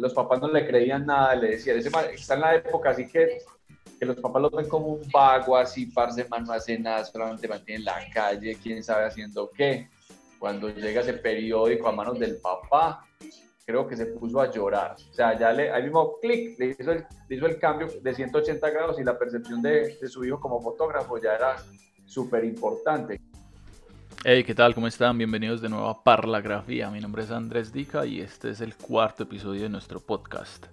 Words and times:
los 0.00 0.14
papás 0.14 0.40
no 0.40 0.48
le 0.48 0.66
creían 0.66 1.06
nada, 1.06 1.34
le 1.34 1.50
decían, 1.50 1.78
está 1.78 2.34
en 2.34 2.40
la 2.40 2.54
época 2.56 2.90
así 2.90 3.06
que, 3.06 3.38
que 3.98 4.06
los 4.06 4.16
papás 4.16 4.42
lo 4.42 4.50
ven 4.50 4.68
como 4.68 4.88
un 4.88 5.02
vago, 5.12 5.56
así, 5.56 5.86
parce, 5.86 6.26
man, 6.28 6.44
no 6.44 6.52
hace 6.52 6.78
nada, 6.78 7.04
solamente 7.04 7.46
mantiene 7.46 7.80
en 7.80 7.84
la 7.84 8.10
calle, 8.12 8.56
quién 8.62 8.82
sabe 8.82 9.06
haciendo 9.06 9.50
qué. 9.50 9.88
Cuando 10.38 10.70
llega 10.70 11.02
ese 11.02 11.12
periódico 11.12 11.88
a 11.88 11.92
manos 11.92 12.18
del 12.18 12.38
papá, 12.38 13.06
creo 13.66 13.86
que 13.86 13.96
se 13.96 14.06
puso 14.06 14.40
a 14.40 14.50
llorar. 14.50 14.96
O 15.10 15.14
sea, 15.14 15.38
ya 15.38 15.52
le, 15.52 15.70
al 15.70 15.84
mismo 15.84 16.18
clic, 16.18 16.58
le 16.58 16.76
hizo, 16.78 16.92
el, 16.92 17.04
hizo 17.28 17.46
el 17.46 17.58
cambio 17.58 17.88
de 18.02 18.14
180 18.14 18.70
grados 18.70 18.98
y 18.98 19.04
la 19.04 19.18
percepción 19.18 19.60
de, 19.60 19.98
de 20.00 20.08
su 20.08 20.24
hijo 20.24 20.40
como 20.40 20.62
fotógrafo 20.62 21.18
ya 21.18 21.34
era 21.34 21.56
súper 22.06 22.44
importante. 22.44 23.20
Hey, 24.22 24.44
¿qué 24.44 24.54
tal? 24.54 24.74
¿Cómo 24.74 24.86
están? 24.86 25.16
Bienvenidos 25.16 25.62
de 25.62 25.70
nuevo 25.70 25.88
a 25.88 26.04
Parlagrafía. 26.04 26.90
Mi 26.90 27.00
nombre 27.00 27.22
es 27.22 27.30
Andrés 27.30 27.72
Dica 27.72 28.04
y 28.04 28.20
este 28.20 28.50
es 28.50 28.60
el 28.60 28.76
cuarto 28.76 29.22
episodio 29.22 29.62
de 29.62 29.70
nuestro 29.70 29.98
podcast. 29.98 30.66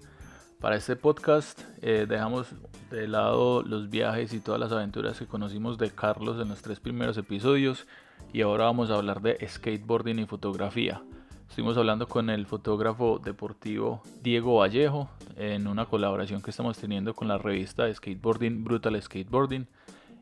Para 0.60 0.76
este 0.76 0.98
podcast 0.98 1.62
eh, 1.82 2.06
dejamos 2.10 2.48
de 2.92 3.08
lado 3.08 3.64
los 3.64 3.90
viajes 3.90 4.34
y 4.34 4.42
todas 4.42 4.60
las 4.60 4.74
aventuras 4.74 5.18
que 5.18 5.28
conocimos 5.28 5.78
de 5.78 5.92
Carlos 5.92 6.42
en 6.42 6.50
los 6.50 6.62
tres 6.62 6.82
primeros 6.82 7.18
episodios 7.18 7.88
y 8.34 8.42
ahora 8.42 8.66
vamos 8.66 8.92
a 8.92 8.96
hablar 8.96 9.22
de 9.22 9.38
skateboarding 9.48 10.20
y 10.20 10.26
fotografía. 10.26 11.02
Estuvimos 11.48 11.78
hablando 11.78 12.06
con 12.06 12.30
el 12.30 12.48
fotógrafo 12.48 13.22
deportivo 13.24 14.04
Diego 14.22 14.58
Vallejo 14.58 15.10
en 15.38 15.68
una 15.68 15.86
colaboración 15.86 16.42
que 16.42 16.50
estamos 16.50 16.78
teniendo 16.78 17.14
con 17.14 17.30
la 17.30 17.38
revista 17.38 17.86
de 17.86 17.96
skateboarding 17.96 18.66
Brutal 18.66 19.02
Skateboarding 19.02 19.68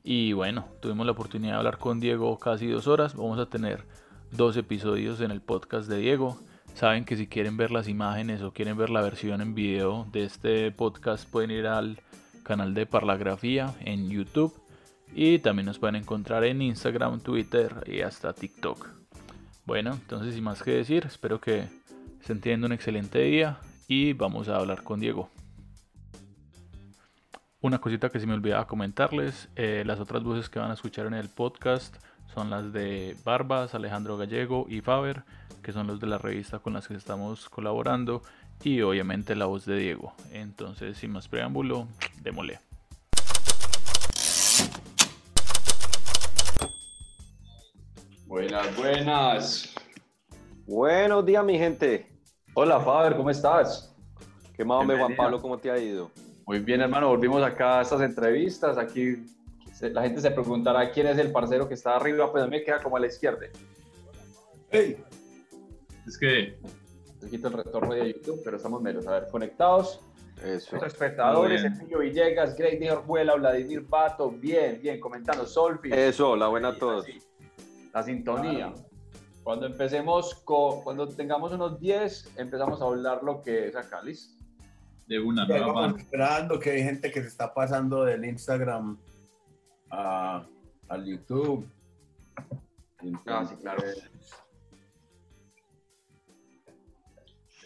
y 0.08 0.34
bueno, 0.34 0.68
tuvimos 0.82 1.08
la 1.08 1.14
oportunidad 1.14 1.54
de 1.54 1.58
hablar 1.58 1.80
con 1.80 2.00
Diego 2.00 2.38
casi 2.38 2.68
dos 2.68 2.86
horas. 2.86 3.16
Vamos 3.16 3.40
a 3.40 3.48
tener 3.48 3.84
dos 4.32 4.56
episodios 4.56 5.20
en 5.20 5.32
el 5.32 5.42
podcast 5.42 5.90
de 5.90 5.98
Diego. 5.98 6.38
Saben 6.76 7.06
que 7.06 7.18
si 7.18 7.26
quieren 7.26 7.58
ver 7.58 7.72
las 7.72 7.88
imágenes 7.88 8.44
o 8.44 8.54
quieren 8.54 8.78
ver 8.78 8.92
la 8.92 9.02
versión 9.02 9.42
en 9.42 9.56
video 9.56 10.06
de 10.12 10.26
este 10.26 10.72
podcast 10.72 11.28
pueden 11.28 11.50
ir 11.50 11.66
al 11.66 12.00
canal 12.44 12.76
de 12.76 12.86
Parlagrafía 12.86 13.74
en 13.80 14.08
YouTube. 14.12 14.54
Y 15.16 15.40
también 15.40 15.66
nos 15.66 15.80
pueden 15.80 15.96
encontrar 15.96 16.44
en 16.44 16.62
Instagram, 16.62 17.22
Twitter 17.22 17.84
y 17.88 18.02
hasta 18.02 18.32
TikTok. 18.34 18.88
Bueno, 19.66 19.94
entonces 19.94 20.36
sin 20.36 20.44
más 20.44 20.62
que 20.62 20.70
decir, 20.70 21.06
espero 21.08 21.42
que 21.42 21.64
estén 22.22 22.42
teniendo 22.42 22.68
un 22.68 22.74
excelente 22.74 23.24
día 23.24 23.58
y 23.88 24.14
vamos 24.14 24.50
a 24.50 24.58
hablar 24.58 24.84
con 24.84 25.00
Diego. 25.00 25.32
Una 27.66 27.82
cosita 27.82 28.12
que 28.12 28.20
se 28.20 28.28
me 28.28 28.36
olvidaba 28.36 28.68
comentarles, 28.68 29.50
eh, 29.56 29.82
las 29.88 30.00
otras 30.00 30.24
voces 30.24 30.50
que 30.50 30.60
van 30.60 30.70
a 30.70 30.76
escuchar 30.76 31.08
en 31.08 31.16
el 31.16 31.30
podcast 31.30 31.96
son 32.32 32.52
las 32.52 32.72
de 32.72 33.18
Barbas, 33.26 33.74
Alejandro 33.74 34.18
Gallego 34.18 34.68
y 34.70 34.82
Faber, 34.82 35.24
que 35.64 35.72
son 35.72 35.88
los 35.88 36.00
de 36.00 36.06
la 36.06 36.20
revista 36.20 36.60
con 36.60 36.74
las 36.74 36.88
que 36.88 36.94
estamos 36.94 37.50
colaborando, 37.50 38.22
y 38.64 38.82
obviamente 38.82 39.36
la 39.36 39.48
voz 39.48 39.66
de 39.66 39.78
Diego. 39.78 40.14
Entonces, 40.32 41.00
sin 41.00 41.10
más 41.10 41.28
preámbulo, 41.28 41.88
démosle. 42.22 42.60
Buenas, 48.28 48.76
buenas. 48.78 49.76
Buenos 50.68 51.26
días, 51.26 51.44
mi 51.44 51.58
gente. 51.58 52.16
Hola, 52.54 52.80
Faber, 52.80 53.18
¿cómo 53.18 53.32
estás? 53.32 53.92
¿Qué 54.56 54.64
más, 54.64 54.82
hombre, 54.82 55.00
Juan 55.00 55.16
Pablo? 55.16 55.42
¿Cómo 55.42 55.58
te 55.58 55.72
ha 55.72 55.80
ido? 55.80 56.12
Muy 56.46 56.60
bien, 56.60 56.82
hermano, 56.82 57.10
volvimos 57.10 57.42
acá 57.44 57.80
a 57.80 57.82
estas 57.82 58.02
entrevistas. 58.02 58.78
Aquí 58.78 59.26
la 59.82 60.04
gente 60.04 60.22
se 60.22 60.30
preguntará 60.30 60.92
quién 60.92 61.08
es 61.08 61.18
el 61.18 61.32
parcero 61.32 61.68
que 61.68 61.74
está 61.74 61.96
arriba, 61.96 62.32
pues 62.32 62.44
a 62.44 62.48
mí 62.48 62.58
me 62.58 62.64
queda 62.64 62.82
como 62.82 62.98
a 62.98 63.00
la 63.00 63.08
izquierda. 63.08 63.48
Hey. 64.70 65.04
Es 66.06 66.18
que. 66.18 66.58
te 67.20 67.30
quito 67.30 67.48
el 67.48 67.54
retorno 67.54 67.96
de 67.96 68.14
YouTube, 68.14 68.42
pero 68.44 68.58
estamos 68.58 68.82
menos. 68.82 69.08
A 69.08 69.20
ver, 69.20 69.28
conectados. 69.32 70.02
Eso. 70.44 70.76
Los 70.76 70.86
espectadores, 70.86 71.64
Emilio 71.64 72.00
Villegas, 72.00 72.56
Greg 72.56 72.92
Orjuela, 72.92 73.36
Vladimir 73.36 73.88
Pato, 73.88 74.30
bien, 74.30 74.80
bien, 74.82 75.00
comentando, 75.00 75.46
Solfi. 75.48 75.92
Eso, 75.94 76.36
la 76.36 76.48
buena 76.48 76.70
a 76.70 76.78
todos. 76.78 77.08
La 77.94 78.04
sintonía. 78.04 78.74
Cuando 79.44 79.66
empecemos, 79.66 80.36
con, 80.44 80.84
cuando 80.84 81.08
tengamos 81.08 81.54
unos 81.54 81.80
10, 81.80 82.34
empezamos 82.38 82.82
a 82.82 82.86
hablar 82.86 83.24
lo 83.24 83.42
que 83.42 83.70
es 83.70 83.76
acá, 83.76 84.02
¿listo? 84.04 84.45
De 85.08 85.20
una 85.20 85.46
nueva 85.46 85.94
esperando 85.98 86.60
que 86.60 86.72
hay 86.72 86.84
gente 86.84 87.12
que 87.12 87.22
se 87.22 87.28
está 87.28 87.54
pasando 87.54 88.04
del 88.04 88.26
Instagram 88.26 88.98
a, 89.90 90.46
al 90.88 91.06
YouTube. 91.06 91.68
ah, 93.28 93.46
sí, 93.46 93.56
claro. 93.58 93.84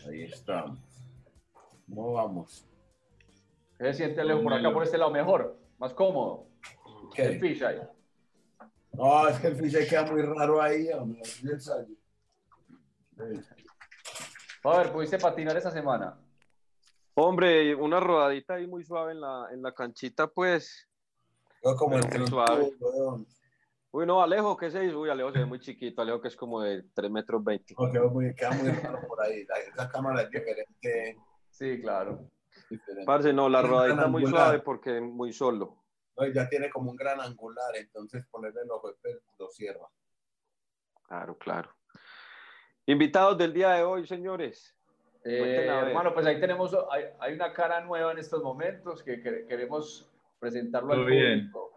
Ahí 0.08 0.24
estamos. 0.24 0.80
¿Cómo 1.88 2.14
vamos? 2.14 2.66
¿Qué 3.78 3.86
se 3.86 3.94
siente 3.94 4.24
Leo 4.24 4.44
por 4.44 4.54
acá, 4.54 4.72
por 4.74 4.84
este 4.84 4.98
lado 4.98 5.12
mejor? 5.12 5.58
Más 5.78 5.94
cómodo. 5.94 6.48
¿Qué? 7.16 7.24
El 7.24 7.40
fish 7.40 7.64
ahí. 7.64 7.80
No, 8.94 9.28
es 9.28 9.40
que 9.40 9.48
el 9.48 9.56
fish 9.56 9.90
queda 9.90 10.12
muy 10.12 10.22
raro 10.22 10.62
ahí. 10.62 10.90
A 14.64 14.78
ver, 14.78 14.92
¿pudiste 14.92 15.18
patinar 15.18 15.56
esa 15.56 15.72
semana? 15.72 16.18
Hombre, 17.22 17.76
una 17.76 18.00
rodadita 18.00 18.54
ahí 18.54 18.66
muy 18.66 18.86
suave 18.86 19.12
en 19.12 19.20
la, 19.20 19.50
en 19.52 19.62
la 19.62 19.74
canchita, 19.74 20.28
pues. 20.28 20.88
como 21.78 21.98
el 21.98 22.28
suave. 22.28 22.72
Uy, 23.92 24.06
no, 24.06 24.22
Alejo, 24.22 24.56
¿qué 24.56 24.72
se 24.72 24.86
hizo? 24.86 25.02
Uy, 25.02 25.10
Alejo 25.10 25.34
se 25.34 25.40
ve 25.40 25.46
muy 25.46 25.60
chiquito, 25.60 26.02
Alejo 26.02 26.22
que 26.22 26.30
es 26.30 26.38
como 26.38 26.62
de 26.62 26.84
3 26.94 27.12
metros 27.12 27.44
20. 27.44 27.76
No, 27.78 27.92
queda, 27.92 28.08
muy, 28.08 28.34
queda 28.34 28.52
muy 28.52 28.70
raro 28.72 29.06
por 29.06 29.22
ahí, 29.22 29.46
esa 29.68 29.90
cámara 29.90 30.22
es 30.22 30.32
diferente. 30.32 31.18
Sí, 31.50 31.82
claro. 31.82 32.30
Parce, 33.06 33.34
no, 33.34 33.50
la 33.50 33.64
rodadita 33.64 34.08
muy 34.08 34.26
suave 34.26 34.60
porque 34.60 35.02
muy 35.02 35.34
solo. 35.34 35.84
No, 36.16 36.26
ya 36.26 36.48
tiene 36.48 36.70
como 36.70 36.92
un 36.92 36.96
gran 36.96 37.20
angular, 37.20 37.76
entonces 37.76 38.26
ponerle 38.28 38.62
los 38.66 38.82
jefes 38.82 39.22
lo 39.38 39.50
cierra. 39.50 39.90
Claro, 41.04 41.38
claro. 41.38 41.76
Invitados 42.86 43.38
del 43.38 43.52
día 43.52 43.72
de 43.72 43.84
hoy, 43.84 44.08
señores. 44.08 44.79
Eh, 45.24 45.66
hermano, 45.68 46.14
pues 46.14 46.26
ahí 46.26 46.40
tenemos, 46.40 46.76
hay, 46.92 47.06
hay, 47.20 47.34
una 47.34 47.52
cara 47.52 47.82
nueva 47.82 48.12
en 48.14 48.20
estos 48.20 48.42
momentos 48.42 49.04
que, 49.04 49.22
queremos 49.22 50.10
presentarlo 50.40 50.94
al 50.94 51.02
público. 51.02 51.72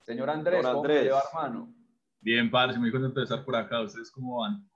Señor 0.00 0.30
Andrés, 0.30 0.64
¿cómo 0.64 0.78
Andrés. 0.78 1.12
va, 1.12 1.22
hermano? 1.28 1.74
Bien, 2.20 2.50
parce, 2.50 2.78
muy 2.78 2.90
contento 2.90 3.20
de 3.20 3.24
estar 3.24 3.44
por 3.44 3.56
acá. 3.56 3.82
¿Ustedes 3.82 4.10
cómo 4.10 4.40
van? 4.40 4.66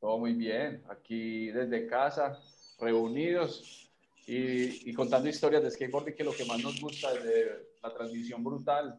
Todo 0.00 0.18
muy 0.18 0.34
bien. 0.34 0.82
Aquí 0.88 1.50
desde 1.50 1.86
casa, 1.86 2.38
reunidos 2.80 3.90
y, 4.26 4.88
y 4.88 4.94
contando 4.94 5.28
historias 5.28 5.62
de 5.62 5.70
skateboarding, 5.70 6.14
que 6.14 6.22
es 6.22 6.28
lo 6.28 6.34
que 6.34 6.44
más 6.44 6.62
nos 6.62 6.80
gusta 6.80 7.12
desde 7.12 7.68
la 7.82 7.92
transmisión 7.92 8.42
brutal. 8.42 8.98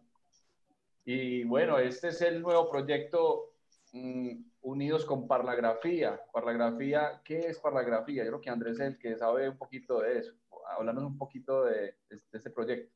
Y 1.06 1.46
bueno, 1.46 1.80
este 1.80 2.10
es 2.10 2.22
el 2.22 2.42
nuevo 2.42 2.70
proyecto 2.70 3.54
mm, 3.94 4.32
unidos 4.68 5.06
con 5.06 5.28
parlagrafía. 5.28 6.20
Parlagrafía, 6.34 7.22
¿qué 7.24 7.40
es 7.40 7.58
parlagrafía? 7.60 8.24
Yo 8.24 8.32
creo 8.32 8.42
que 8.42 8.50
Andrés 8.50 8.80
es 8.80 8.88
el 8.88 8.98
que 9.00 9.16
sabe 9.16 9.50
un 9.50 9.58
poquito 9.58 10.02
de 10.02 10.20
eso. 10.20 10.34
Háblanos 10.78 11.04
un 11.06 11.18
poquito 11.18 11.64
de, 11.64 11.96
este 12.10 12.50
proyecto. 12.52 12.94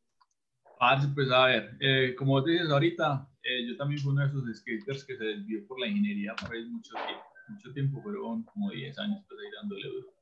pues 1.15 1.31
a 1.31 1.45
ver, 1.45 1.77
eh, 1.79 2.13
como 2.17 2.33
vos 2.33 2.45
dices 2.45 2.69
ahorita, 2.69 3.25
eh, 3.41 3.65
yo 3.67 3.77
también 3.77 4.01
fui 4.01 4.11
uno 4.11 4.21
de 4.21 4.27
esos 4.27 4.57
skaters 4.57 5.05
que 5.05 5.15
se 5.15 5.23
desvió 5.23 5.65
por 5.65 5.79
la 5.79 5.87
ingeniería 5.87 6.35
pues 6.45 6.67
mucho 6.67 6.93
tiempo, 6.93 7.25
mucho 7.47 7.73
tiempo, 7.73 8.01
fueron 8.01 8.43
como 8.43 8.69
10 8.69 8.99
años 8.99 9.23
pues 9.27 9.39
ahí 9.39 9.51
dándole 9.55 9.87
duro. 9.87 10.13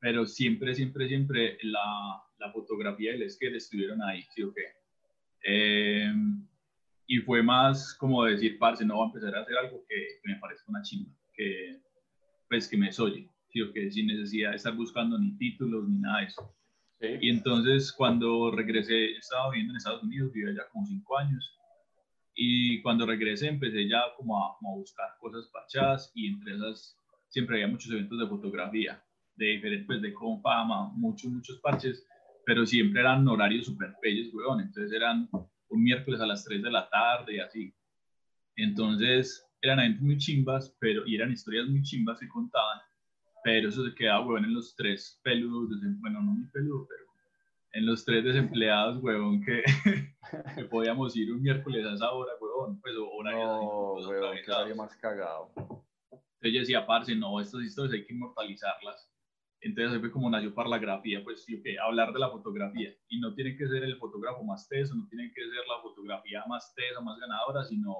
Pero 0.00 0.26
siempre, 0.26 0.74
siempre, 0.74 1.08
siempre 1.08 1.58
la, 1.62 2.22
la 2.38 2.52
fotografía 2.52 3.16
y 3.16 3.22
el 3.22 3.30
skate 3.30 3.56
estuvieron 3.56 4.02
ahí, 4.02 4.22
¿sí 4.34 4.42
o 4.42 4.52
qué? 4.52 4.76
Eh, 5.42 6.12
y 7.08 7.20
fue 7.20 7.42
más 7.42 7.94
como 7.94 8.24
decir, 8.24 8.58
parce, 8.58 8.84
no 8.84 8.96
voy 8.96 9.04
a 9.04 9.06
empezar 9.06 9.34
a 9.34 9.40
hacer 9.40 9.56
algo 9.56 9.82
que, 9.88 10.20
me 10.24 10.36
parezca 10.36 10.66
una 10.68 10.82
chimba, 10.82 11.10
que 11.34 11.80
pues 12.48 12.68
que 12.68 12.76
me 12.76 12.92
soye, 12.92 13.28
¿sí? 13.48 13.60
que 13.72 13.90
sin 13.90 14.06
necesidad 14.06 14.50
de 14.50 14.56
estar 14.56 14.76
buscando 14.76 15.18
ni 15.18 15.36
títulos 15.38 15.88
ni 15.88 15.98
nada 15.98 16.20
de 16.20 16.26
eso. 16.26 16.54
Y 17.00 17.30
entonces 17.30 17.92
cuando 17.92 18.50
regresé, 18.50 19.12
estaba 19.12 19.50
viviendo 19.50 19.72
en 19.72 19.78
Estados 19.78 20.02
Unidos, 20.02 20.32
vivía 20.32 20.52
ya 20.52 20.68
como 20.70 20.84
cinco 20.84 21.16
años, 21.16 21.58
y 22.34 22.82
cuando 22.82 23.06
regresé 23.06 23.48
empecé 23.48 23.88
ya 23.88 24.02
como 24.16 24.44
a, 24.44 24.56
buscar 24.60 25.08
cosas 25.18 25.48
parchadas 25.48 26.12
y 26.14 26.28
entre 26.28 26.56
esas 26.56 26.96
siempre 27.28 27.56
había 27.56 27.68
muchos 27.68 27.90
eventos 27.90 28.18
de 28.18 28.26
fotografía, 28.26 29.02
de 29.36 29.46
diferentes, 29.46 29.86
pues 29.86 30.02
de 30.02 30.12
con 30.12 30.42
fama, 30.42 30.92
muchos, 30.94 31.30
muchos 31.30 31.58
parches, 31.60 32.06
pero 32.44 32.66
siempre 32.66 33.00
eran 33.00 33.26
horarios 33.26 33.64
súper 33.64 33.94
bellos, 34.02 34.32
weón, 34.34 34.60
entonces 34.60 34.92
eran 34.92 35.28
un 35.68 35.82
miércoles 35.82 36.20
a 36.20 36.26
las 36.26 36.44
3 36.44 36.62
de 36.62 36.70
la 36.70 36.88
tarde 36.88 37.36
y 37.36 37.40
así. 37.40 37.74
Entonces 38.56 39.46
eran 39.60 39.80
eventos 39.80 40.02
muy 40.02 40.18
chimbas, 40.18 40.74
pero, 40.78 41.06
y 41.06 41.16
eran 41.16 41.32
historias 41.32 41.66
muy 41.68 41.82
chimbas 41.82 42.18
que 42.20 42.28
contaban, 42.28 42.80
pero 43.44 43.68
eso 43.68 43.84
se 43.84 43.94
quedaba, 43.94 44.20
huevón, 44.20 44.44
en 44.44 44.54
los 44.54 44.74
tres 44.76 45.20
peludos, 45.22 45.80
bueno, 46.00 46.22
no 46.22 46.32
muy 46.32 46.46
peludo, 46.50 46.86
pero 46.88 47.04
en 47.72 47.86
los 47.86 48.04
tres 48.04 48.24
desempleados, 48.24 49.02
huevón, 49.02 49.42
que, 49.44 49.62
que 50.54 50.64
podíamos 50.64 51.16
ir 51.16 51.32
un 51.32 51.42
miércoles 51.42 51.84
a 51.86 51.94
esa 51.94 52.10
hora, 52.12 52.32
huevón, 52.40 52.80
pues 52.80 52.94
o 52.96 53.10
una 53.18 53.32
no, 53.32 53.94
huevón, 53.94 54.36
que 54.66 54.74
más 54.74 54.94
cagado. 54.96 55.52
Entonces 56.10 56.52
yo 56.52 56.60
decía, 56.60 56.86
parce, 56.86 57.14
no, 57.14 57.40
estas 57.40 57.62
historias 57.62 57.94
hay 57.94 58.06
que 58.06 58.14
inmortalizarlas. 58.14 59.10
Entonces 59.60 60.00
fue 60.00 60.12
como 60.12 60.30
nació 60.30 60.54
Parlagrafía, 60.54 61.22
pues 61.24 61.44
sí, 61.44 61.56
okay, 61.58 61.76
hablar 61.76 62.12
de 62.12 62.20
la 62.20 62.30
fotografía. 62.30 62.94
Y 63.08 63.18
no 63.20 63.34
tiene 63.34 63.56
que 63.56 63.66
ser 63.66 63.82
el 63.82 63.96
fotógrafo 63.96 64.44
más 64.44 64.68
teso, 64.68 64.94
no 64.94 65.06
tiene 65.08 65.32
que 65.32 65.42
ser 65.42 65.66
la 65.66 65.82
fotografía 65.82 66.44
más 66.48 66.72
tesa, 66.74 67.00
más 67.00 67.18
ganadora, 67.18 67.64
sino, 67.64 67.94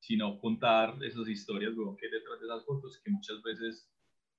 sino 0.00 0.38
contar 0.40 0.96
esas 1.04 1.28
historias, 1.28 1.72
luego 1.74 1.96
que 1.96 2.08
detrás 2.08 2.40
de 2.40 2.46
esas 2.46 2.64
fotos, 2.64 3.00
que 3.04 3.10
muchas 3.10 3.40
veces 3.42 3.90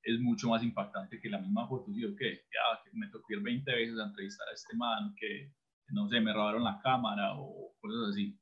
es 0.04 0.20
mucho 0.20 0.50
más 0.50 0.62
impactante 0.64 1.20
que 1.20 1.30
la 1.30 1.40
misma 1.40 1.68
foto. 1.68 1.92
¿sí? 1.92 2.02
que 2.18 2.36
ya 2.36 2.84
que 2.84 2.98
me 2.98 3.08
tocó 3.10 3.34
ir 3.34 3.42
20 3.42 3.72
veces 3.72 3.98
a 3.98 4.06
entrevistar 4.06 4.48
a 4.50 4.54
este 4.54 4.76
man, 4.76 5.16
que 5.16 5.52
no 5.90 6.08
sé, 6.10 6.20
me 6.20 6.34
robaron 6.34 6.64
la 6.64 6.80
cámara 6.81 7.34
o 7.38 7.76
cosas 7.80 8.12
así. 8.12 8.38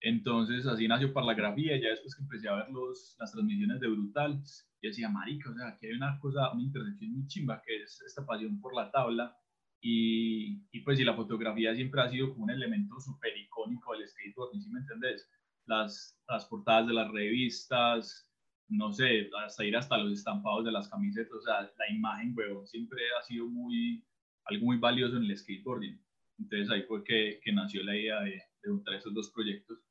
Entonces 0.00 0.66
así 0.66 0.86
nació 0.86 1.12
Parlagrafía, 1.12 1.76
ya 1.80 1.90
después 1.90 2.14
que 2.14 2.22
empecé 2.22 2.48
a 2.48 2.54
ver 2.54 2.70
los, 2.70 3.16
las 3.18 3.32
transmisiones 3.32 3.80
de 3.80 3.88
Brutal, 3.88 4.40
yo 4.80 4.90
decía, 4.90 5.08
marica, 5.08 5.50
o 5.50 5.54
sea, 5.54 5.68
aquí 5.68 5.86
hay 5.86 5.92
una 5.94 6.18
cosa, 6.20 6.52
una 6.52 6.62
intersección 6.62 7.12
muy 7.12 7.26
chimba, 7.26 7.60
que 7.66 7.82
es 7.82 8.00
esta 8.06 8.24
pasión 8.24 8.60
por 8.60 8.76
la 8.76 8.90
tabla, 8.92 9.36
y, 9.80 10.62
y 10.72 10.80
pues 10.80 10.98
y 11.00 11.04
la 11.04 11.14
fotografía 11.14 11.74
siempre 11.74 12.00
ha 12.00 12.08
sido 12.08 12.30
como 12.30 12.44
un 12.44 12.50
elemento 12.50 13.00
súper 13.00 13.36
icónico 13.36 13.92
del 13.92 14.08
skateboarding, 14.08 14.62
¿sí 14.62 14.70
me 14.70 14.80
entendés? 14.80 15.28
Las, 15.66 16.16
las 16.28 16.46
portadas 16.46 16.86
de 16.86 16.94
las 16.94 17.10
revistas, 17.10 18.30
no 18.68 18.92
sé, 18.92 19.30
hasta 19.44 19.64
ir 19.64 19.76
hasta 19.76 19.98
los 19.98 20.12
estampados 20.12 20.64
de 20.64 20.72
las 20.72 20.88
camisetas, 20.88 21.32
o 21.32 21.42
sea, 21.42 21.62
la 21.62 21.90
imagen, 21.90 22.34
weón, 22.36 22.66
siempre 22.66 23.02
ha 23.18 23.22
sido 23.22 23.46
muy, 23.46 24.04
algo 24.44 24.66
muy 24.66 24.78
valioso 24.78 25.16
en 25.16 25.24
el 25.24 25.36
skateboarding. 25.36 26.00
Entonces 26.38 26.70
ahí 26.70 26.82
fue 26.82 27.02
que, 27.02 27.40
que 27.42 27.52
nació 27.52 27.82
la 27.82 27.96
idea 27.96 28.20
de, 28.20 28.30
de 28.62 28.70
juntar 28.70 28.94
esos 28.94 29.12
dos 29.14 29.30
proyectos. 29.34 29.87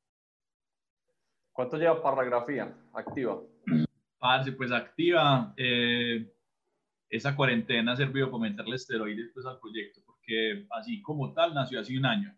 ¿Cuánto 1.58 1.76
lleva 1.76 2.00
Parlagrafía 2.00 2.72
activa? 2.92 3.42
Parce, 4.20 4.52
pues 4.52 4.70
activa. 4.70 5.52
Eh, 5.56 6.32
esa 7.10 7.34
cuarentena 7.34 7.90
ha 7.90 7.96
servido 7.96 8.30
para 8.30 8.44
meterle 8.44 8.76
esteroides 8.76 9.32
pues, 9.34 9.44
al 9.44 9.58
proyecto, 9.58 10.00
porque 10.06 10.68
así 10.70 11.02
como 11.02 11.32
tal 11.32 11.54
nació 11.54 11.80
hace 11.80 11.98
un 11.98 12.06
año. 12.06 12.32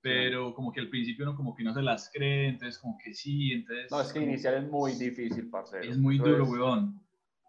Pero 0.00 0.52
como 0.54 0.72
que 0.72 0.80
al 0.80 0.88
principio 0.88 1.24
uno 1.24 1.36
como 1.36 1.54
que 1.54 1.62
no 1.62 1.72
se 1.72 1.82
las 1.82 2.10
cree, 2.12 2.48
entonces 2.48 2.80
como 2.80 2.98
que 2.98 3.14
sí, 3.14 3.52
entonces... 3.52 3.92
No, 3.92 4.00
es 4.00 4.12
que 4.12 4.22
iniciar 4.24 4.54
es 4.54 4.68
muy 4.68 4.90
difícil, 4.94 5.48
parcero. 5.48 5.88
Es 5.88 5.96
muy 5.96 6.18
duro, 6.18 6.42
weón. 6.42 7.00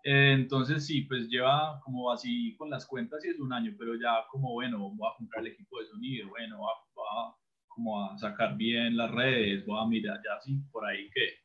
Eh, 0.03 0.33
entonces 0.33 0.85
sí, 0.85 1.01
pues 1.05 1.27
lleva 1.27 1.81
como 1.83 2.11
así 2.11 2.55
con 2.55 2.69
las 2.69 2.85
cuentas 2.85 3.25
y 3.25 3.29
es 3.29 3.39
un 3.39 3.51
año, 3.51 3.73
pero 3.79 3.95
ya 3.95 4.27
como 4.29 4.53
bueno, 4.53 4.77
voy 4.77 5.09
a 5.11 5.17
comprar 5.17 5.43
el 5.43 5.53
equipo 5.53 5.79
de 5.79 5.87
sonido, 5.87 6.29
bueno, 6.29 6.59
voy 6.59 6.69
a 6.69 7.35
como 7.69 8.03
a 8.03 8.17
sacar 8.17 8.57
bien 8.57 8.97
las 8.97 9.11
redes, 9.11 9.65
voy 9.65 9.81
a 9.81 9.87
mirar 9.87 10.19
ya 10.23 10.35
así 10.35 10.59
por 10.71 10.85
ahí 10.85 11.09
que 11.11 11.39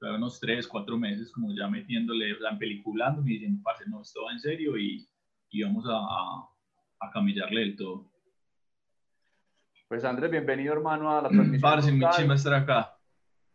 unos 0.00 0.38
tres, 0.40 0.66
cuatro 0.68 0.98
meses 0.98 1.32
como 1.32 1.54
ya 1.54 1.68
metiéndole, 1.68 2.34
o 2.34 2.38
sea, 2.38 2.56
peliculando 2.58 3.22
y 3.22 3.34
diciendo, 3.34 3.60
parce, 3.62 3.88
no, 3.88 4.02
esto 4.02 4.24
va 4.24 4.32
en 4.32 4.40
serio 4.40 4.76
y, 4.76 5.08
y 5.50 5.62
vamos 5.62 5.84
a, 5.86 5.96
a, 5.96 6.48
a 7.00 7.10
camillarle 7.12 7.60
del 7.60 7.76
todo. 7.76 8.10
Pues 9.88 10.04
Andrés, 10.04 10.30
bienvenido 10.30 10.74
hermano 10.74 11.16
a 11.16 11.22
la 11.22 11.28
transmisión. 11.30 11.60
Parce, 11.60 11.92
muy 11.92 12.06
chima 12.10 12.34
estar 12.34 12.54
acá. 12.54 12.98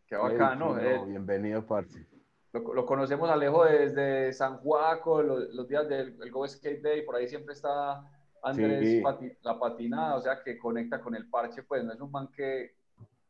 Qué 0.07 0.15
bacano. 0.15 0.77
Hey, 0.77 0.97
no, 0.97 1.05
eh, 1.05 1.09
bienvenido, 1.09 1.65
parce. 1.65 2.07
Lo, 2.53 2.73
lo, 2.73 2.85
conocemos 2.85 3.29
Alejo 3.29 3.63
desde 3.63 4.33
San 4.33 4.57
Juaco, 4.57 5.21
los, 5.21 5.53
los 5.53 5.67
días 5.69 5.87
del 5.87 6.17
Go 6.31 6.45
Skate 6.45 6.81
Day, 6.81 7.05
por 7.05 7.15
ahí 7.15 7.27
siempre 7.27 7.53
está 7.53 8.03
Andrés 8.43 8.89
sí. 8.89 9.01
pati, 9.01 9.31
la 9.43 9.59
patinada, 9.59 10.15
o 10.15 10.21
sea, 10.21 10.41
que 10.43 10.57
conecta 10.57 10.99
con 10.99 11.15
el 11.15 11.29
parche, 11.29 11.63
pues 11.63 11.83
no 11.83 11.93
es 11.93 12.01
un 12.01 12.11
man 12.11 12.29
que, 12.35 12.75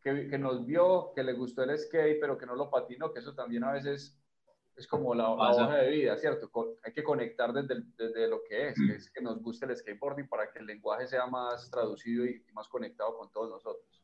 que, 0.02 0.28
que, 0.28 0.38
nos 0.38 0.66
vio, 0.66 1.12
que 1.14 1.24
le 1.24 1.34
gustó 1.34 1.64
el 1.64 1.78
skate, 1.78 2.20
pero 2.20 2.38
que 2.38 2.46
no 2.46 2.56
lo 2.56 2.70
patinó, 2.70 3.12
que 3.12 3.20
eso 3.20 3.34
también 3.34 3.64
a 3.64 3.74
veces 3.74 4.18
es 4.76 4.88
como 4.88 5.14
la, 5.14 5.24
la 5.24 5.52
hoja 5.52 5.76
de 5.78 5.92
vida, 5.92 6.18
¿cierto? 6.18 6.50
Hay 6.84 6.94
que 6.94 7.04
conectar 7.04 7.52
desde, 7.52 7.84
desde 7.98 8.28
lo 8.28 8.42
que 8.48 8.70
es, 8.70 8.76
que 8.76 8.96
es 8.96 9.12
que 9.12 9.22
nos 9.22 9.42
guste 9.42 9.66
el 9.66 9.76
skateboarding 9.76 10.28
para 10.28 10.50
que 10.52 10.60
el 10.60 10.66
lenguaje 10.66 11.08
sea 11.08 11.28
más 11.28 11.70
traducido 11.70 12.26
y, 12.26 12.44
y 12.48 12.52
más 12.54 12.68
conectado 12.68 13.16
con 13.18 13.30
todos 13.32 13.50
nosotros. 13.50 14.02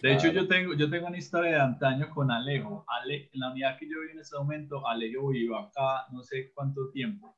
De 0.00 0.12
hecho, 0.12 0.28
yo 0.28 0.46
tengo, 0.46 0.74
yo 0.74 0.88
tengo 0.88 1.08
una 1.08 1.18
historia 1.18 1.50
de 1.50 1.60
antaño 1.60 2.10
con 2.10 2.30
Alejo. 2.30 2.84
Ale, 2.86 3.30
en 3.32 3.40
la 3.40 3.50
unidad 3.50 3.76
que 3.78 3.88
yo 3.88 4.00
vivo 4.00 4.12
en 4.12 4.20
este 4.20 4.36
momento, 4.36 4.86
Alejo 4.86 5.28
vive 5.28 5.56
acá 5.56 6.06
no 6.12 6.22
sé 6.22 6.52
cuánto 6.52 6.90
tiempo 6.90 7.37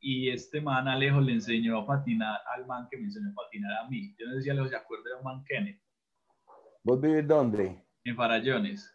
y 0.00 0.30
este 0.30 0.60
man 0.60 0.88
Alejo 0.88 1.20
le 1.20 1.32
enseñó 1.32 1.78
a 1.78 1.86
patinar 1.86 2.40
al 2.54 2.66
man 2.66 2.88
que 2.90 2.96
me 2.96 3.04
enseñó 3.04 3.30
a 3.30 3.34
patinar 3.34 3.72
a 3.84 3.88
mí. 3.88 4.14
Yo 4.18 4.26
no 4.26 4.34
sé 4.34 4.42
si 4.42 4.50
Alejo 4.50 4.68
se 4.68 4.76
acuerda 4.76 5.10
de 5.10 5.16
un 5.16 5.24
man 5.24 5.44
Kenneth. 5.46 5.80
¿Vos 6.82 7.00
vivís 7.00 7.28
dónde? 7.28 7.84
En 8.04 8.16
Farallones. 8.16 8.94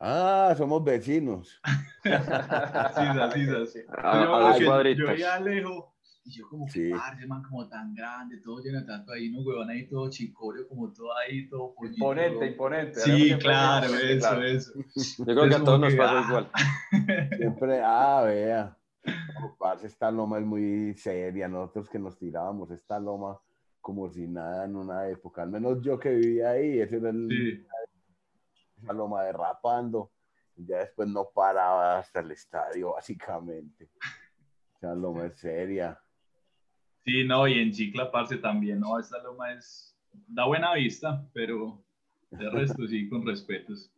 Ah, 0.00 0.54
somos 0.56 0.82
vecinos. 0.82 1.60
sí, 2.02 2.10
sí, 3.34 3.66
sí. 3.66 3.80
Ah, 3.98 4.56
yo, 4.58 4.82
yo, 4.94 5.14
yo 5.14 5.30
a 5.30 5.34
Alejo 5.34 5.94
y 6.24 6.32
yo 6.32 6.48
como, 6.48 6.68
sí. 6.68 6.90
ese 6.90 7.26
man 7.26 7.42
como 7.42 7.68
tan 7.68 7.94
grande, 7.94 8.38
todo 8.42 8.60
lleno 8.62 8.80
de 8.80 8.86
tanto 8.86 9.12
ahí, 9.12 9.30
no 9.30 9.40
huevón 9.40 9.70
ahí 9.70 9.88
todo 9.88 10.10
chicorio, 10.10 10.68
como 10.68 10.92
todo 10.92 11.16
ahí, 11.16 11.48
todo 11.48 11.74
pollito. 11.74 11.96
Imponente, 11.96 12.46
imponente. 12.46 13.00
Sí, 13.00 13.34
claro, 13.38 13.86
eso, 13.94 14.18
claro. 14.18 14.44
eso. 14.44 14.72
Yo 15.18 15.24
creo 15.24 15.48
que 15.48 15.54
a 15.54 15.64
todos 15.64 15.80
nos 15.80 15.94
pasa 15.94 16.26
igual. 16.28 16.50
Siempre, 17.36 17.80
ah, 17.82 18.22
vea. 18.26 18.76
Parce, 19.58 19.86
esta 19.86 20.10
loma 20.10 20.38
es 20.38 20.44
muy 20.44 20.94
seria. 20.94 21.48
Nosotros 21.48 21.88
que 21.88 21.98
nos 21.98 22.18
tirábamos 22.18 22.70
esta 22.70 22.98
loma 22.98 23.40
como 23.80 24.10
si 24.10 24.26
nada 24.26 24.64
en 24.64 24.76
una 24.76 25.08
época. 25.08 25.42
Al 25.42 25.50
menos 25.50 25.80
yo 25.82 25.98
que 25.98 26.10
vivía 26.10 26.50
ahí, 26.50 26.80
ese 26.80 26.96
era 26.96 27.10
el, 27.10 27.28
sí. 27.28 27.66
esa 28.82 28.92
loma 28.92 29.22
derrapando. 29.24 30.10
Ya 30.56 30.78
después 30.78 31.08
no 31.08 31.30
paraba 31.34 31.98
hasta 31.98 32.20
el 32.20 32.30
estadio, 32.32 32.92
básicamente. 32.92 33.90
Esa 34.76 34.94
loma 34.94 35.26
es 35.26 35.38
seria. 35.38 35.98
Sí, 37.04 37.24
no, 37.24 37.48
y 37.48 37.58
en 37.58 37.72
Chicla, 37.72 38.10
parce, 38.10 38.36
también, 38.36 38.80
¿no? 38.80 38.98
Esta 38.98 39.22
loma 39.22 39.52
es, 39.52 39.96
da 40.28 40.44
buena 40.44 40.74
vista, 40.74 41.26
pero 41.32 41.82
de 42.30 42.50
resto 42.50 42.86
sí, 42.86 43.08
con 43.08 43.26
respetos. 43.26 43.90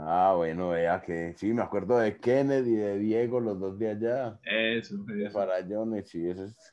Ah, 0.00 0.34
bueno, 0.36 0.70
vea 0.70 1.00
que 1.00 1.34
sí, 1.34 1.52
me 1.52 1.62
acuerdo 1.62 1.98
de 1.98 2.16
Kennedy 2.18 2.72
y 2.72 2.76
de 2.76 2.98
Diego, 2.98 3.40
los 3.40 3.58
dos 3.58 3.78
de 3.78 3.90
allá. 3.90 4.38
Eso, 4.44 4.94
eso. 4.94 5.04
De 5.04 5.30
Farallones, 5.30 6.08
sí, 6.08 6.28
eso 6.28 6.44
es 6.44 6.72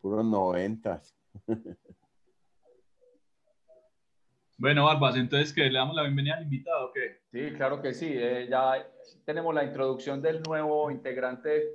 puros 0.00 0.24
noventas. 0.24 1.14
Bueno, 4.58 4.84
Barbas, 4.84 5.16
entonces, 5.16 5.54
¿qué? 5.54 5.70
¿Le 5.70 5.78
damos 5.78 5.96
la 5.96 6.02
bienvenida 6.02 6.34
al 6.36 6.42
invitado 6.42 6.88
o 6.88 6.92
qué? 6.92 7.22
Sí, 7.32 7.50
claro 7.56 7.80
que 7.80 7.94
sí. 7.94 8.12
Eh, 8.12 8.46
ya 8.50 8.86
tenemos 9.24 9.54
la 9.54 9.64
introducción 9.64 10.20
del 10.20 10.42
nuevo 10.42 10.90
integrante 10.90 11.66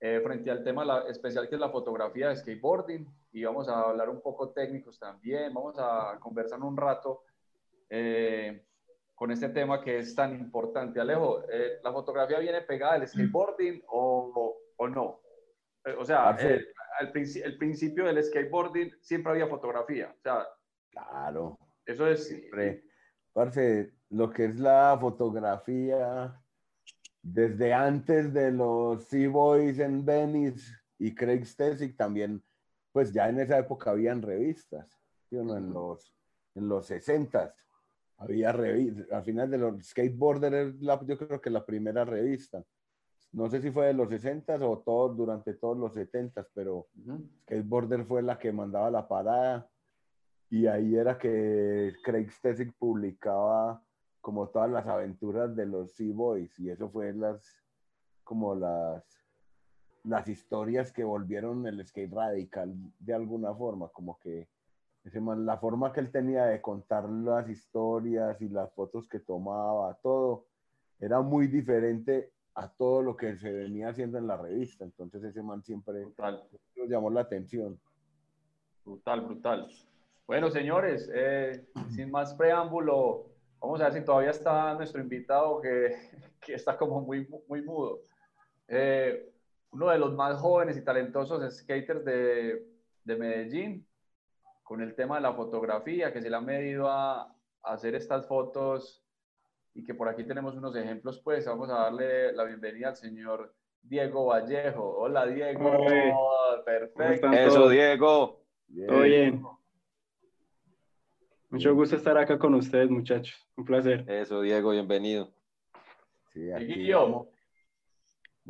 eh, 0.00 0.20
frente 0.24 0.50
al 0.50 0.64
tema 0.64 0.84
la, 0.84 1.02
especial 1.08 1.48
que 1.48 1.54
es 1.54 1.60
la 1.60 1.70
fotografía 1.70 2.30
de 2.30 2.36
skateboarding 2.36 3.06
y 3.30 3.44
vamos 3.44 3.68
a 3.68 3.82
hablar 3.82 4.08
un 4.08 4.20
poco 4.20 4.50
técnicos 4.50 4.98
también. 4.98 5.54
Vamos 5.54 5.76
a 5.78 6.18
conversar 6.18 6.58
un 6.60 6.76
rato. 6.76 7.22
Eh, 7.88 8.64
con 9.18 9.32
este 9.32 9.48
tema 9.48 9.82
que 9.82 9.98
es 9.98 10.14
tan 10.14 10.32
importante. 10.38 11.00
Alejo, 11.00 11.42
eh, 11.50 11.80
¿la 11.82 11.92
fotografía 11.92 12.38
viene 12.38 12.60
pegada 12.60 12.94
al 12.94 13.08
skateboarding 13.08 13.82
o, 13.88 14.56
o 14.76 14.88
no? 14.88 15.20
Eh, 15.84 15.96
o 15.98 16.04
sea, 16.04 16.36
eh, 16.38 16.64
al 17.00 17.10
princi 17.10 17.40
el 17.40 17.58
principio 17.58 18.04
del 18.04 18.22
skateboarding 18.22 18.92
siempre 19.00 19.32
había 19.32 19.48
fotografía. 19.48 20.14
O 20.16 20.22
sea, 20.22 20.46
claro. 20.92 21.58
Eso 21.84 22.06
es. 22.06 22.28
Siempre. 22.28 22.84
Parce, 23.32 23.92
lo 24.10 24.30
que 24.30 24.44
es 24.44 24.60
la 24.60 24.96
fotografía, 25.00 26.40
desde 27.20 27.74
antes 27.74 28.32
de 28.32 28.52
los 28.52 29.02
Sea-Boys 29.08 29.80
en 29.80 30.04
Venice 30.04 30.72
y 30.96 31.12
Craig 31.12 31.44
Stesic 31.44 31.96
también, 31.96 32.40
pues 32.92 33.12
ya 33.12 33.28
en 33.28 33.40
esa 33.40 33.58
época 33.58 33.90
habían 33.90 34.22
revistas, 34.22 34.88
¿sí? 35.28 35.36
En 35.36 35.72
los, 35.72 36.14
en 36.54 36.68
los 36.68 36.88
60s 36.88 37.52
había 38.18 38.52
revistas, 38.52 39.10
al 39.12 39.24
final 39.24 39.50
de 39.50 39.58
los 39.58 39.86
Skateboarder, 39.86 40.74
la, 40.80 41.00
yo 41.04 41.16
creo 41.16 41.40
que 41.40 41.50
la 41.50 41.64
primera 41.64 42.04
revista. 42.04 42.62
No 43.32 43.48
sé 43.48 43.60
si 43.60 43.70
fue 43.70 43.86
de 43.86 43.94
los 43.94 44.08
60 44.08 44.54
o 44.66 44.78
todo, 44.78 45.14
durante 45.14 45.54
todos 45.54 45.76
los 45.76 45.94
70 45.94 46.46
pero 46.54 46.76
uh 46.76 46.86
-huh. 46.96 47.28
Skateboarder 47.42 48.04
fue 48.04 48.22
la 48.22 48.38
que 48.38 48.52
mandaba 48.52 48.90
la 48.90 49.06
parada 49.06 49.68
y 50.50 50.66
ahí 50.66 50.96
era 50.96 51.18
que 51.18 51.92
Craig 52.02 52.30
Stesic 52.30 52.72
publicaba 52.78 53.82
como 54.20 54.48
todas 54.48 54.70
las 54.70 54.86
aventuras 54.86 55.54
de 55.54 55.66
los 55.66 55.92
Sea 55.92 56.12
Boys 56.14 56.58
y 56.58 56.70
eso 56.70 56.88
fue 56.90 57.12
las 57.12 57.44
como 58.24 58.54
las 58.54 59.04
las 60.04 60.26
historias 60.28 60.90
que 60.90 61.04
volvieron 61.04 61.66
el 61.66 61.86
skate 61.86 62.12
radical 62.12 62.74
de 62.98 63.14
alguna 63.14 63.54
forma, 63.54 63.88
como 63.88 64.18
que 64.18 64.48
la 65.14 65.56
forma 65.58 65.92
que 65.92 66.00
él 66.00 66.10
tenía 66.10 66.44
de 66.44 66.60
contar 66.60 67.08
las 67.08 67.48
historias 67.48 68.40
y 68.40 68.48
las 68.48 68.72
fotos 68.72 69.08
que 69.08 69.20
tomaba, 69.20 69.94
todo, 70.02 70.46
era 71.00 71.20
muy 71.20 71.46
diferente 71.46 72.32
a 72.54 72.68
todo 72.68 73.02
lo 73.02 73.16
que 73.16 73.36
se 73.36 73.50
venía 73.50 73.88
haciendo 73.88 74.18
en 74.18 74.26
la 74.26 74.36
revista. 74.36 74.84
Entonces 74.84 75.22
ese 75.22 75.42
man 75.42 75.62
siempre 75.62 76.04
brutal. 76.04 76.42
nos 76.76 76.88
llamó 76.88 77.10
la 77.10 77.20
atención. 77.20 77.78
Brutal, 78.84 79.20
brutal. 79.20 79.68
Bueno, 80.26 80.50
señores, 80.50 81.10
eh, 81.14 81.64
sin 81.88 82.10
más 82.10 82.34
preámbulo, 82.34 83.26
vamos 83.60 83.80
a 83.80 83.84
ver 83.84 83.94
si 83.94 84.04
todavía 84.04 84.30
está 84.30 84.74
nuestro 84.74 85.00
invitado 85.00 85.60
que, 85.60 85.96
que 86.40 86.54
está 86.54 86.76
como 86.76 87.00
muy, 87.00 87.28
muy 87.48 87.62
mudo. 87.62 88.00
Eh, 88.66 89.32
uno 89.70 89.88
de 89.90 89.98
los 89.98 90.14
más 90.14 90.38
jóvenes 90.38 90.76
y 90.76 90.82
talentosos 90.82 91.56
skaters 91.58 92.04
de, 92.04 92.66
de 93.04 93.16
Medellín, 93.16 93.86
con 94.68 94.82
el 94.82 94.94
tema 94.94 95.14
de 95.16 95.22
la 95.22 95.32
fotografía, 95.32 96.12
que 96.12 96.20
se 96.20 96.28
le 96.28 96.36
ha 96.36 96.42
medido 96.42 96.90
a, 96.90 97.22
a 97.22 97.32
hacer 97.72 97.94
estas 97.94 98.26
fotos 98.26 99.02
y 99.72 99.82
que 99.82 99.94
por 99.94 100.10
aquí 100.10 100.24
tenemos 100.24 100.56
unos 100.56 100.76
ejemplos, 100.76 101.22
pues 101.24 101.46
vamos 101.46 101.70
a 101.70 101.84
darle 101.84 102.34
la 102.34 102.44
bienvenida 102.44 102.88
al 102.88 102.96
señor 102.96 103.54
Diego 103.80 104.26
Vallejo. 104.26 104.94
Hola 104.98 105.24
Diego, 105.26 105.70
Hola. 105.70 106.62
perfecto. 106.66 107.32
Eso, 107.32 107.70
Diego. 107.70 108.44
Todo 108.86 109.00
bien. 109.00 109.42
Mucho 111.48 111.74
gusto 111.74 111.96
estar 111.96 112.18
acá 112.18 112.38
con 112.38 112.52
ustedes, 112.52 112.90
muchachos. 112.90 113.48
Un 113.56 113.64
placer. 113.64 114.04
Eso, 114.06 114.42
Diego, 114.42 114.72
bienvenido. 114.72 115.32
Sí, 116.34 116.52
aquí 116.52 116.92
vamos, 116.92 117.28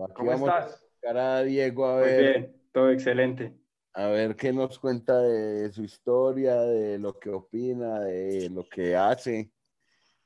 aquí 0.03 0.13
¿cómo 0.15 0.31
vamos 0.33 0.49
estás? 0.49 0.85
a 1.17 1.37
a 1.37 1.43
Diego 1.45 1.87
a 1.87 1.99
Muy 2.01 2.03
ver, 2.09 2.21
bien, 2.41 2.63
todo 2.73 2.91
excelente. 2.91 3.55
A 3.99 4.07
ver 4.11 4.37
qué 4.37 4.53
nos 4.53 4.79
cuenta 4.79 5.21
de 5.21 5.73
su 5.73 5.83
historia, 5.83 6.55
de 6.61 7.01
lo 7.01 7.19
que 7.19 7.31
opina, 7.31 7.99
de 7.99 8.49
lo 8.49 8.63
que 8.69 8.95
hace, 8.95 9.51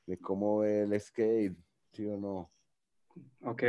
de 0.05 0.19
cómo 0.19 0.59
ve 0.59 0.83
el 0.83 1.01
skate, 1.01 1.57
sí 1.91 2.05
o 2.05 2.15
no. 2.15 2.51
Ok, 3.43 3.63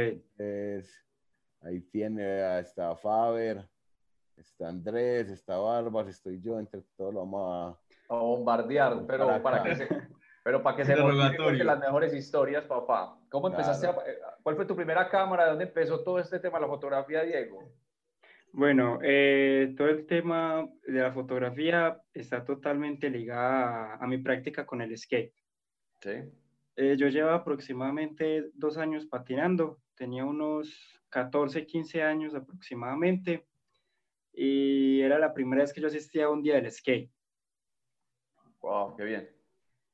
ahí 1.62 1.80
tiene, 1.90 2.22
a- 2.22 2.58
está 2.58 2.94
Faber, 2.96 3.66
está 4.36 4.68
Andrés, 4.68 5.30
está 5.30 5.56
Barbas, 5.56 6.08
estoy 6.08 6.38
yo, 6.38 6.58
entre 6.58 6.82
todos 6.98 7.14
lo 7.14 7.20
vamos 7.20 7.78
a 8.06 8.14
bombardear, 8.14 9.06
pero 9.06 9.42
Para 9.42 9.62
que 9.62 9.74
se, 9.74 9.88
pero 10.42 10.62
para 10.62 10.76
que 10.76 10.84
se 10.84 10.96
las 11.64 11.78
mejores 11.78 12.12
historias, 12.12 12.66
papá. 12.66 13.18
¿Cómo 13.30 13.48
empezaste? 13.48 13.86
a- 13.86 13.92
eh, 14.06 14.18
¿Cuál 14.42 14.56
fue 14.56 14.66
tu 14.66 14.76
primera 14.76 15.08
cámara? 15.08 15.44
¿De 15.44 15.48
dónde 15.50 15.64
empezó 15.64 16.04
todo 16.04 16.18
este 16.18 16.38
tema 16.40 16.58
de 16.58 16.66
la 16.66 16.68
fotografía, 16.68 17.22
Diego? 17.22 17.72
Bueno, 18.56 19.00
eh, 19.02 19.74
todo 19.76 19.88
el 19.88 20.06
tema 20.06 20.68
de 20.86 21.00
la 21.00 21.12
fotografía 21.12 22.00
está 22.12 22.44
totalmente 22.44 23.10
ligada 23.10 23.94
a, 23.94 24.04
a 24.04 24.06
mi 24.06 24.18
práctica 24.18 24.64
con 24.64 24.80
el 24.80 24.96
skate. 24.96 25.34
Sí. 26.00 26.10
Eh, 26.76 26.96
yo 26.96 27.08
llevaba 27.08 27.38
aproximadamente 27.38 28.50
dos 28.54 28.78
años 28.78 29.06
patinando, 29.06 29.80
tenía 29.96 30.24
unos 30.24 31.00
14, 31.10 31.66
15 31.66 32.02
años 32.04 32.34
aproximadamente, 32.36 33.44
y 34.32 35.00
era 35.00 35.18
la 35.18 35.34
primera 35.34 35.62
vez 35.62 35.72
que 35.72 35.80
yo 35.80 35.88
asistía 35.88 36.26
a 36.26 36.30
un 36.30 36.42
día 36.42 36.54
del 36.54 36.70
skate. 36.70 37.10
Wow, 38.60 38.96
qué 38.96 39.04
bien. 39.04 39.28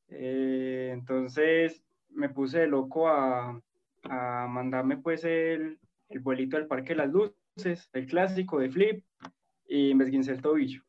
Eh, 0.08 0.90
entonces 0.92 1.82
me 2.10 2.28
puse 2.28 2.60
de 2.60 2.66
loco 2.66 3.08
a, 3.08 3.58
a 4.02 4.46
mandarme 4.48 4.98
pues 4.98 5.24
el, 5.24 5.78
el 6.10 6.20
vuelito 6.20 6.58
al 6.58 6.66
Parque 6.66 6.90
de 6.90 6.96
las 6.96 7.08
Luces, 7.10 7.39
el 7.66 8.06
clásico 8.06 8.58
de 8.60 8.70
flip, 8.70 9.04
y 9.68 9.94
me 9.94 10.04
esguincé 10.04 10.32
el 10.32 10.42
tobillo. 10.42 10.82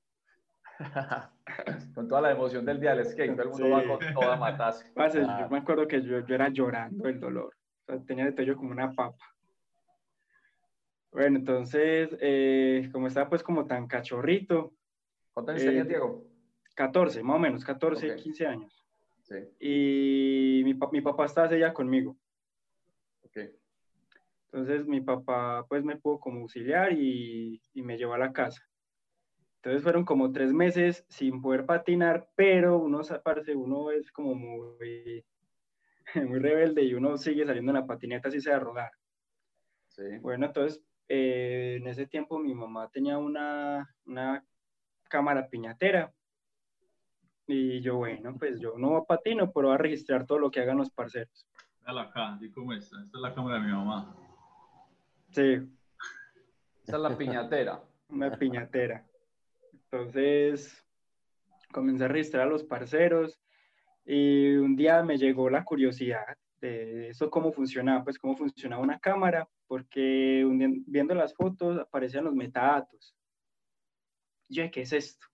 con 1.93 2.07
toda 2.07 2.21
la 2.21 2.31
emoción 2.31 2.65
del 2.65 2.79
día 2.79 2.95
del 2.95 3.05
skate, 3.05 3.31
todo 3.35 3.43
el 3.43 3.49
mundo 3.49 3.65
Sí. 3.65 3.71
va 3.71 3.83
con 3.87 4.13
toda. 4.13 4.57
Parce, 4.95 5.21
Ah. 5.27 5.37
Yo 5.41 5.49
me 5.49 5.59
acuerdo 5.59 5.87
que 5.87 6.01
yo, 6.01 6.25
yo 6.25 6.35
era 6.35 6.49
llorando 6.49 7.07
el 7.07 7.19
dolor, 7.19 7.55
o 7.81 7.85
sea, 7.85 7.99
tenía 8.05 8.25
el 8.25 8.33
tobillo 8.35 8.55
como 8.55 8.71
una 8.71 8.91
papa. 8.93 9.25
Bueno, 11.11 11.37
entonces, 11.37 12.09
eh, 12.21 12.89
como 12.91 13.07
estaba 13.07 13.29
pues 13.29 13.43
como 13.43 13.65
tan 13.65 13.87
cachorrito, 13.87 14.73
¿Cuántos 15.33 15.53
años 15.55 15.63
Eh, 15.63 15.67
tenías, 15.67 15.87
Diego? 15.87 16.25
14, 16.75 17.21
más 17.23 17.35
o 17.35 17.39
menos, 17.39 17.63
14, 17.65 18.11
Ok. 18.13 18.17
15 18.17 18.47
años, 18.47 18.85
Sí, 19.21 19.35
y 19.59 20.61
mi, 20.65 20.73
mi 20.91 21.01
papá 21.01 21.25
estaba 21.25 21.47
ese 21.47 21.57
día 21.57 21.73
conmigo. 21.73 22.17
ok. 23.23 23.37
Entonces 24.51 24.85
mi 24.85 25.01
papá 25.01 25.65
pues 25.69 25.83
me 25.83 25.97
pudo 25.97 26.19
como 26.19 26.41
auxiliar 26.41 26.91
y, 26.91 27.61
y 27.73 27.81
me 27.81 27.97
llevó 27.97 28.13
a 28.15 28.17
la 28.17 28.33
casa. 28.33 28.61
Entonces 29.57 29.83
fueron 29.83 30.03
como 30.03 30.31
tres 30.31 30.51
meses 30.51 31.05
sin 31.07 31.41
poder 31.41 31.65
patinar, 31.65 32.27
pero 32.35 32.79
uno, 32.79 33.01
parce, 33.23 33.55
uno 33.55 33.91
es 33.91 34.11
como 34.11 34.33
muy, 34.33 35.23
muy 36.15 36.39
rebelde 36.39 36.83
y 36.83 36.95
uno 36.95 37.15
sigue 37.17 37.45
saliendo 37.45 37.71
en 37.71 37.77
la 37.77 37.85
patineta 37.85 38.27
así 38.27 38.41
sea 38.41 38.57
a 38.57 38.59
rodar. 38.59 38.91
Sí. 39.87 40.17
Bueno, 40.19 40.47
entonces 40.47 40.83
eh, 41.07 41.77
en 41.79 41.87
ese 41.87 42.07
tiempo 42.07 42.39
mi 42.39 42.53
mamá 42.53 42.89
tenía 42.89 43.17
una, 43.17 43.87
una 44.05 44.43
cámara 45.03 45.47
piñatera 45.47 46.11
y 47.45 47.81
yo, 47.81 47.97
bueno, 47.97 48.35
pues 48.39 48.59
yo 48.59 48.77
no 48.77 49.05
patino, 49.05 49.51
pero 49.51 49.67
voy 49.67 49.75
a 49.75 49.77
registrar 49.77 50.25
todo 50.25 50.39
lo 50.39 50.49
que 50.49 50.61
hagan 50.61 50.77
los 50.77 50.89
parceros. 50.89 51.45
Acá, 51.85 52.33
así 52.33 52.49
como 52.51 52.73
esta. 52.73 53.01
Esta 53.03 53.17
es 53.17 53.21
la 53.21 53.33
cámara 53.33 53.59
de 53.59 53.67
mi 53.67 53.73
mamá. 53.73 54.15
Sí, 55.31 55.41
Esa 56.83 56.95
es 56.97 57.01
la 57.01 57.17
piñatera. 57.17 57.81
una 58.09 58.37
piñatera. 58.37 59.07
Entonces, 59.71 60.85
comencé 61.71 62.03
a 62.03 62.07
registrar 62.09 62.47
a 62.47 62.49
los 62.49 62.63
parceros 62.63 63.39
y 64.05 64.55
un 64.55 64.75
día 64.75 65.03
me 65.03 65.17
llegó 65.17 65.49
la 65.49 65.63
curiosidad 65.63 66.37
de 66.59 67.09
eso, 67.09 67.29
cómo 67.29 67.51
funcionaba, 67.53 68.03
pues 68.03 68.19
cómo 68.19 68.35
funcionaba 68.35 68.83
una 68.83 68.99
cámara, 68.99 69.47
porque 69.67 70.43
un 70.45 70.83
viendo 70.85 71.15
las 71.15 71.33
fotos 71.33 71.79
aparecían 71.79 72.25
los 72.25 72.35
metadatos. 72.35 73.15
Y 74.49 74.55
Yo, 74.55 74.69
¿qué 74.69 74.81
es 74.81 74.91
esto? 74.91 75.27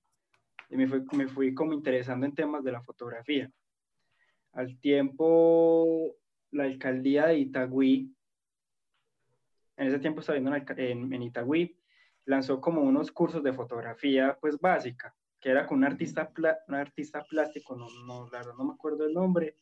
Y 0.69 0.77
me 0.77 0.87
fui, 0.87 1.03
me 1.13 1.27
fui 1.27 1.53
como 1.55 1.73
interesando 1.73 2.25
en 2.25 2.35
temas 2.35 2.63
de 2.63 2.71
la 2.71 2.81
fotografía. 2.81 3.49
Al 4.51 4.79
tiempo, 4.79 6.15
la 6.51 6.63
alcaldía 6.65 7.27
de 7.27 7.39
Itagüí, 7.39 8.13
en 9.77 9.87
ese 9.87 9.99
tiempo 9.99 10.19
estaba 10.21 10.39
viendo 10.39 10.55
en, 10.55 10.79
en, 10.79 11.13
en 11.13 11.23
Itagüí, 11.23 11.77
lanzó 12.25 12.59
como 12.61 12.81
unos 12.81 13.11
cursos 13.11 13.43
de 13.43 13.53
fotografía 13.53 14.37
pues 14.41 14.59
básica, 14.59 15.15
que 15.39 15.49
era 15.49 15.65
con 15.67 15.79
un 15.79 15.85
artista, 15.85 16.29
pla- 16.33 16.59
un 16.67 16.75
artista 16.75 17.23
plástico, 17.23 17.75
no, 17.75 17.87
no, 18.05 18.29
la 18.31 18.39
verdad 18.39 18.53
no 18.57 18.65
me 18.65 18.73
acuerdo 18.73 19.05
el 19.05 19.13
nombre. 19.13 19.55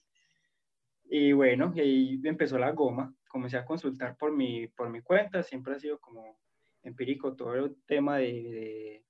Y 1.05 1.33
bueno, 1.33 1.71
y 1.75 1.79
ahí 1.81 2.21
empezó 2.23 2.57
la 2.57 2.71
goma, 2.71 3.15
comencé 3.27 3.57
a 3.57 3.65
consultar 3.65 4.17
por 4.17 4.31
mi, 4.35 4.67
por 4.67 4.89
mi 4.89 5.01
cuenta, 5.01 5.43
siempre 5.43 5.75
ha 5.75 5.79
sido 5.79 5.99
como 5.99 6.39
empírico 6.81 7.35
todo 7.35 7.53
el 7.55 7.75
tema 7.85 8.17
de, 8.17 8.25
de- 8.25 9.05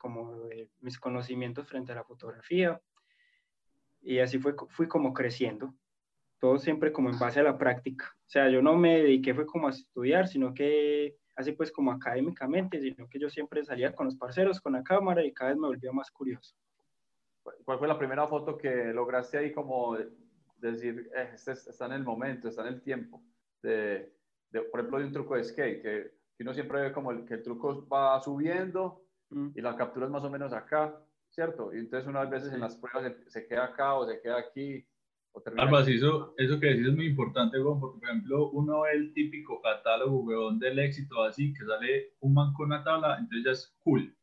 como 0.00 0.46
de 0.48 0.70
mis 0.80 0.98
conocimientos 0.98 1.68
frente 1.68 1.92
a 1.92 1.96
la 1.96 2.04
fotografía. 2.04 2.80
Y 4.02 4.18
así 4.18 4.38
fue, 4.38 4.54
fui 4.68 4.86
como 4.88 5.14
creciendo, 5.14 5.74
todo 6.42 6.58
siempre 6.58 6.90
como 6.92 7.08
en 7.08 7.16
base 7.20 7.38
a 7.38 7.44
la 7.44 7.56
práctica. 7.56 8.06
O 8.26 8.28
sea, 8.28 8.50
yo 8.50 8.60
no 8.60 8.74
me 8.76 8.98
dediqué 9.00 9.32
fue 9.32 9.46
como 9.46 9.68
a 9.68 9.70
estudiar, 9.70 10.26
sino 10.26 10.52
que 10.52 11.16
así 11.36 11.52
pues 11.52 11.70
como 11.70 11.92
académicamente, 11.92 12.80
sino 12.80 13.08
que 13.08 13.20
yo 13.20 13.30
siempre 13.30 13.64
salía 13.64 13.94
con 13.94 14.06
los 14.06 14.16
parceros, 14.16 14.60
con 14.60 14.72
la 14.72 14.82
cámara 14.82 15.24
y 15.24 15.32
cada 15.32 15.50
vez 15.50 15.58
me 15.60 15.68
volvía 15.68 15.92
más 15.92 16.10
curioso. 16.10 16.56
¿Cuál 17.64 17.78
fue 17.78 17.86
la 17.86 17.96
primera 17.96 18.26
foto 18.26 18.58
que 18.58 18.92
lograste 18.92 19.38
ahí 19.38 19.52
como 19.52 19.96
de- 19.96 20.08
decir, 20.56 21.08
eh, 21.14 21.30
este 21.32 21.52
es- 21.52 21.68
está 21.68 21.86
en 21.86 21.92
el 21.92 22.02
momento, 22.02 22.48
está 22.48 22.62
en 22.62 22.74
el 22.74 22.82
tiempo? 22.82 23.22
De, 23.62 24.12
de, 24.50 24.62
por 24.62 24.80
ejemplo, 24.80 24.98
de 24.98 25.04
un 25.06 25.12
truco 25.12 25.36
de 25.36 25.44
skate, 25.44 25.80
que, 25.80 26.12
que 26.36 26.42
uno 26.42 26.54
siempre 26.54 26.80
ve 26.82 26.92
como 26.92 27.12
el, 27.12 27.24
que 27.24 27.34
el 27.34 27.42
truco 27.44 27.86
va 27.88 28.20
subiendo 28.20 28.98
Mm. 29.30 29.52
y 29.54 29.60
la 29.62 29.76
captura 29.76 30.06
es 30.06 30.12
más 30.12 30.24
o 30.24 30.28
menos 30.30 30.52
acá, 30.52 31.00
¿cierto? 31.30 31.72
Y 31.72 31.78
entonces 31.78 32.06
unas 32.08 32.28
veces 32.28 32.52
en 32.52 32.60
las 32.60 32.76
pruebas 32.76 33.04
se, 33.24 33.30
se 33.30 33.46
queda 33.46 33.64
acá 33.64 33.94
o 33.94 34.06
se 34.06 34.20
queda 34.20 34.38
aquí. 34.38 34.84
Aquí. 35.34 35.94
eso, 35.96 36.34
eso 36.36 36.60
que 36.60 36.66
decís 36.66 36.86
es 36.88 36.94
muy 36.94 37.06
importante, 37.06 37.60
weón, 37.60 37.80
porque 37.80 37.98
por 38.00 38.08
ejemplo, 38.08 38.50
uno 38.50 38.82
ve 38.82 38.92
el 38.92 39.12
típico 39.14 39.60
catálogo, 39.62 40.20
weón, 40.20 40.58
del 40.58 40.78
éxito 40.78 41.22
así, 41.22 41.52
que 41.54 41.64
sale 41.64 42.12
un 42.20 42.34
man 42.34 42.52
con 42.52 42.66
una 42.66 42.84
tabla, 42.84 43.16
entonces 43.18 43.44
ya 43.44 43.50
es 43.52 43.74
cool. 43.82 44.14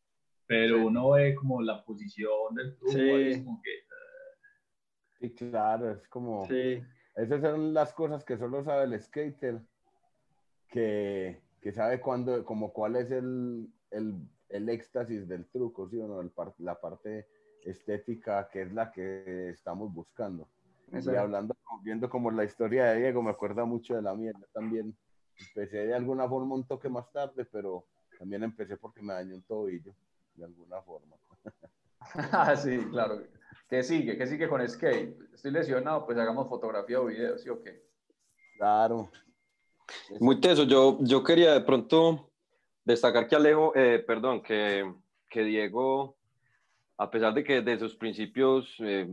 Pero 0.46 0.78
Sí. 0.78 0.84
uno 0.84 1.12
ve 1.12 1.36
como 1.36 1.62
la 1.62 1.84
posición 1.84 2.56
del 2.56 2.76
truco, 2.78 2.92
Sí. 2.94 3.02
y 3.02 3.28
es 3.30 3.38
como 3.44 3.62
que, 3.62 3.72
Sí, 5.20 5.34
claro, 5.36 5.92
es 5.92 6.08
como... 6.08 6.46
Sí, 6.48 6.82
Esas 7.16 7.42
son 7.42 7.74
las 7.74 7.92
cosas 7.94 8.24
que 8.24 8.38
solo 8.38 8.64
sabe 8.64 8.86
el 8.86 9.02
skater, 9.02 9.60
que, 10.70 11.42
que 11.60 11.72
sabe 11.74 12.00
cuándo, 12.00 12.46
como 12.46 12.72
cuál 12.72 12.96
es 12.96 13.12
el, 13.12 13.68
el, 13.92 14.16
el 14.50 14.70
éxtasis 14.70 15.28
del 15.28 15.46
truco, 15.48 15.90
¿sí 15.90 16.00
o 16.00 16.08
no? 16.08 16.22
El 16.22 16.32
la 16.60 16.80
parte 16.80 17.28
estética 17.66 18.48
que 18.50 18.62
es 18.62 18.72
la 18.74 18.92
que 18.92 19.50
estamos 19.50 19.94
buscando. 19.94 20.48
Y 20.92 20.98
exacto. 20.98 21.20
hablando, 21.20 21.56
viendo 21.84 22.10
como 22.10 22.32
la 22.32 22.44
historia 22.44 22.86
de 22.86 23.02
Diego, 23.02 23.22
me 23.22 23.32
acuerda 23.32 23.66
mucho 23.66 23.96
de 23.96 24.02
la 24.02 24.16
mía. 24.16 24.32
Yo 24.40 24.46
también 24.54 24.98
empecé 25.38 25.88
de 25.88 25.94
alguna 25.94 26.28
forma 26.28 26.56
un 26.56 26.68
toque 26.68 26.90
más 26.90 27.12
tarde, 27.12 27.46
pero 27.46 27.86
también 28.18 28.44
empecé 28.44 28.78
porque 28.78 29.02
me 29.02 29.14
dañó 29.14 29.36
un 29.36 29.44
tobillo, 29.44 29.94
de 30.36 30.46
alguna 30.46 30.82
forma. 30.82 31.16
Ah, 32.32 32.56
sí, 32.56 32.78
claro. 32.90 33.22
¿Qué 33.70 33.84
sigue? 33.84 34.18
¿Qué 34.18 34.26
sigue 34.26 34.48
con 34.48 34.68
skate? 34.68 35.16
Estoy 35.34 35.52
lesionado, 35.52 36.06
pues 36.06 36.18
hagamos 36.18 36.48
fotografía 36.48 37.00
o 37.00 37.06
video, 37.06 37.38
¿sí 37.38 37.50
o 37.50 37.62
qué? 37.62 37.84
Claro. 38.58 39.12
Muy 40.20 40.40
teso. 40.40 40.64
Yo, 40.64 40.98
yo 41.02 41.24
quería 41.24 41.54
de 41.54 41.62
pronto 41.62 42.32
destacar 42.84 43.28
que 43.28 43.36
Alejo, 43.36 43.74
eh, 43.76 44.00
perdón, 44.00 44.42
que, 44.42 44.92
que 45.30 45.44
Diego, 45.44 46.18
a 47.00 47.10
pesar 47.10 47.34
de 47.34 47.46
que 47.46 47.62
desde 47.62 47.80
sus 47.80 47.96
principios 47.96 48.76
eh, 48.80 49.08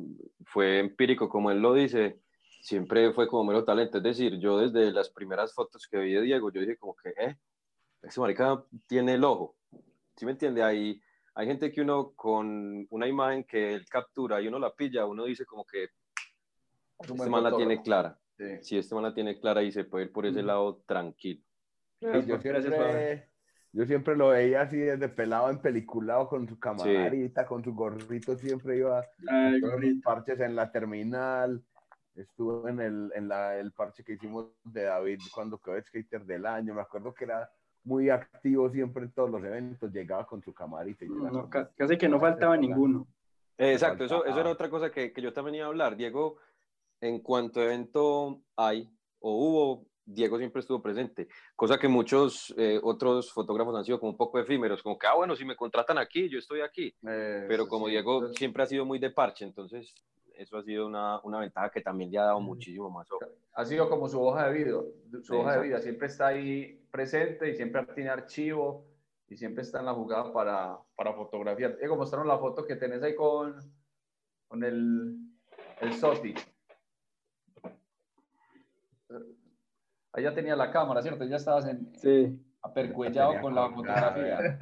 fue 0.44 0.80
empírico, 0.80 1.28
como 1.28 1.52
él 1.52 1.60
lo 1.60 1.72
dice, 1.72 2.18
siempre 2.60 3.12
fue 3.12 3.28
como 3.28 3.44
mero 3.44 3.64
talento. 3.64 3.98
Es 3.98 4.04
decir, 4.04 4.40
yo 4.40 4.58
desde 4.58 4.90
las 4.90 5.08
primeras 5.08 5.54
fotos 5.54 5.86
que 5.86 5.98
vi 5.98 6.12
de 6.12 6.22
Diego, 6.22 6.50
yo 6.50 6.60
dije 6.60 6.76
como 6.76 6.96
que, 6.96 7.10
eh, 7.10 7.36
ese 8.02 8.20
marica 8.20 8.60
tiene 8.88 9.14
el 9.14 9.22
ojo. 9.22 9.54
¿Sí 10.16 10.26
me 10.26 10.32
entiende? 10.32 10.64
Hay, 10.64 11.00
hay 11.36 11.46
gente 11.46 11.70
que 11.70 11.80
uno 11.80 12.10
con 12.16 12.88
una 12.90 13.06
imagen 13.06 13.44
que 13.44 13.74
él 13.74 13.88
captura 13.88 14.40
y 14.40 14.48
uno 14.48 14.58
la 14.58 14.74
pilla, 14.74 15.06
uno 15.06 15.24
dice 15.24 15.46
como 15.46 15.64
que 15.64 15.90
este 16.98 17.30
man 17.30 17.44
la 17.44 17.56
tiene 17.56 17.82
clara. 17.82 18.18
Sí. 18.36 18.44
Si 18.62 18.78
este 18.78 18.96
man 18.96 19.04
la 19.04 19.14
tiene 19.14 19.38
clara 19.38 19.62
y 19.62 19.70
se 19.70 19.84
puede 19.84 20.06
ir 20.06 20.12
por 20.12 20.26
ese 20.26 20.42
lado 20.42 20.82
tranquilo. 20.86 21.40
yo, 22.00 22.40
siempre, 22.40 23.28
yo 23.76 23.84
siempre 23.84 24.16
lo 24.16 24.28
veía 24.28 24.62
así 24.62 24.78
desde 24.78 25.10
pelado 25.10 25.50
en 25.50 25.58
peliculado 25.58 26.30
con 26.30 26.48
su 26.48 26.58
camarita, 26.58 27.44
con 27.44 27.62
su 27.62 27.74
gorrito, 27.74 28.34
siempre 28.36 28.78
iba 28.78 29.04
Ay, 29.28 29.60
con 29.60 30.00
parches 30.00 30.40
en 30.40 30.56
la 30.56 30.72
terminal. 30.72 31.62
Estuvo 32.14 32.66
en, 32.68 32.80
el, 32.80 33.12
en 33.14 33.28
la, 33.28 33.58
el 33.58 33.72
parche 33.72 34.02
que 34.02 34.14
hicimos 34.14 34.46
de 34.64 34.84
David 34.84 35.20
cuando 35.34 35.58
quedó 35.58 35.78
skater 35.82 36.24
del 36.24 36.46
año. 36.46 36.74
Me 36.74 36.80
acuerdo 36.80 37.12
que 37.12 37.24
era 37.24 37.50
muy 37.84 38.08
activo 38.08 38.70
siempre 38.70 39.02
en 39.04 39.12
todos 39.12 39.30
los 39.30 39.44
eventos, 39.44 39.92
llegaba 39.92 40.26
con 40.26 40.42
su 40.42 40.54
camarita. 40.54 41.04
Y 41.04 41.08
casi 41.76 41.98
que 41.98 42.08
no 42.08 42.18
faltaba 42.18 42.56
ninguno. 42.56 43.06
Exacto, 43.58 44.04
eso, 44.04 44.24
eso 44.24 44.40
era 44.40 44.48
otra 44.48 44.70
cosa 44.70 44.90
que, 44.90 45.12
que 45.12 45.20
yo 45.20 45.34
también 45.34 45.56
iba 45.56 45.66
a 45.66 45.68
hablar. 45.68 45.96
Diego, 45.96 46.38
en 47.02 47.20
cuanto 47.20 47.62
evento 47.62 48.40
hay 48.56 48.90
o 49.20 49.32
hubo, 49.32 49.86
Diego 50.06 50.38
siempre 50.38 50.60
estuvo 50.60 50.80
presente, 50.80 51.26
cosa 51.56 51.78
que 51.78 51.88
muchos 51.88 52.54
eh, 52.56 52.78
otros 52.80 53.32
fotógrafos 53.32 53.74
han 53.74 53.84
sido 53.84 53.98
como 53.98 54.12
un 54.12 54.16
poco 54.16 54.38
efímeros, 54.38 54.80
como 54.82 54.96
que, 54.96 55.06
ah, 55.08 55.14
bueno, 55.16 55.34
si 55.34 55.44
me 55.44 55.56
contratan 55.56 55.98
aquí, 55.98 56.28
yo 56.28 56.38
estoy 56.38 56.60
aquí. 56.60 56.94
Pero 57.02 57.66
como 57.66 57.88
Diego 57.88 58.32
siempre 58.32 58.62
ha 58.62 58.66
sido 58.66 58.84
muy 58.84 59.00
de 59.00 59.10
parche, 59.10 59.44
entonces 59.44 59.92
eso 60.36 60.58
ha 60.58 60.62
sido 60.62 60.86
una, 60.86 61.20
una 61.22 61.40
ventaja 61.40 61.70
que 61.70 61.80
también 61.80 62.10
le 62.12 62.18
ha 62.18 62.24
dado 62.24 62.40
muchísimo 62.40 62.88
más. 62.88 63.08
Ha 63.54 63.64
sido 63.64 63.90
como 63.90 64.08
su 64.08 64.22
hoja 64.22 64.48
de 64.48 64.54
vida, 64.54 64.80
su 65.22 65.36
hoja 65.36 65.56
de 65.56 65.62
vida, 65.62 65.80
siempre 65.80 66.06
está 66.06 66.28
ahí 66.28 66.80
presente 66.90 67.50
y 67.50 67.54
siempre 67.54 67.84
tiene 67.94 68.10
archivo 68.10 68.86
y 69.28 69.36
siempre 69.36 69.62
está 69.62 69.80
en 69.80 69.86
la 69.86 69.94
jugada 69.94 70.32
para, 70.32 70.78
para 70.94 71.14
fotografiar. 71.14 71.76
Diego, 71.78 71.96
mostraron 71.96 72.28
la 72.28 72.38
foto 72.38 72.64
que 72.64 72.76
tenés 72.76 73.02
ahí 73.02 73.16
con, 73.16 73.56
con 74.46 74.62
el, 74.62 75.16
el 75.80 75.94
Soti. 75.94 76.32
Ahí 80.16 80.22
ya 80.22 80.32
tenía 80.32 80.56
la 80.56 80.70
cámara, 80.70 81.02
¿cierto? 81.02 81.26
Ya 81.26 81.36
estabas 81.36 81.68
en, 81.68 81.94
sí. 81.98 82.40
apercuellado 82.62 83.38
con 83.42 83.54
la 83.54 83.68
fotografía. 83.68 84.58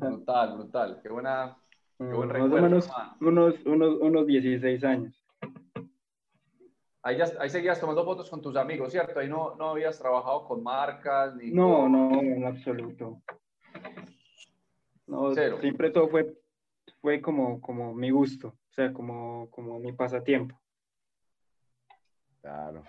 brutal, 0.00 0.54
brutal. 0.56 1.00
Qué 1.00 1.08
buena, 1.08 1.56
qué 1.96 2.04
buen 2.06 2.28
recuerdo. 2.28 2.56
Más 2.56 2.60
o 2.60 2.62
menos 2.62 2.90
unos, 3.20 3.64
unos, 3.64 4.00
unos 4.00 4.26
16 4.26 4.82
años. 4.82 5.24
Ahí, 7.04 7.18
ya, 7.18 7.26
ahí 7.38 7.48
seguías 7.48 7.78
tomando 7.78 8.04
fotos 8.04 8.28
con 8.28 8.42
tus 8.42 8.56
amigos, 8.56 8.90
¿cierto? 8.90 9.20
Ahí 9.20 9.28
no, 9.28 9.54
no 9.54 9.70
habías 9.70 9.96
trabajado 9.96 10.44
con 10.44 10.64
marcas 10.64 11.36
ni... 11.36 11.52
No, 11.52 11.88
no, 11.88 12.20
en 12.20 12.44
absoluto. 12.44 13.22
No, 15.06 15.32
Cero. 15.34 15.58
siempre 15.60 15.90
todo 15.90 16.08
fue, 16.08 16.36
fue 17.00 17.20
como, 17.22 17.60
como 17.60 17.94
mi 17.94 18.10
gusto, 18.10 18.48
o 18.48 18.72
sea, 18.72 18.92
como, 18.92 19.48
como 19.52 19.78
mi 19.78 19.92
pasatiempo. 19.92 20.60
Claro. 22.40 22.82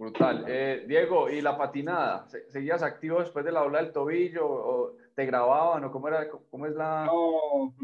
Brutal. 0.00 0.46
Eh, 0.48 0.86
Diego, 0.88 1.28
¿y 1.28 1.42
la 1.42 1.58
patinada? 1.58 2.26
¿Seguías 2.48 2.82
activo 2.82 3.20
después 3.20 3.44
de 3.44 3.52
la 3.52 3.62
ola 3.62 3.82
del 3.82 3.92
tobillo? 3.92 4.46
¿O 4.48 4.96
te 5.14 5.26
grababan? 5.26 5.84
¿O 5.84 5.92
cómo, 5.92 6.08
era, 6.08 6.26
cómo 6.30 6.64
es 6.64 6.74
la...? 6.74 7.04
No, 7.04 7.74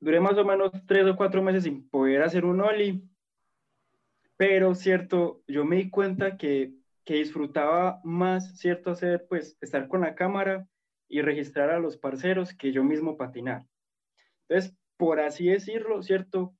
duré 0.00 0.18
más 0.18 0.38
o 0.38 0.46
menos 0.46 0.72
tres 0.86 1.06
o 1.06 1.14
cuatro 1.14 1.42
meses 1.42 1.64
sin 1.64 1.86
poder 1.90 2.22
hacer 2.22 2.46
un 2.46 2.62
ollie. 2.62 3.02
Pero, 4.38 4.74
cierto, 4.74 5.42
yo 5.46 5.62
me 5.66 5.76
di 5.76 5.90
cuenta 5.90 6.38
que, 6.38 6.72
que 7.04 7.16
disfrutaba 7.16 8.00
más, 8.02 8.56
cierto, 8.58 8.92
hacer, 8.92 9.26
pues, 9.28 9.58
estar 9.60 9.88
con 9.88 10.00
la 10.00 10.14
cámara 10.14 10.66
y 11.06 11.20
registrar 11.20 11.68
a 11.68 11.80
los 11.80 11.98
parceros 11.98 12.54
que 12.54 12.72
yo 12.72 12.82
mismo 12.82 13.18
patinar. 13.18 13.66
Entonces, 14.48 14.74
por 14.96 15.20
así 15.20 15.48
decirlo, 15.48 16.02
cierto, 16.02 16.54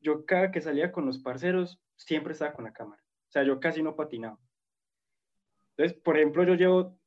yo 0.00 0.24
cada 0.24 0.52
que 0.52 0.62
salía 0.62 0.90
con 0.90 1.04
los 1.04 1.18
parceros, 1.18 1.78
siempre 1.96 2.32
estaba 2.32 2.54
con 2.54 2.64
la 2.64 2.72
cámara. 2.72 3.02
O 3.28 3.30
sea, 3.30 3.42
yo 3.42 3.60
casi 3.60 3.82
no 3.82 3.94
patinaba. 3.94 4.38
Entonces, 5.76 6.00
por 6.02 6.16
ejemplo, 6.16 6.44
yo 6.44 6.54
llevo, 6.54 6.98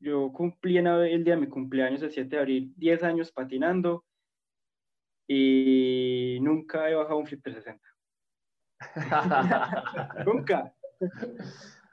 yo 0.00 0.32
cumplí 0.32 0.78
en 0.78 0.86
el 0.86 1.22
día 1.22 1.34
de 1.34 1.40
mi 1.40 1.48
cumpleaños, 1.48 2.02
el 2.02 2.10
7 2.10 2.28
de 2.28 2.38
abril, 2.38 2.72
10 2.76 3.02
años 3.02 3.30
patinando 3.30 4.04
y 5.28 6.38
nunca 6.40 6.88
he 6.88 6.94
bajado 6.94 7.18
un 7.18 7.26
flip 7.26 7.42
360. 7.42 7.84
nunca. 10.26 10.74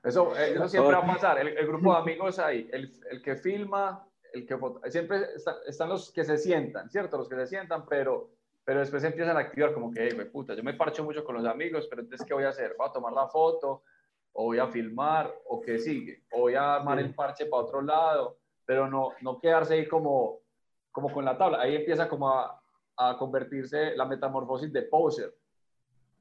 Eso, 0.04 0.36
eh, 0.38 0.54
eso, 0.54 0.68
siempre 0.68 0.96
va 0.96 1.04
a 1.04 1.08
pasar. 1.08 1.40
El, 1.40 1.68
grupo 1.68 1.94
de 1.94 2.00
amigos 2.00 2.40
ahí, 2.40 2.70
el, 2.72 2.92
el, 3.10 3.22
que 3.22 3.36
filma, 3.36 4.08
el 4.34 4.46
que 4.46 4.58
siempre 4.90 5.20
están 5.66 5.90
los 5.90 6.12
que 6.12 6.24
se 6.24 6.38
sientan, 6.38 6.90
¿cierto? 6.90 7.18
Los 7.18 7.30
que 7.30 7.36
se 7.36 7.48
sientan, 7.48 7.86
pero 7.86 8.32
pero 8.66 8.80
después 8.80 9.04
empiezan 9.04 9.38
a 9.38 9.42
activar 9.42 9.74
como 9.74 9.92
que, 9.92 10.08
hey, 10.08 10.30
puta, 10.32 10.54
yo 10.56 10.64
me 10.64 10.74
parcho 10.74 11.04
mucho 11.04 11.24
con 11.24 11.36
los 11.36 11.46
amigos, 11.46 11.88
pero 11.90 12.02
entonces, 12.02 12.26
¿qué 12.26 12.34
voy 12.34 12.46
a 12.46 12.50
hacer? 12.50 12.76
¿Voy 12.78 12.88
a 12.88 12.92
tomar 12.92 13.14
la 13.14 13.28
foto? 13.28 13.84
¿O 14.32 14.46
voy 14.46 14.60
a 14.60 14.68
filmar? 14.68 15.34
¿O 15.48 15.62
qué 15.62 15.78
sigue? 15.78 16.24
¿O 16.32 16.42
voy 16.42 16.56
a 16.56 16.76
armar 16.76 17.00
el 17.00 17.14
parche 17.14 17.46
para 17.46 17.64
otro 17.64 17.82
lado? 17.82 18.38
Pero 18.66 18.88
no, 18.88 19.12
no 19.22 19.40
quedarse 19.40 19.74
ahí 19.74 19.88
como, 19.88 20.40
como 20.92 21.12
con 21.12 21.26
la 21.26 21.38
tabla. 21.38 21.62
Ahí 21.62 21.76
empieza 21.76 22.08
como 22.08 22.30
a, 22.30 22.62
a 22.98 23.18
convertirse 23.18 23.96
la 23.96 24.06
metamorfosis 24.06 24.72
de 24.72 24.84
poser. 24.84 25.34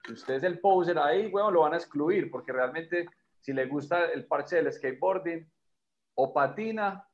Si 0.05 0.13
usted 0.13 0.35
es 0.35 0.43
el 0.43 0.59
poser 0.59 0.99
ahí, 0.99 1.31
bueno, 1.31 1.51
lo 1.51 1.61
van 1.61 1.75
a 1.75 1.77
excluir, 1.77 2.29
porque 2.31 2.53
realmente 2.53 3.07
si 3.39 3.53
le 3.53 3.67
gusta 3.67 4.07
el 4.07 4.27
parche 4.27 4.57
del 4.57 4.73
skateboarding, 4.73 5.49
o 6.15 6.33
patina 6.33 7.07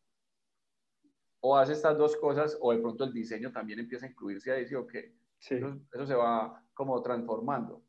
o 1.40 1.56
hace 1.56 1.72
estas 1.72 1.96
dos 1.96 2.16
cosas, 2.16 2.58
o 2.60 2.72
de 2.72 2.78
pronto 2.78 3.04
el 3.04 3.12
diseño 3.12 3.52
también 3.52 3.78
empieza 3.78 4.06
a 4.06 4.10
incluirse 4.10 4.52
ahí, 4.52 4.66
¿sí 4.66 4.74
o 4.74 4.86
qué? 4.86 5.14
Sí. 5.38 5.56
Eso, 5.92 6.06
se 6.06 6.14
va 6.14 6.62
como 6.74 7.00
transformando. 7.02 7.82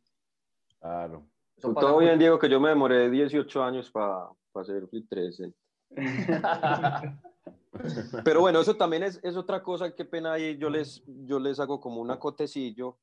Claro. 0.79 1.25
Todo 1.59 1.97
bien, 1.97 2.19
Diego, 2.19 2.39
que 2.39 2.49
yo 2.49 2.59
me 2.59 2.69
demoré 2.69 3.09
18 3.09 3.63
años 3.63 3.91
para 3.91 4.29
hacer 4.53 4.87
Flip 4.87 5.09
13. 5.09 5.53
Pero 8.23 8.41
bueno, 8.41 8.61
eso 8.61 8.75
también 8.75 9.03
es, 9.03 9.19
es, 9.23 9.35
otra 9.35 9.63
cosa, 9.63 9.95
qué 9.95 10.05
pena 10.05 10.33
ahí, 10.33 10.57
yo 10.57 10.69
les, 10.69 11.03
yo 11.05 11.39
les 11.39 11.59
hago 11.59 11.79
como 11.79 12.01
un 12.01 12.11
acotecillo, 12.11 12.97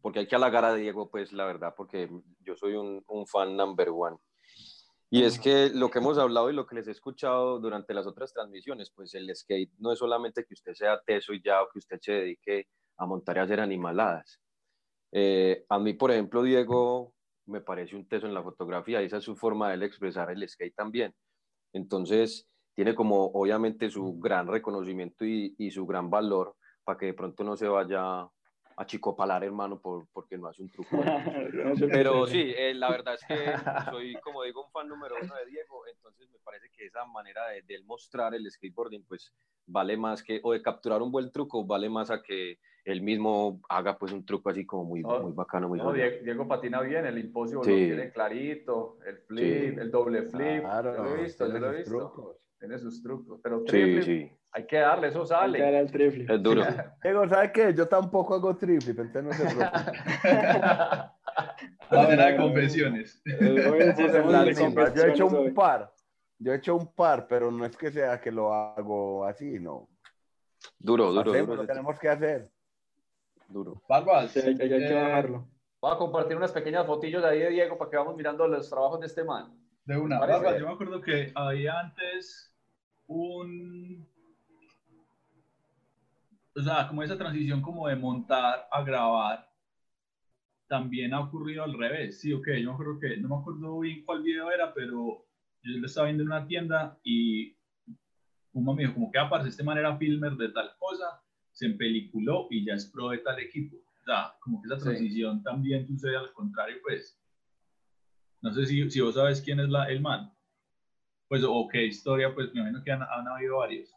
porque 0.00 0.20
hay 0.20 0.28
que 0.28 0.36
halagar 0.36 0.64
a 0.64 0.74
Diego, 0.74 1.10
pues 1.10 1.32
la 1.32 1.44
verdad, 1.44 1.74
porque 1.76 2.08
yo 2.40 2.56
soy 2.56 2.74
un, 2.74 3.04
un 3.08 3.26
fan 3.26 3.56
number 3.56 3.88
one. 3.90 4.16
Y 5.10 5.22
es 5.22 5.38
que 5.38 5.70
lo 5.70 5.90
que 5.90 6.00
hemos 6.00 6.18
hablado 6.18 6.50
y 6.50 6.54
lo 6.54 6.66
que 6.66 6.74
les 6.74 6.86
he 6.86 6.90
escuchado 6.90 7.58
durante 7.58 7.94
las 7.94 8.06
otras 8.06 8.32
transmisiones, 8.32 8.90
pues 8.90 9.14
el 9.14 9.34
skate 9.34 9.72
no 9.78 9.90
es 9.92 9.98
solamente 9.98 10.44
que 10.44 10.52
usted 10.52 10.74
sea 10.74 11.00
teso 11.00 11.32
y 11.32 11.42
ya 11.42 11.62
o 11.62 11.68
que 11.72 11.78
usted 11.78 11.98
se 12.00 12.12
dedique 12.12 12.66
a 12.98 13.06
montar 13.06 13.36
y 13.36 13.40
hacer 13.40 13.60
animaladas. 13.60 14.38
Eh, 15.12 15.64
a 15.70 15.78
mí, 15.78 15.94
por 15.94 16.10
ejemplo, 16.10 16.42
Diego 16.42 17.14
me 17.46 17.62
parece 17.62 17.96
un 17.96 18.06
teso 18.06 18.26
en 18.26 18.34
la 18.34 18.42
fotografía 18.42 19.00
y 19.00 19.06
esa 19.06 19.16
es 19.16 19.24
su 19.24 19.34
forma 19.34 19.68
de 19.68 19.76
él 19.76 19.82
expresar 19.82 20.30
el 20.30 20.46
skate 20.46 20.74
también. 20.74 21.14
Entonces, 21.72 22.46
tiene 22.74 22.94
como 22.94 23.26
obviamente 23.26 23.88
su 23.90 24.18
gran 24.18 24.46
reconocimiento 24.46 25.24
y, 25.24 25.54
y 25.58 25.70
su 25.70 25.86
gran 25.86 26.10
valor 26.10 26.54
para 26.84 26.98
que 26.98 27.06
de 27.06 27.14
pronto 27.14 27.44
no 27.44 27.56
se 27.56 27.66
vaya 27.66 28.28
a 28.78 28.86
chicopalar, 28.86 29.42
hermano, 29.42 29.80
por, 29.80 30.06
porque 30.12 30.38
no 30.38 30.46
hace 30.46 30.62
un 30.62 30.70
truco. 30.70 30.88
Pero 31.90 32.26
sí, 32.28 32.54
eh, 32.56 32.72
la 32.74 32.90
verdad 32.90 33.14
es 33.14 33.24
que 33.26 33.34
soy, 33.90 34.14
como 34.22 34.44
digo, 34.44 34.64
un 34.64 34.70
fan 34.70 34.88
número 34.88 35.16
uno 35.20 35.34
de 35.34 35.46
Diego, 35.46 35.84
entonces 35.92 36.30
me 36.30 36.38
parece 36.38 36.70
que 36.70 36.86
esa 36.86 37.04
manera 37.04 37.48
de, 37.48 37.62
de 37.62 37.82
mostrar 37.82 38.34
el 38.34 38.48
skateboarding, 38.48 39.04
pues 39.04 39.34
vale 39.66 39.96
más 39.96 40.22
que, 40.22 40.40
o 40.44 40.52
de 40.52 40.62
capturar 40.62 41.02
un 41.02 41.10
buen 41.10 41.32
truco, 41.32 41.64
vale 41.64 41.90
más 41.90 42.12
a 42.12 42.22
que 42.22 42.58
él 42.84 43.02
mismo 43.02 43.60
haga 43.68 43.98
pues 43.98 44.12
un 44.12 44.24
truco 44.24 44.48
así 44.48 44.64
como 44.64 44.84
muy, 44.84 45.02
muy 45.02 45.32
bacano, 45.32 45.68
muy 45.68 45.78
no, 45.78 45.92
Diego, 45.92 46.46
patina 46.46 46.80
bien, 46.80 47.04
el 47.04 47.18
imposible 47.18 47.56
lo 47.56 47.76
tiene 47.76 48.12
clarito, 48.12 48.98
el 49.04 49.18
flip, 49.18 49.78
el 49.78 49.90
doble 49.90 50.22
flip, 50.22 50.62
claro, 50.62 51.02
lo 51.02 51.16
he 51.16 51.22
visto, 51.24 51.46
yo 51.48 51.58
lo 51.58 51.72
he 51.72 51.78
visto. 51.78 52.38
Tiene 52.58 52.78
sus 52.78 53.02
trucos, 53.02 53.38
pero 53.42 53.62
triple, 53.62 54.02
sí, 54.02 54.22
sí. 54.22 54.32
hay 54.50 54.66
que 54.66 54.78
darle, 54.78 55.08
eso 55.08 55.24
sale. 55.24 55.64
Hay 55.64 55.86
que 55.86 55.92
triple. 55.92 56.34
Es 56.34 56.42
duro. 56.42 56.62
Diego, 57.02 57.28
¿sabes 57.28 57.52
qué? 57.52 57.72
Yo 57.72 57.86
tampoco 57.86 58.34
hago 58.34 58.56
triple, 58.56 58.90
entonces 58.90 59.24
no 59.24 59.32
se 59.32 59.54
preocupe. 59.54 59.78
No, 61.90 62.06
de 62.06 62.36
confesiones. 62.36 63.22
yo 63.24 63.34
he 65.04 65.10
hecho 65.10 65.26
un 65.26 65.54
par. 65.54 65.92
Yo 66.38 66.52
he 66.52 66.56
hecho 66.56 66.76
un 66.76 66.92
par, 66.94 67.26
pero 67.26 67.50
no 67.50 67.64
es 67.64 67.76
que 67.76 67.90
sea 67.90 68.20
que 68.20 68.30
lo 68.30 68.52
hago 68.52 69.24
así, 69.24 69.58
no. 69.58 69.88
Duro, 70.78 71.12
duro, 71.12 71.32
duro. 71.32 71.56
Lo 71.56 71.66
tenemos 71.66 71.98
que 71.98 72.08
hacer. 72.08 72.50
Duro. 73.48 73.82
Barbas, 73.88 74.36
hay, 74.36 74.56
que 74.56 74.64
eh, 74.64 74.94
bajarlo. 74.94 75.48
Voy 75.80 75.92
a 75.92 75.96
compartir 75.96 76.36
unas 76.36 76.52
pequeñas 76.52 76.86
fotillos 76.86 77.22
de 77.22 77.28
ahí 77.28 77.38
de 77.38 77.50
Diego 77.50 77.78
para 77.78 77.90
que 77.90 77.96
vamos 77.96 78.16
mirando 78.16 78.46
los 78.46 78.68
trabajos 78.68 79.00
de 79.00 79.06
este 79.06 79.24
man. 79.24 79.52
De 79.88 79.96
una. 79.96 80.18
Barbas, 80.18 80.58
yo 80.60 80.66
me 80.66 80.74
acuerdo 80.74 81.00
que 81.00 81.32
había 81.34 81.80
antes 81.80 82.54
un... 83.06 84.06
O 86.54 86.60
sea, 86.60 86.86
como 86.86 87.02
esa 87.02 87.16
transición 87.16 87.62
como 87.62 87.88
de 87.88 87.96
montar 87.96 88.68
a 88.70 88.82
grabar, 88.82 89.50
también 90.66 91.14
ha 91.14 91.20
ocurrido 91.20 91.64
al 91.64 91.72
revés, 91.72 92.20
sí, 92.20 92.34
ok, 92.34 92.48
yo 92.62 92.76
creo 92.76 92.98
que, 93.00 93.16
no 93.16 93.28
me 93.30 93.36
acuerdo 93.36 93.80
bien 93.80 94.04
cuál 94.04 94.22
video 94.22 94.50
era, 94.50 94.74
pero 94.74 95.24
yo 95.62 95.78
lo 95.78 95.86
estaba 95.86 96.08
viendo 96.08 96.22
en 96.22 96.28
una 96.28 96.46
tienda 96.46 96.98
y 97.02 97.56
un 98.52 98.66
me 98.66 98.82
dijo, 98.82 98.92
como 98.92 99.10
que 99.10 99.18
aparece 99.18 99.48
este 99.48 99.62
man 99.62 99.78
era 99.78 99.96
filmer 99.96 100.32
de 100.32 100.50
tal 100.50 100.70
cosa, 100.78 101.22
se 101.52 101.64
empeliculó 101.64 102.46
y 102.50 102.62
ya 102.66 102.74
es 102.74 102.84
pro 102.84 103.08
de 103.08 103.18
tal 103.18 103.38
equipo. 103.38 103.76
O 103.76 104.04
sea, 104.04 104.34
como 104.40 104.60
que 104.60 104.66
esa 104.66 104.76
transición 104.84 105.42
también 105.42 105.86
sucede 105.86 106.16
al 106.16 106.30
contrario, 106.34 106.76
pues. 106.82 107.18
No 108.40 108.52
sé 108.52 108.66
si, 108.66 108.90
si 108.90 109.00
vos 109.00 109.14
sabes 109.14 109.40
quién 109.40 109.60
es 109.60 109.68
la, 109.68 109.88
el 109.88 110.00
man. 110.00 110.32
Pues, 111.28 111.42
o 111.46 111.68
qué 111.70 111.84
historia, 111.86 112.34
pues 112.34 112.52
me 112.54 112.60
imagino 112.60 112.82
que 112.82 112.92
han, 112.92 113.02
han 113.02 113.28
habido 113.28 113.58
varios. 113.58 113.90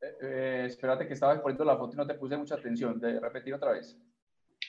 Eh, 0.00 0.16
eh, 0.22 0.64
espérate 0.66 1.06
que 1.06 1.14
estaba 1.14 1.40
poniendo 1.40 1.64
la 1.64 1.76
foto 1.76 1.94
y 1.94 1.96
no 1.96 2.06
te 2.06 2.14
puse 2.14 2.36
mucha 2.36 2.56
atención. 2.56 3.00
De 3.00 3.18
repetir 3.18 3.54
otra 3.54 3.72
vez. 3.72 3.98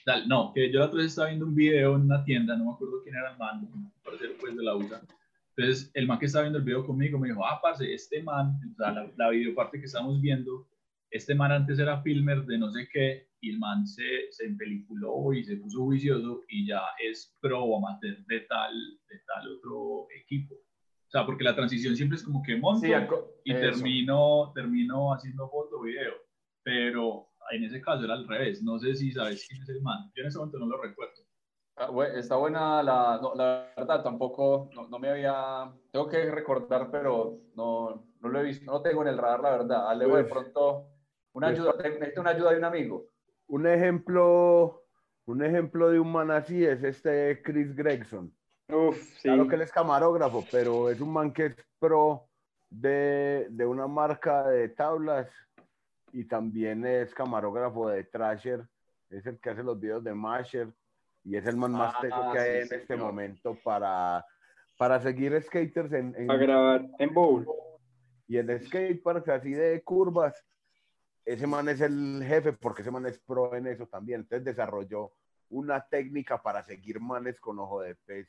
Tal, 0.05 0.27
no, 0.27 0.51
que 0.53 0.71
yo 0.71 0.79
la 0.79 0.86
otra 0.86 0.97
vez 0.97 1.08
estaba 1.08 1.27
viendo 1.27 1.45
un 1.45 1.55
video 1.55 1.95
en 1.95 2.03
una 2.03 2.23
tienda, 2.23 2.55
no 2.55 2.65
me 2.65 2.71
acuerdo 2.71 3.01
quién 3.03 3.15
era 3.15 3.32
el 3.32 3.38
man, 3.38 3.67
parece 4.03 4.29
pues 4.39 4.55
de 4.55 4.63
la 4.63 4.75
USA. 4.75 5.01
Entonces, 5.55 5.91
el 5.93 6.08
man 6.08 6.19
que 6.19 6.27
estaba 6.27 6.43
viendo 6.43 6.60
el 6.60 6.63
video 6.63 6.86
conmigo 6.86 7.19
me 7.19 7.27
dijo, 7.27 7.45
ah, 7.45 7.60
parce, 7.62 7.93
este 7.93 8.23
man, 8.23 8.60
o 8.71 8.75
sea, 8.77 8.91
la, 8.91 9.12
la 9.17 9.29
videoparte 9.29 9.79
que 9.79 9.88
estamos 9.88 10.21
viendo, 10.21 10.67
este 11.12 11.36
man 11.36 11.51
antes 11.51 11.79
era 11.79 12.01
filmer 12.01 12.45
de 12.45 12.58
no 12.58 12.71
sé 12.71 12.88
qué, 12.91 13.29
y 13.41 13.52
el 13.52 13.60
man 13.60 13.86
se, 13.86 14.32
se 14.32 14.45
empeliculó 14.45 15.34
y 15.34 15.43
se 15.43 15.58
puso 15.58 15.84
juicioso 15.84 16.41
y 16.47 16.67
ya 16.67 16.82
es 17.04 17.36
pro 17.39 17.78
amateur 17.78 18.17
de 18.25 18.41
tal, 18.41 18.73
de 19.10 19.19
tal 19.28 19.52
otro 19.58 20.08
equipo. 20.15 20.56
O 20.56 21.12
sea, 21.12 21.25
porque 21.25 21.43
la 21.43 21.56
transición 21.56 21.95
siempre 21.95 22.17
es 22.17 22.23
como 22.23 22.43
que 22.43 22.56
monto 22.56 22.86
y 23.43 23.54
termino, 23.54 24.52
termino 24.54 25.12
haciendo 25.12 25.49
foto, 25.49 25.82
video. 25.82 26.13
Pero 26.62 27.30
en 27.52 27.63
ese 27.63 27.82
caso 27.82 28.06
era 28.06 28.13
al 28.13 28.28
revés. 28.28 28.62
No 28.62 28.78
sé 28.78 28.93
si 28.93 29.12
sabes 29.12 29.47
quién 29.47 29.62
es 29.63 29.69
el 29.69 29.82
man. 29.82 30.12
Yo 30.15 30.21
en 30.21 30.28
ese 30.28 30.38
momento 30.38 30.60
no 30.60 30.67
lo 30.67 30.82
recuerdo. 30.82 31.23
Ah, 31.78 31.89
está 32.13 32.36
buena 32.36 32.84
la, 32.84 33.19
la 33.36 33.73
verdad, 33.75 34.04
tampoco, 34.04 34.69
no, 34.75 34.89
no, 34.89 34.99
me 34.99 35.12
había, 35.12 35.71
tengo 35.91 36.10
que 36.10 36.30
recordar, 36.30 36.91
pero 36.91 37.39
no, 37.56 38.06
no 38.19 38.30
lo 38.30 38.39
he 38.41 38.43
visto, 38.43 38.65
no 38.65 38.73
lo 38.73 38.82
tengo 38.82 39.02
en 39.02 39.08
el 39.08 39.17
radar, 39.17 39.39
la 39.39 39.52
verdad. 39.52 39.89
Alejo, 39.89 40.17
de 40.17 40.25
pronto, 40.25 40.89
una 41.34 41.47
pues, 41.47 41.60
ayuda, 41.60 41.75
necesito 41.78 42.19
una 42.19 42.32
ayuda 42.32 42.52
de 42.52 42.58
un 42.58 42.65
amigo. 42.65 43.06
Un 43.49 43.67
ejemplo, 43.67 44.83
un 45.25 45.43
ejemplo 45.43 45.89
de 45.89 45.99
un 45.99 46.12
man 46.12 46.31
así 46.31 46.63
es 46.63 46.83
este 46.83 47.41
Chris 47.41 47.75
Gregson. 47.75 48.31
Uf, 48.69 48.97
sí. 49.15 49.23
Claro 49.23 49.47
que 49.47 49.55
él 49.55 49.62
es 49.62 49.71
camarógrafo, 49.71 50.45
pero 50.51 50.89
es 50.89 51.01
un 51.01 51.12
man 51.12 51.33
que 51.33 51.47
es 51.47 51.55
pro 51.79 52.29
de, 52.69 53.47
de 53.49 53.65
una 53.65 53.88
marca 53.88 54.47
de 54.47 54.69
tablas 54.69 55.27
y 56.12 56.25
también 56.25 56.85
es 56.85 57.13
camarógrafo 57.13 57.89
de 57.89 58.03
Trasher, 58.03 58.67
es 59.09 59.25
el 59.25 59.39
que 59.39 59.49
hace 59.49 59.63
los 59.63 59.79
videos 59.79 60.03
de 60.03 60.13
Masher 60.13 60.71
y 61.23 61.35
es 61.35 61.45
el 61.45 61.57
man 61.57 61.71
más 61.71 61.93
ah, 61.95 62.01
teso 62.01 62.31
que 62.31 62.39
hay 62.39 62.62
en 62.62 62.73
este 62.73 62.95
momento 62.95 63.57
para, 63.63 64.25
para 64.77 64.99
seguir 64.99 65.39
skaters 65.41 65.91
en, 65.93 66.15
en, 66.17 66.27
Para 66.27 66.39
grabar 66.39 66.85
en 66.99 67.13
bowl. 67.13 67.47
Y 68.27 68.38
en 68.38 68.59
skateparks 68.59 69.29
así 69.29 69.53
de 69.53 69.81
curvas, 69.81 70.45
ese 71.25 71.47
man 71.47 71.69
es 71.69 71.82
el 71.82 72.23
jefe 72.25 72.53
porque 72.53 72.82
ese 72.82 72.91
man 72.91 73.05
es 73.05 73.19
pro 73.19 73.55
en 73.55 73.67
eso 73.67 73.88
también. 73.88 74.21
Entonces 74.21 74.45
desarrolló 74.45 75.12
una 75.49 75.88
técnica 75.88 76.41
para 76.41 76.63
seguir 76.63 76.99
manes 76.99 77.39
con 77.39 77.60
ojo 77.60 77.82
de 77.82 77.95
pez 77.95 78.27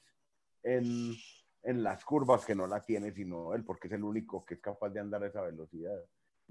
en, 0.63 1.15
en 1.63 1.83
las 1.83 2.05
curvas 2.05 2.45
que 2.45 2.55
no 2.55 2.67
la 2.67 2.85
tiene 2.85 3.13
sino 3.13 3.55
él, 3.55 3.65
porque 3.65 3.89
es 3.89 3.95
el 3.95 4.05
único 4.05 4.45
que 4.45 4.55
es 4.55 4.61
capaz 4.61 4.91
de 4.91 5.01
andar 5.01 5.23
a 5.23 5.27
esa 5.27 5.43
velocidad. 5.43 5.99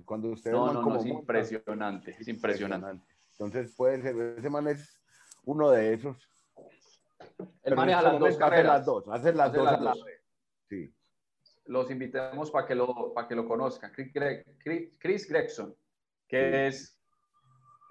Cuando 0.06 0.30
ustedes 0.30 0.56
no, 0.56 0.72
no, 0.72 0.82
como 0.82 1.00
es 1.00 1.06
impresionante, 1.06 2.16
es 2.18 2.28
impresionante. 2.28 3.06
Entonces 3.32 3.74
puede 3.76 4.02
ser, 4.02 4.16
ese 4.38 4.50
man 4.50 4.68
es 4.68 5.02
uno 5.44 5.70
de 5.72 5.94
esos. 5.94 6.30
El 7.64 7.76
maneja 7.76 8.02
las 8.02 8.20
dos 8.20 8.38
carreras. 8.38 8.66
Hace 8.66 8.78
las 8.78 8.86
dos, 8.86 9.08
hace 9.10 9.34
las 9.34 9.54
dos, 9.54 9.68
a 9.68 9.80
la 9.80 9.94
vez. 9.94 10.22
Sí. 10.70 10.94
Los 11.66 11.92
invitamos 11.92 12.52
para 12.52 12.66
que 12.68 12.76
lo, 12.76 13.14
para 13.14 13.28
que 13.28 13.36
lo 13.36 13.48
conozcan. 13.48 13.92
Chris 13.92 15.28
Gregson, 15.28 15.76
que 16.30 16.68
es, 16.68 16.98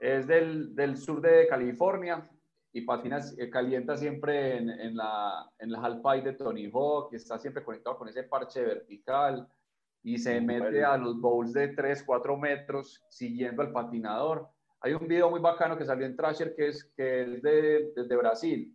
es 0.00 0.26
del, 0.26 0.74
del, 0.74 0.96
sur 0.96 1.20
de 1.20 1.48
California 1.48 2.30
y 2.72 2.82
patina, 2.82 3.18
eh, 3.36 3.50
calienta 3.50 3.96
siempre 3.96 4.56
en, 4.56 4.70
en 4.70 4.96
la, 4.96 5.50
en 5.58 5.72
la 5.72 5.80
Half 5.80 6.22
de 6.22 6.32
Tony 6.34 6.70
Hawk, 6.72 7.10
que 7.10 7.16
está 7.16 7.38
siempre 7.38 7.64
conectado 7.64 7.98
con 7.98 8.08
ese 8.08 8.22
parche 8.22 8.62
vertical 8.62 9.46
y 10.04 10.16
se 10.18 10.40
mete 10.40 10.84
a 10.84 10.96
los 10.96 11.20
bowls 11.20 11.52
de 11.52 11.68
3, 11.68 12.04
4 12.04 12.36
metros 12.36 13.04
siguiendo 13.10 13.60
al 13.60 13.72
patinador. 13.72 14.48
Hay 14.80 14.94
un 14.94 15.08
video 15.08 15.28
muy 15.28 15.40
bacano 15.40 15.76
que 15.76 15.84
salió 15.84 16.06
en 16.06 16.16
Trasher 16.16 16.54
que 16.54 16.68
es, 16.68 16.84
que 16.96 17.22
es 17.22 17.42
de, 17.42 17.92
de, 17.96 18.16
Brasil 18.16 18.72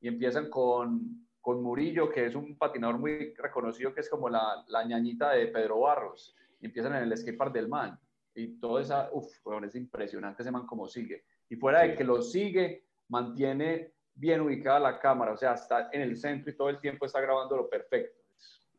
y 0.00 0.08
empiezan 0.08 0.50
con, 0.50 1.24
con 1.40 1.62
Murillo, 1.62 2.10
que 2.10 2.26
es 2.26 2.34
un 2.34 2.58
patinador 2.58 2.98
muy 2.98 3.32
reconocido, 3.34 3.94
que 3.94 4.00
es 4.00 4.10
como 4.10 4.28
la, 4.28 4.64
la 4.66 4.84
ñañita 4.84 5.30
de 5.30 5.46
Pedro 5.46 5.80
Barros, 5.80 6.34
y 6.60 6.66
empiezan 6.66 6.96
en 6.96 7.04
el 7.04 7.16
skatepark 7.16 7.52
del 7.52 7.68
man. 7.68 7.96
Y 8.34 8.60
todo 8.60 8.78
esa, 8.78 9.08
uff, 9.12 9.26
es 9.64 9.74
impresionante 9.74 10.42
ese 10.42 10.52
man 10.52 10.66
como 10.66 10.86
sigue. 10.86 11.24
Y 11.48 11.56
fuera 11.56 11.82
de 11.82 11.94
que 11.94 12.04
lo 12.04 12.22
sigue, 12.22 12.84
mantiene 13.08 13.92
bien 14.14 14.40
ubicada 14.40 14.80
la 14.80 14.98
cámara, 14.98 15.32
o 15.32 15.36
sea, 15.36 15.54
está 15.54 15.88
en 15.92 16.02
el 16.02 16.16
centro 16.16 16.50
y 16.50 16.56
todo 16.56 16.68
el 16.68 16.80
tiempo 16.80 17.06
está 17.06 17.20
grabando 17.20 17.56
lo 17.56 17.68
perfecto. 17.68 18.18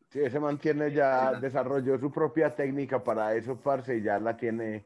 Sí, 0.10 0.22
ese 0.22 0.40
mantiene 0.40 0.92
ya, 0.92 1.34
desarrolló 1.34 1.98
su 2.00 2.12
propia 2.12 2.54
técnica 2.56 3.04
para 3.04 3.36
eso, 3.36 3.58
parce, 3.60 3.98
y 3.98 4.02
ya 4.02 4.20
la 4.20 4.36
tiene, 4.36 4.86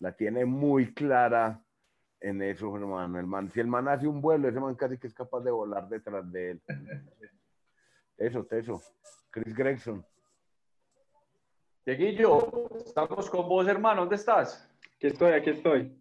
la 0.00 0.12
tiene 0.12 0.44
muy 0.44 0.94
clara 0.94 1.62
en 2.20 2.42
eso, 2.42 2.74
hermano. 2.74 3.18
El 3.18 3.26
man, 3.26 3.50
si 3.50 3.60
el 3.60 3.66
man 3.66 3.86
hace 3.88 4.06
un 4.08 4.20
vuelo, 4.20 4.48
ese 4.48 4.58
man 4.58 4.74
casi 4.74 4.98
que 4.98 5.06
es 5.06 5.14
capaz 5.14 5.40
de 5.40 5.50
volar 5.50 5.88
detrás 5.88 6.30
de 6.32 6.52
él. 6.52 6.62
Eso, 8.18 8.46
eso. 8.50 8.80
Chris 9.28 9.54
Gregson. 9.54 10.02
Dieguillo, 11.86 12.68
estamos 12.84 13.30
con 13.30 13.48
vos, 13.48 13.68
hermano. 13.68 14.00
¿Dónde 14.00 14.16
estás? 14.16 14.68
Aquí 14.96 15.06
estoy, 15.06 15.34
aquí 15.34 15.50
estoy. 15.50 15.96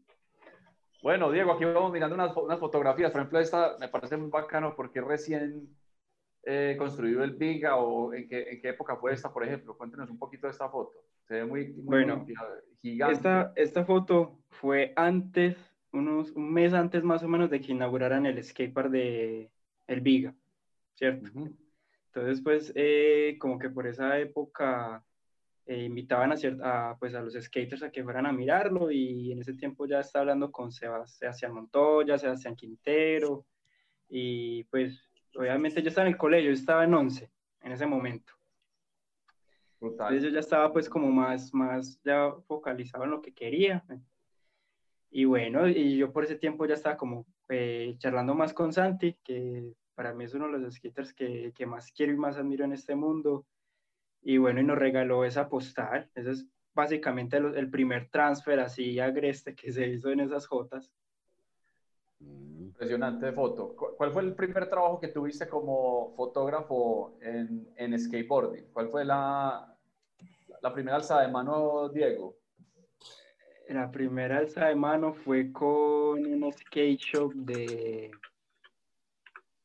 Bueno, 1.04 1.32
Diego, 1.32 1.52
aquí 1.52 1.63
vamos 1.63 1.91
mirando 1.91 2.15
unas, 2.15 2.36
unas 2.36 2.60
fotografías. 2.60 3.12
Por 3.12 3.21
ejemplo, 3.21 3.39
esta 3.39 3.78
me 3.80 3.88
parece 3.88 4.17
muy 4.17 4.32
bacano 4.32 4.76
porque 4.76 5.00
recién 5.00 5.69
eh, 6.41 6.74
construido 6.80 7.24
el 7.24 7.34
Viga 7.34 7.76
o 7.76 8.15
en 8.15 8.28
qué, 8.28 8.50
en 8.50 8.62
qué, 8.62 8.69
época 8.69 8.95
fue 8.95 9.13
esta, 9.13 9.32
por 9.32 9.43
ejemplo? 9.43 9.78
Cuéntenos 9.78 10.10
un 10.10 10.17
poquito 10.17 10.48
de 10.48 10.54
esta 10.54 10.67
foto. 10.69 10.98
Se 11.28 11.36
ve 11.36 11.45
muy, 11.45 11.71
bueno, 11.78 12.26
gigante. 12.82 13.13
Esta, 13.13 13.54
esta 13.56 13.86
foto 13.86 14.39
fue 14.50 14.91
antes, 14.95 15.56
unos, 15.91 16.32
un 16.32 16.52
mes 16.52 16.74
antes 16.74 17.04
más 17.04 17.21
o 17.21 17.28
menos 17.28 17.52
de 17.52 17.62
que 17.62 17.74
inauguraran 17.74 18.26
el 18.26 18.43
skatepark 18.43 18.89
de 18.89 19.52
el 19.86 20.02
Viga, 20.02 20.34
¿cierto? 20.95 21.30
Entonces, 22.08 22.41
pues, 22.41 22.74
eh, 22.74 23.38
como 23.39 23.60
que 23.60 23.69
por 23.69 23.86
esa 23.86 24.17
época 24.17 25.04
eh, 25.65 25.84
invitaban 25.84 26.32
a, 26.32 26.89
a, 26.89 26.97
pues, 26.97 27.15
a 27.15 27.21
los 27.21 27.34
skaters 27.34 27.84
a 27.84 27.91
que 27.91 28.04
fueran 28.04 28.25
a 28.25 28.32
mirarlo 28.32 28.91
y 28.91 29.32
en 29.32 29.39
ese 29.39 29.54
tiempo 29.54 29.88
ya 29.88 29.99
estaba 29.99 30.21
hablando 30.21 30.51
con 30.51 30.71
Sebastián 30.71 31.54
Montoya, 31.54 32.17
Sebastián 32.17 32.56
Quintero 32.56 33.45
y 34.08 34.63
pues 34.65 35.10
obviamente 35.36 35.82
yo 35.82 35.89
estaba 35.89 36.08
en 36.08 36.13
el 36.13 36.19
colegio, 36.19 36.51
yo 36.51 36.54
estaba 36.54 36.84
en 36.84 36.93
11 36.93 37.32
en 37.62 37.71
ese 37.71 37.86
momento. 37.86 38.34
Entonces 39.82 40.23
yo 40.23 40.30
ya 40.30 40.39
estaba 40.39 40.71
pues 40.71 40.89
como 40.89 41.12
más, 41.12 41.54
más 41.54 41.99
ya 42.04 42.32
focalizado 42.47 43.04
en 43.04 43.12
lo 43.12 43.21
que 43.21 43.34
quería. 43.34 43.84
Y 45.12 45.25
bueno, 45.25 45.67
y 45.67 45.97
yo 45.97 46.12
por 46.12 46.23
ese 46.23 46.36
tiempo 46.36 46.65
ya 46.65 46.75
estaba 46.75 46.97
como 46.97 47.25
eh, 47.49 47.95
charlando 47.99 48.34
más 48.34 48.54
con 48.54 48.73
Santi, 48.73 49.15
que 49.23 49.73
para 49.93 50.13
mí 50.13 50.25
es 50.25 50.34
uno 50.34 50.51
de 50.51 50.60
los 50.60 50.75
skaters 50.75 51.13
que, 51.13 51.54
que, 51.56 51.65
más 51.65 51.91
quiero 51.91 52.13
y 52.13 52.17
más 52.17 52.38
admiro 52.38 52.65
en 52.65 52.73
este 52.73 52.95
mundo. 52.95 53.45
Y 54.27 54.39
bueno, 54.39 54.59
y 54.59 54.63
nos 54.63 54.79
regaló 54.79 55.23
esa 55.23 55.47
postal. 55.47 56.09
Ese 56.15 56.31
es 56.31 56.47
básicamente 56.73 57.38
el, 57.38 57.55
el 57.55 57.69
primer 57.69 58.09
transfer 58.09 58.59
así 58.59 58.99
agreste 58.99 59.53
que 59.53 59.71
se 59.71 59.88
hizo 59.88 60.09
en 60.09 60.21
esas 60.21 60.47
Jotas. 60.47 60.91
Impresionante 62.19 63.31
foto. 63.33 63.75
¿Cuál 63.75 64.11
fue 64.11 64.23
el 64.23 64.33
primer 64.33 64.67
trabajo 64.67 64.99
que 64.99 65.09
tuviste 65.09 65.47
como 65.47 66.15
fotógrafo 66.15 67.19
en, 67.21 67.69
en 67.77 67.99
skateboarding? 67.99 68.71
¿Cuál 68.73 68.89
fue 68.89 69.05
la, 69.05 69.77
la 70.59 70.73
primera 70.73 70.97
alza 70.97 71.21
de 71.21 71.27
mano, 71.27 71.89
Diego? 71.89 72.35
La 73.69 73.91
primera 73.91 74.39
alza 74.39 74.65
de 74.65 74.75
mano 74.75 75.13
fue 75.13 75.51
con 75.51 76.25
un 76.25 76.51
skate 76.51 76.99
shop 76.99 77.31
de, 77.35 78.09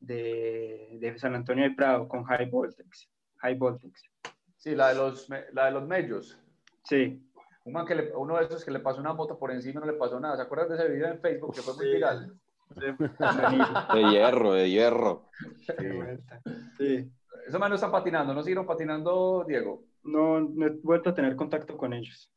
de, 0.00 0.98
de 1.00 1.18
San 1.18 1.34
Antonio 1.34 1.64
de 1.64 1.74
Prado, 1.74 2.06
con 2.06 2.24
High 2.24 2.50
Voltex. 2.50 3.08
High 3.38 3.56
Voltex. 3.56 4.02
Sí, 4.60 4.74
la 4.74 4.90
de 4.90 4.94
los, 4.94 5.26
la 5.52 5.64
de 5.64 5.70
los 5.70 5.86
medios. 5.86 6.38
Sí. 6.84 7.18
que 7.64 8.12
uno 8.14 8.36
de 8.36 8.44
esos 8.44 8.62
que 8.62 8.70
le 8.70 8.80
pasó 8.80 9.00
una 9.00 9.14
moto 9.14 9.38
por 9.38 9.50
encima 9.50 9.80
y 9.80 9.86
no 9.86 9.90
le 9.90 9.98
pasó 9.98 10.20
nada. 10.20 10.36
¿Se 10.36 10.42
acuerdan 10.42 10.68
de 10.68 10.74
ese 10.76 10.92
video 10.92 11.08
en 11.08 11.20
Facebook 11.20 11.54
que 11.54 11.62
fue 11.62 11.74
muy 11.74 11.86
viral? 11.86 12.38
De 13.94 14.10
hierro, 14.12 14.52
de 14.52 14.70
hierro. 14.70 15.24
Sí. 16.78 17.10
Eso 17.48 17.58
más 17.58 17.68
no 17.68 17.74
están 17.74 17.90
patinando, 17.90 18.32
¿no 18.32 18.42
siguieron 18.42 18.64
patinando, 18.64 19.44
Diego? 19.48 19.82
No, 20.04 20.40
no 20.40 20.66
he 20.66 20.70
vuelto 20.70 21.10
a 21.10 21.14
tener 21.14 21.34
contacto 21.34 21.76
con 21.76 21.92
ellos. 21.92 22.30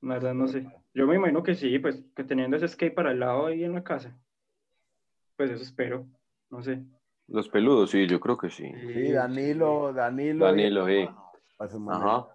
La 0.00 0.14
verdad, 0.14 0.32
no 0.32 0.46
sé. 0.48 0.66
Yo 0.94 1.06
me 1.06 1.16
imagino 1.16 1.42
que 1.42 1.54
sí, 1.54 1.78
pues 1.78 2.02
que 2.14 2.24
teniendo 2.24 2.56
ese 2.56 2.68
skate 2.68 2.94
para 2.94 3.10
el 3.10 3.20
lado 3.20 3.46
ahí 3.46 3.62
en 3.62 3.74
la 3.74 3.84
casa. 3.84 4.16
Pues 5.36 5.50
eso 5.50 5.62
espero, 5.62 6.06
no 6.48 6.62
sé. 6.62 6.82
Los 7.28 7.48
peludos, 7.48 7.90
sí, 7.90 8.06
yo 8.06 8.20
creo 8.20 8.38
que 8.38 8.50
sí. 8.50 8.72
Sí, 8.72 9.12
Danilo, 9.12 9.92
Danilo. 9.92 10.46
Danilo, 10.46 10.86
sí. 10.86 11.08
Ajá. 11.88 12.28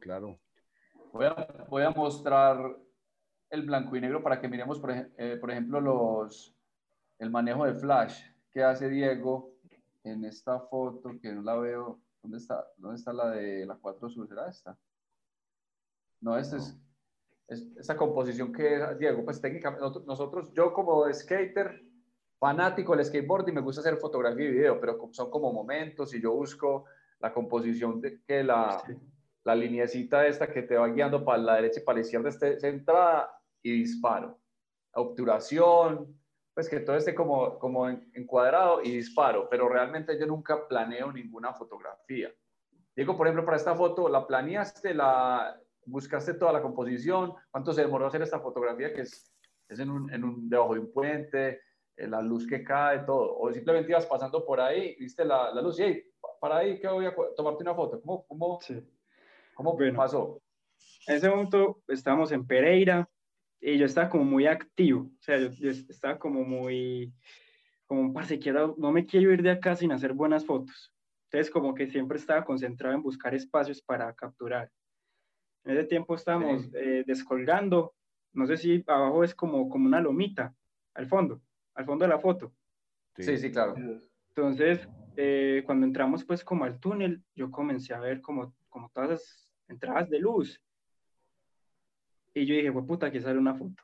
Claro. 0.00 0.38
Voy 1.12 1.26
a, 1.26 1.66
voy 1.68 1.82
a 1.82 1.90
mostrar 1.90 2.76
el 3.50 3.62
blanco 3.62 3.96
y 3.96 4.00
negro 4.00 4.22
para 4.22 4.40
que 4.40 4.48
miremos, 4.48 4.78
por, 4.78 4.90
eh, 4.92 5.36
por 5.40 5.50
ejemplo, 5.50 5.80
los, 5.80 6.54
el 7.18 7.30
manejo 7.30 7.64
de 7.64 7.74
flash 7.74 8.20
que 8.52 8.62
hace 8.62 8.88
Diego 8.88 9.52
en 10.04 10.24
esta 10.24 10.60
foto, 10.60 11.10
que 11.20 11.32
no 11.32 11.42
la 11.42 11.56
veo. 11.56 12.00
¿Dónde 12.22 12.38
está, 12.38 12.66
dónde 12.76 12.96
está 12.96 13.12
la 13.12 13.30
de 13.30 13.66
la 13.66 13.76
4 13.76 14.08
Sur? 14.08 14.28
¿Será 14.28 14.48
esta? 14.48 14.76
No, 16.20 16.36
esta 16.36 16.56
es, 16.56 16.76
es 17.48 17.76
esta 17.76 17.96
composición 17.96 18.52
que 18.52 18.96
Diego, 18.98 19.24
pues 19.24 19.40
técnicamente, 19.40 19.84
nosotros, 20.06 20.52
yo 20.52 20.72
como 20.72 21.12
skater, 21.12 21.85
fanático 22.38 22.94
del 22.94 23.04
skateboard 23.04 23.48
y 23.48 23.52
me 23.52 23.60
gusta 23.60 23.80
hacer 23.80 23.96
fotografía 23.96 24.46
y 24.46 24.52
video, 24.52 24.80
pero 24.80 24.98
son 25.12 25.30
como 25.30 25.52
momentos 25.52 26.14
y 26.14 26.20
yo 26.20 26.32
busco 26.32 26.84
la 27.18 27.32
composición 27.32 28.00
de 28.00 28.22
que 28.22 28.44
la, 28.44 28.82
la 29.44 29.54
lineecita 29.54 30.26
esta 30.26 30.52
que 30.52 30.62
te 30.62 30.76
va 30.76 30.88
guiando 30.88 31.24
para 31.24 31.38
la 31.38 31.54
derecha 31.54 31.80
y 31.80 31.84
para 31.84 31.96
la 31.96 32.02
izquierda 32.02 32.28
esté 32.28 32.58
centrada 32.58 33.30
y 33.62 33.72
disparo. 33.72 34.38
Obturación, 34.92 36.18
pues 36.52 36.68
que 36.68 36.80
todo 36.80 36.96
esté 36.96 37.14
como, 37.14 37.58
como 37.58 37.88
encuadrado 37.88 38.82
y 38.82 38.90
disparo, 38.92 39.48
pero 39.48 39.68
realmente 39.68 40.18
yo 40.18 40.26
nunca 40.26 40.66
planeo 40.66 41.12
ninguna 41.12 41.52
fotografía. 41.52 42.32
Digo, 42.94 43.16
por 43.16 43.26
ejemplo, 43.26 43.44
para 43.44 43.58
esta 43.58 43.74
foto, 43.74 44.08
¿la 44.08 44.26
planeaste? 44.26 44.94
¿La 44.94 45.60
buscaste 45.84 46.34
toda 46.34 46.54
la 46.54 46.62
composición? 46.62 47.34
¿Cuánto 47.50 47.72
se 47.72 47.82
demoró 47.82 48.06
hacer 48.06 48.22
esta 48.22 48.40
fotografía 48.40 48.92
que 48.92 49.02
es, 49.02 49.32
es 49.68 49.78
en 49.78 49.90
un, 49.90 50.10
en 50.12 50.24
un, 50.24 50.48
debajo 50.48 50.74
de 50.74 50.80
un 50.80 50.92
puente, 50.92 51.60
la 51.96 52.20
luz 52.20 52.46
que 52.46 52.62
cae, 52.62 53.00
todo? 53.00 53.38
¿O 53.38 53.52
simplemente 53.52 53.90
ibas 53.90 54.06
pasando 54.06 54.44
por 54.44 54.60
ahí, 54.60 54.96
viste 54.98 55.24
la, 55.24 55.52
la 55.52 55.62
luz 55.62 55.78
y 55.80 55.84
hey, 55.84 56.04
para 56.40 56.58
ahí 56.58 56.78
que 56.78 56.88
voy 56.88 57.06
a 57.06 57.14
tomarte 57.34 57.62
una 57.62 57.74
foto? 57.74 58.00
¿Cómo, 58.00 58.26
cómo, 58.26 58.58
sí. 58.60 58.82
¿Cómo 59.54 59.76
pasó? 59.94 60.42
En 61.06 61.16
ese 61.16 61.30
momento 61.30 61.80
estábamos 61.88 62.30
en 62.32 62.46
Pereira 62.46 63.08
y 63.60 63.78
yo 63.78 63.86
estaba 63.86 64.10
como 64.10 64.24
muy 64.24 64.46
activo, 64.46 65.10
o 65.18 65.22
sea, 65.22 65.38
yo, 65.38 65.70
estaba 65.70 66.18
como 66.18 66.44
muy, 66.44 67.14
como, 67.86 68.12
parce, 68.12 68.38
quiero, 68.38 68.74
no 68.76 68.92
me 68.92 69.06
quiero 69.06 69.32
ir 69.32 69.42
de 69.42 69.50
acá 69.50 69.74
sin 69.74 69.92
hacer 69.92 70.12
buenas 70.12 70.44
fotos. 70.44 70.92
Entonces, 71.24 71.50
como 71.50 71.74
que 71.74 71.88
siempre 71.88 72.18
estaba 72.18 72.44
concentrado 72.44 72.94
en 72.94 73.02
buscar 73.02 73.34
espacios 73.34 73.80
para 73.80 74.14
capturar. 74.14 74.70
En 75.64 75.76
ese 75.76 75.84
tiempo 75.84 76.14
estábamos 76.14 76.68
eh, 76.74 77.02
descolgando, 77.06 77.94
no 78.32 78.46
sé 78.46 78.56
si 78.56 78.84
abajo 78.86 79.24
es 79.24 79.34
como, 79.34 79.68
como 79.68 79.86
una 79.86 80.00
lomita, 80.00 80.54
al 80.94 81.06
fondo, 81.06 81.40
al 81.76 81.84
fondo 81.84 82.04
de 82.04 82.08
la 82.08 82.18
foto. 82.18 82.52
Sí, 83.16 83.36
sí, 83.38 83.50
claro. 83.50 83.74
Entonces, 84.28 84.88
eh, 85.16 85.62
cuando 85.64 85.86
entramos 85.86 86.24
pues 86.24 86.44
como 86.44 86.64
al 86.64 86.78
túnel, 86.78 87.22
yo 87.34 87.50
comencé 87.50 87.94
a 87.94 88.00
ver 88.00 88.20
como, 88.20 88.54
como 88.68 88.90
todas 88.90 89.10
las 89.10 89.48
entradas 89.68 90.10
de 90.10 90.18
luz. 90.18 90.60
Y 92.34 92.44
yo 92.44 92.54
dije, 92.54 92.72
pues 92.72 92.84
puta, 92.84 93.06
aquí 93.06 93.20
sale 93.20 93.38
una 93.38 93.54
foto. 93.54 93.82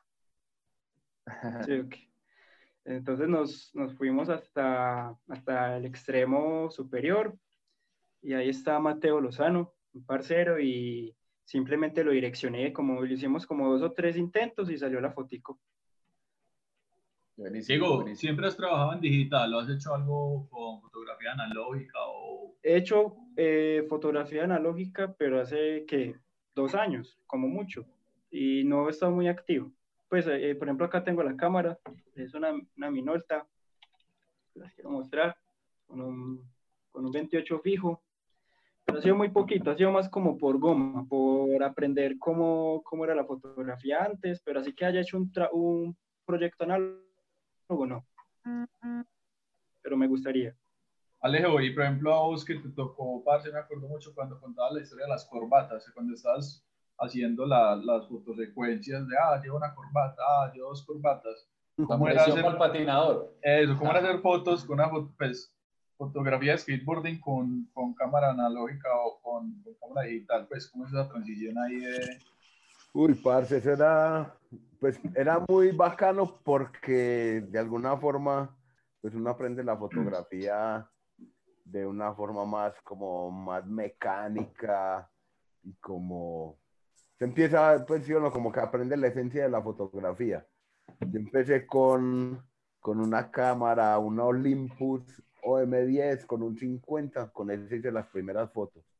Entonces 2.85 3.29
nos, 3.29 3.73
nos, 3.73 3.95
fuimos 3.95 4.29
hasta, 4.29 5.17
hasta 5.27 5.77
el 5.77 5.85
extremo 5.85 6.69
superior 6.69 7.37
y 8.21 8.33
ahí 8.33 8.49
está 8.49 8.79
Mateo 8.79 9.21
Lozano, 9.21 9.73
un 9.93 10.05
parcero, 10.05 10.59
y 10.59 11.15
simplemente 11.43 12.03
lo 12.03 12.11
direccioné, 12.11 12.71
como 12.73 13.01
lo 13.01 13.13
hicimos 13.13 13.45
como 13.45 13.69
dos 13.69 13.81
o 13.81 13.91
tres 13.91 14.17
intentos 14.17 14.69
y 14.69 14.77
salió 14.77 15.01
la 15.01 15.11
fotico. 15.11 15.59
Buenísimo, 17.35 18.05
¿siempre 18.15 18.45
has 18.45 18.55
trabajado 18.55 18.93
en 18.93 19.01
digital 19.01 19.51
o 19.53 19.59
has 19.59 19.69
hecho 19.69 19.95
algo 19.95 20.47
con 20.51 20.81
fotografía 20.81 21.31
analógica? 21.31 21.97
O... 22.07 22.55
He 22.61 22.77
hecho 22.77 23.15
eh, 23.35 23.85
fotografía 23.89 24.43
analógica, 24.43 25.15
pero 25.17 25.41
hace 25.41 25.83
que 25.87 26.15
dos 26.53 26.75
años, 26.75 27.17
como 27.25 27.47
mucho, 27.47 27.85
y 28.29 28.63
no 28.65 28.87
he 28.87 28.91
estado 28.91 29.11
muy 29.11 29.27
activo. 29.27 29.71
Pues, 30.09 30.27
eh, 30.27 30.53
por 30.53 30.67
ejemplo, 30.67 30.85
acá 30.85 31.03
tengo 31.03 31.23
la 31.23 31.35
cámara, 31.35 31.79
es 32.15 32.35
una, 32.35 32.53
una 32.77 32.91
Minolta, 32.91 33.47
las 34.53 34.71
quiero 34.73 34.91
mostrar, 34.91 35.35
con 35.87 36.01
un, 36.01 36.51
con 36.91 37.03
un 37.03 37.11
28 37.11 37.59
fijo, 37.61 38.03
pero 38.85 38.99
ha 38.99 39.01
sido 39.01 39.15
muy 39.15 39.29
poquito, 39.29 39.71
ha 39.71 39.75
sido 39.75 39.91
más 39.91 40.07
como 40.07 40.37
por 40.37 40.59
goma, 40.59 41.03
por 41.07 41.63
aprender 41.63 42.19
cómo, 42.19 42.83
cómo 42.83 43.05
era 43.05 43.15
la 43.15 43.25
fotografía 43.25 44.03
antes, 44.03 44.39
pero 44.45 44.59
así 44.59 44.73
que 44.73 44.85
haya 44.85 45.01
hecho 45.01 45.17
un, 45.17 45.31
un 45.51 45.97
proyecto 46.25 46.63
análogo 47.73 47.85
no. 47.85 49.05
Pero 49.81 49.97
me 49.97 50.07
gustaría. 50.07 50.55
Alejo, 51.21 51.61
y 51.61 51.73
por 51.73 51.83
ejemplo 51.83 52.13
a 52.13 52.21
vos 52.23 52.43
que 52.43 52.55
te 52.55 52.69
tocó, 52.69 53.23
parce, 53.23 53.51
me 53.51 53.59
acuerdo 53.59 53.87
mucho 53.87 54.13
cuando 54.13 54.39
contabas 54.39 54.73
la 54.73 54.81
historia 54.81 55.05
de 55.05 55.11
las 55.11 55.25
corbatas, 55.25 55.89
cuando 55.93 56.13
estabas 56.13 56.65
haciendo 56.99 57.45
la, 57.45 57.75
las 57.77 58.07
fotosecuencias 58.07 59.07
de, 59.07 59.15
ah, 59.17 59.41
llevo 59.41 59.57
una 59.57 59.73
corbata, 59.73 60.21
ah, 60.21 60.51
llevo 60.53 60.69
dos 60.69 60.85
corbatas. 60.85 61.47
¿Cómo 61.87 62.07
era 62.07 62.23
hacer, 62.23 62.45
el 62.45 62.57
patinador? 62.57 63.33
Eso, 63.41 63.77
¿cómo 63.77 63.91
era 63.91 63.99
hacer 63.99 64.19
fotos 64.19 64.63
con 64.63 64.79
una 64.79 64.91
pues, 65.17 65.51
fotografía 65.97 66.51
de 66.51 66.57
skateboarding 66.59 67.19
con, 67.19 67.67
con 67.73 67.93
cámara 67.95 68.29
analógica 68.31 68.89
o 68.95 69.19
con, 69.21 69.63
con, 69.63 69.73
cámara 69.75 70.07
digital? 70.07 70.45
Pues, 70.47 70.69
¿cómo 70.69 70.85
es 70.85 70.91
esa 70.91 71.09
transición 71.09 71.57
ahí 71.57 71.77
de, 71.77 72.19
Uy, 72.95 73.15
parce, 73.15 73.57
eso 73.57 73.71
era, 73.71 74.37
pues, 74.79 74.99
era 75.15 75.43
muy 75.49 75.71
bacano 75.71 76.39
porque 76.43 77.43
de 77.49 77.57
alguna 77.57 77.97
forma, 77.97 78.55
pues 79.01 79.15
uno 79.15 79.31
aprende 79.31 79.63
la 79.63 79.75
fotografía 79.75 80.87
de 81.65 81.87
una 81.87 82.13
forma 82.13 82.45
más 82.45 82.79
como 82.83 83.31
más 83.31 83.65
mecánica 83.65 85.09
y 85.63 85.73
como 85.77 86.59
se 87.17 87.25
empieza, 87.25 87.83
pues 87.87 88.05
sí, 88.05 88.13
como 88.31 88.51
que 88.51 88.59
aprende 88.59 88.95
la 88.95 89.07
esencia 89.07 89.41
de 89.43 89.49
la 89.49 89.63
fotografía. 89.63 90.45
Yo 90.99 91.19
empecé 91.19 91.65
con, 91.65 92.45
con 92.79 92.99
una 92.99 93.31
cámara, 93.31 93.97
una 93.97 94.25
Olympus 94.25 95.01
OM10 95.41 96.27
con 96.27 96.43
un 96.43 96.55
50, 96.57 97.31
con 97.31 97.49
ese 97.49 97.77
hice 97.77 97.91
las 97.91 98.07
primeras 98.09 98.51
fotos 98.51 98.92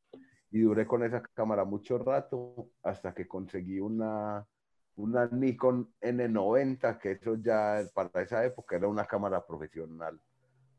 y 0.54 0.60
duré 0.60 0.86
con 0.86 1.02
esa 1.02 1.20
cámara 1.20 1.64
mucho 1.64 1.98
rato 1.98 2.70
hasta 2.84 3.12
que 3.12 3.26
conseguí 3.26 3.80
una, 3.80 4.46
una 4.94 5.26
Nikon 5.26 5.92
N90, 6.00 6.96
que 7.00 7.10
eso 7.10 7.34
ya 7.34 7.82
para 7.92 8.22
esa 8.22 8.44
época 8.44 8.76
era 8.76 8.86
una 8.86 9.04
cámara 9.04 9.44
profesional 9.44 10.20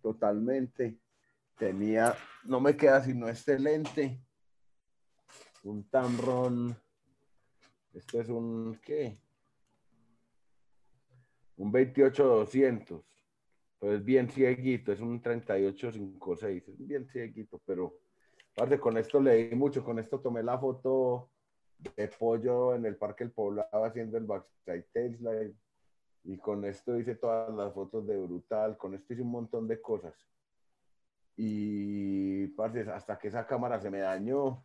totalmente. 0.01 0.97
Tenía, 1.57 2.15
no 2.45 2.61
me 2.61 2.77
queda 2.77 3.03
sino 3.03 3.27
este 3.27 3.59
lente, 3.59 4.17
un 5.63 5.83
Tamron, 5.89 6.73
esto 7.93 8.21
es 8.21 8.29
un, 8.29 8.79
¿qué? 8.81 9.17
Un 11.57 11.73
28-200, 11.73 13.03
pues 13.79 14.05
bien 14.05 14.29
cieguito, 14.29 14.93
es 14.93 15.01
un 15.01 15.21
38-56, 15.21 16.63
es 16.65 16.87
bien 16.87 17.09
cieguito, 17.09 17.61
pero 17.65 18.04
Aparte, 18.55 18.79
con 18.79 18.97
esto 18.97 19.19
leí 19.19 19.53
mucho, 19.53 19.83
con 19.83 19.99
esto 19.99 20.21
tomé 20.21 20.41
la 20.41 20.57
foto 20.57 21.29
de 21.97 22.07
pollo 22.07 22.73
en 22.73 22.85
el 22.85 22.95
Parque 22.95 23.25
El 23.25 23.31
Poblado 23.31 23.83
haciendo 23.83 24.17
el 24.17 24.23
backside 24.23 24.87
Tesla 24.93 25.31
y 26.23 26.37
con 26.37 26.63
esto 26.63 26.97
hice 26.97 27.15
todas 27.15 27.53
las 27.53 27.73
fotos 27.73 28.07
de 28.07 28.17
Brutal, 28.17 28.77
con 28.77 28.95
esto 28.95 29.13
hice 29.13 29.21
un 29.21 29.31
montón 29.31 29.67
de 29.67 29.81
cosas. 29.81 30.13
Y 31.35 32.47
parce, 32.47 32.89
hasta 32.89 33.19
que 33.19 33.27
esa 33.27 33.45
cámara 33.45 33.79
se 33.81 33.89
me 33.89 33.99
dañó. 33.99 34.63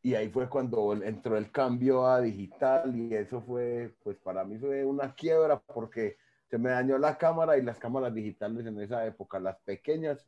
Y 0.00 0.14
ahí 0.14 0.28
fue 0.28 0.48
cuando 0.48 0.94
entró 0.94 1.36
el 1.36 1.50
cambio 1.50 2.06
a 2.06 2.20
digital 2.20 2.96
y 2.96 3.14
eso 3.14 3.42
fue, 3.42 3.96
pues 4.04 4.16
para 4.18 4.44
mí 4.44 4.56
fue 4.58 4.84
una 4.84 5.12
quiebra 5.12 5.58
porque 5.58 6.16
se 6.48 6.56
me 6.56 6.70
dañó 6.70 6.98
la 6.98 7.18
cámara 7.18 7.58
y 7.58 7.62
las 7.62 7.78
cámaras 7.78 8.14
digitales 8.14 8.64
en 8.64 8.80
esa 8.80 9.04
época, 9.04 9.40
las 9.40 9.58
pequeñas, 9.58 10.24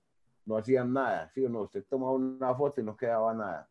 no 0.50 0.56
hacían 0.56 0.92
nada, 0.92 1.30
¿sí 1.32 1.44
o 1.44 1.48
no? 1.48 1.62
Usted 1.62 1.84
tomaba 1.88 2.12
una 2.12 2.52
foto 2.56 2.80
y 2.80 2.84
no 2.84 2.96
quedaba 2.96 3.32
nada. 3.32 3.68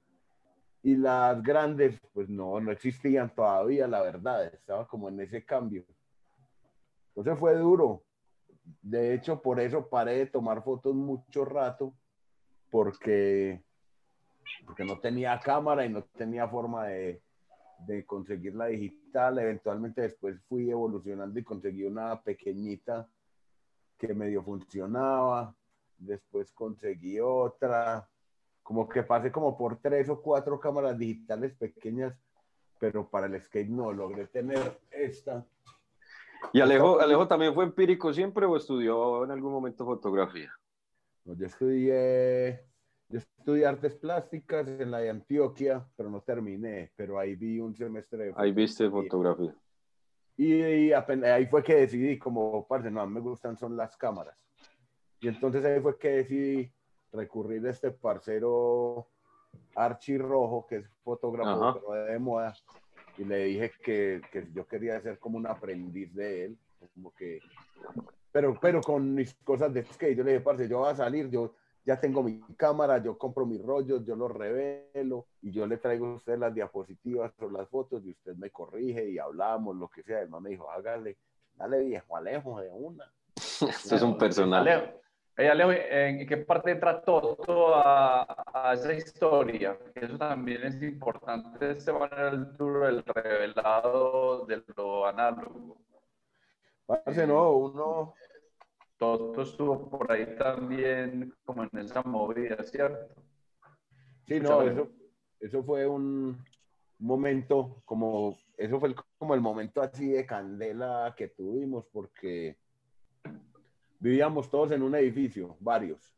Y 0.81 0.95
las 0.95 1.43
grandes, 1.43 1.99
pues 2.13 2.29
no, 2.29 2.57
no 2.61 2.71
existían 2.71 3.35
todavía, 3.35 3.85
la 3.85 4.01
verdad, 4.01 4.45
estaba 4.45 4.87
como 4.87 5.09
en 5.09 5.19
ese 5.19 5.43
cambio. 5.43 5.83
Entonces 7.09 7.37
fue 7.37 7.55
duro. 7.57 8.05
De 8.81 9.13
hecho, 9.13 9.41
por 9.41 9.59
eso 9.59 9.89
paré 9.89 10.19
de 10.19 10.25
tomar 10.27 10.63
fotos 10.63 10.95
mucho 10.95 11.43
rato, 11.43 11.93
porque, 12.71 13.61
porque 14.65 14.85
no 14.85 14.99
tenía 14.99 15.37
cámara 15.37 15.85
y 15.85 15.89
no 15.89 16.03
tenía 16.03 16.47
forma 16.47 16.87
de, 16.87 17.21
de 17.79 18.05
conseguir 18.05 18.55
la 18.55 18.67
digital. 18.67 19.37
Eventualmente 19.37 19.99
después 19.99 20.39
fui 20.47 20.71
evolucionando 20.71 21.37
y 21.37 21.43
conseguí 21.43 21.83
una 21.83 22.21
pequeñita 22.21 23.05
que 23.97 24.13
medio 24.13 24.41
funcionaba 24.43 25.53
después 25.99 26.51
conseguí 26.51 27.19
otra, 27.19 28.09
como 28.63 28.87
que 28.87 29.03
pasé 29.03 29.31
como 29.31 29.57
por 29.57 29.77
tres 29.79 30.09
o 30.09 30.21
cuatro 30.21 30.59
cámaras 30.59 30.97
digitales 30.97 31.53
pequeñas, 31.55 32.17
pero 32.79 33.09
para 33.09 33.27
el 33.27 33.39
skate 33.41 33.69
no 33.69 33.91
logré 33.91 34.27
tener 34.27 34.79
esta. 34.91 35.45
¿Y 36.53 36.61
Alejo, 36.61 36.99
Alejo 36.99 37.27
también 37.27 37.53
fue 37.53 37.65
empírico 37.65 38.13
siempre 38.13 38.45
o 38.45 38.55
estudió 38.55 39.23
en 39.25 39.31
algún 39.31 39.51
momento 39.51 39.85
fotografía? 39.85 40.51
No, 41.25 41.35
yo 41.35 41.45
estudié, 41.45 42.65
yo 43.09 43.19
estudié 43.19 43.65
artes 43.65 43.95
plásticas 43.95 44.67
en 44.67 44.89
la 44.89 44.99
de 44.99 45.09
Antioquia, 45.09 45.85
pero 45.97 46.09
no 46.09 46.21
terminé, 46.21 46.91
pero 46.95 47.19
ahí 47.19 47.35
vi 47.35 47.59
un 47.59 47.75
semestre 47.75 48.25
de 48.25 48.33
Ahí 48.37 48.51
viste 48.51 48.89
fotografía. 48.89 49.53
Y, 50.37 50.93
apenas- 50.93 51.31
ahí 51.31 51.45
fue 51.47 51.61
que 51.61 51.75
decidí, 51.75 52.17
como, 52.17 52.65
parce, 52.65 52.89
no, 52.89 53.01
a 53.01 53.05
mí 53.05 53.13
me 53.13 53.19
gustan 53.19 53.57
son 53.57 53.75
las 53.75 53.97
cámaras. 53.97 54.37
Y 55.21 55.27
entonces 55.27 55.63
ahí 55.65 55.79
fue 55.81 55.97
que 55.97 56.09
decidí 56.09 56.71
recurrir 57.11 57.65
a 57.67 57.71
este 57.71 57.91
parcero 57.91 59.07
Archie 59.75 60.17
Rojo, 60.17 60.65
que 60.67 60.77
es 60.77 60.89
fotógrafo 61.03 61.81
pero 61.81 62.05
de 62.05 62.19
moda, 62.19 62.53
y 63.17 63.25
le 63.25 63.45
dije 63.45 63.71
que, 63.83 64.21
que 64.31 64.47
yo 64.53 64.65
quería 64.65 64.99
ser 65.01 65.19
como 65.19 65.37
un 65.37 65.47
aprendiz 65.47 66.13
de 66.13 66.45
él, 66.45 66.57
como 66.93 67.13
que, 67.13 67.39
pero, 68.31 68.57
pero 68.61 68.81
con 68.81 69.13
mis 69.13 69.33
cosas 69.43 69.73
de 69.73 69.83
skate. 69.83 70.17
Yo 70.17 70.23
le 70.23 70.31
dije, 70.31 70.43
parce, 70.43 70.67
yo 70.67 70.79
voy 70.79 70.91
a 70.91 70.95
salir, 70.95 71.29
yo 71.29 71.53
ya 71.85 71.99
tengo 71.99 72.23
mi 72.23 72.39
cámara, 72.55 72.99
yo 72.99 73.17
compro 73.17 73.45
mis 73.45 73.61
rollos, 73.61 74.05
yo 74.05 74.15
los 74.15 74.31
revelo 74.31 75.27
y 75.41 75.51
yo 75.51 75.65
le 75.65 75.77
traigo 75.77 76.07
a 76.07 76.13
usted 76.15 76.37
las 76.37 76.53
diapositivas 76.53 77.33
o 77.41 77.49
las 77.49 77.67
fotos 77.67 78.05
y 78.05 78.11
usted 78.11 78.35
me 78.35 78.51
corrige 78.51 79.09
y 79.09 79.17
hablamos, 79.17 79.75
lo 79.75 79.89
que 79.89 80.03
sea. 80.03 80.21
El 80.21 80.29
man 80.29 80.43
me 80.43 80.51
dijo, 80.51 80.69
hágale, 80.69 81.17
dale 81.55 81.79
viejo, 81.79 82.15
Alejo 82.15 82.61
de 82.61 82.69
una. 82.71 83.11
Esto 83.35 83.95
es 83.95 84.01
un 84.01 84.17
personaje. 84.17 84.93
Eh, 85.39 85.47
Alejo, 85.47 85.71
¿en 85.71 86.27
qué 86.27 86.35
parte 86.35 86.71
entra 86.71 87.01
todo 87.01 87.73
a, 87.73 88.73
esa 88.73 88.93
historia? 88.93 89.79
Eso 89.95 90.17
también 90.17 90.65
es 90.65 90.81
importante, 90.83 91.65
de 91.65 91.71
esta 91.77 91.93
manera 91.93 92.27
el 92.27 92.57
duro, 92.57 92.85
el 92.89 93.01
revelado 93.05 94.45
de 94.45 94.61
lo 94.75 95.05
análogo. 95.07 95.77
Parce, 96.85 97.25
no, 97.25 97.53
uno, 97.53 98.13
Toto 98.97 99.43
estuvo 99.43 99.89
por 99.89 100.11
ahí 100.11 100.35
también 100.35 101.33
como 101.45 101.63
en 101.63 101.69
esa 101.77 102.01
movida, 102.01 102.61
¿cierto? 102.61 103.23
sí, 104.27 104.41
no, 104.41 104.61
eso, 104.63 104.89
eso 105.39 105.63
fue 105.63 105.87
un 105.87 106.37
momento 106.97 107.81
como, 107.85 108.35
eso 108.57 108.77
fue 108.77 108.89
el- 108.89 108.95
como 109.17 109.35
el 109.35 109.39
momento 109.39 109.81
así 109.81 110.09
de 110.09 110.25
candela 110.25 111.13
que 111.15 111.29
tuvimos 111.29 111.85
porque 111.93 112.57
vivíamos 113.99 114.49
todos 114.49 114.71
en 114.71 114.81
un 114.81 114.95
edificio, 114.95 115.57
varios. 115.59 116.13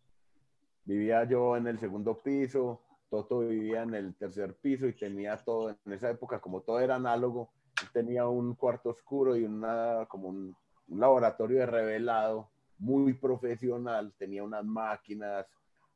Vivía 0.86 1.24
yo 1.26 1.58
en 1.58 1.68
el 1.68 1.80
segundo 1.80 2.18
piso, 2.18 2.82
Toto 3.10 3.40
vivía 3.40 3.84
en 3.84 3.94
el 3.94 4.16
tercer 4.16 4.56
piso 4.56 4.88
y 4.88 4.94
tenía 4.94 5.38
todo, 5.38 5.70
en 5.86 5.94
esa 5.94 6.10
época 6.10 6.40
como 6.40 6.62
todo 6.62 6.80
era 6.80 6.96
análogo, 6.96 7.50
tenía 7.92 8.28
un 8.28 8.56
cuarto 8.56 8.90
oscuro 8.92 9.36
y 9.36 9.44
una, 9.44 10.06
como 10.08 10.30
un, 10.30 10.56
un 10.88 11.00
laboratorio 11.00 11.60
de 11.60 11.66
revelado 11.66 12.50
muy 12.78 13.14
profesional, 13.14 14.14
tenía 14.18 14.44
unas 14.44 14.64
máquinas, 14.66 15.46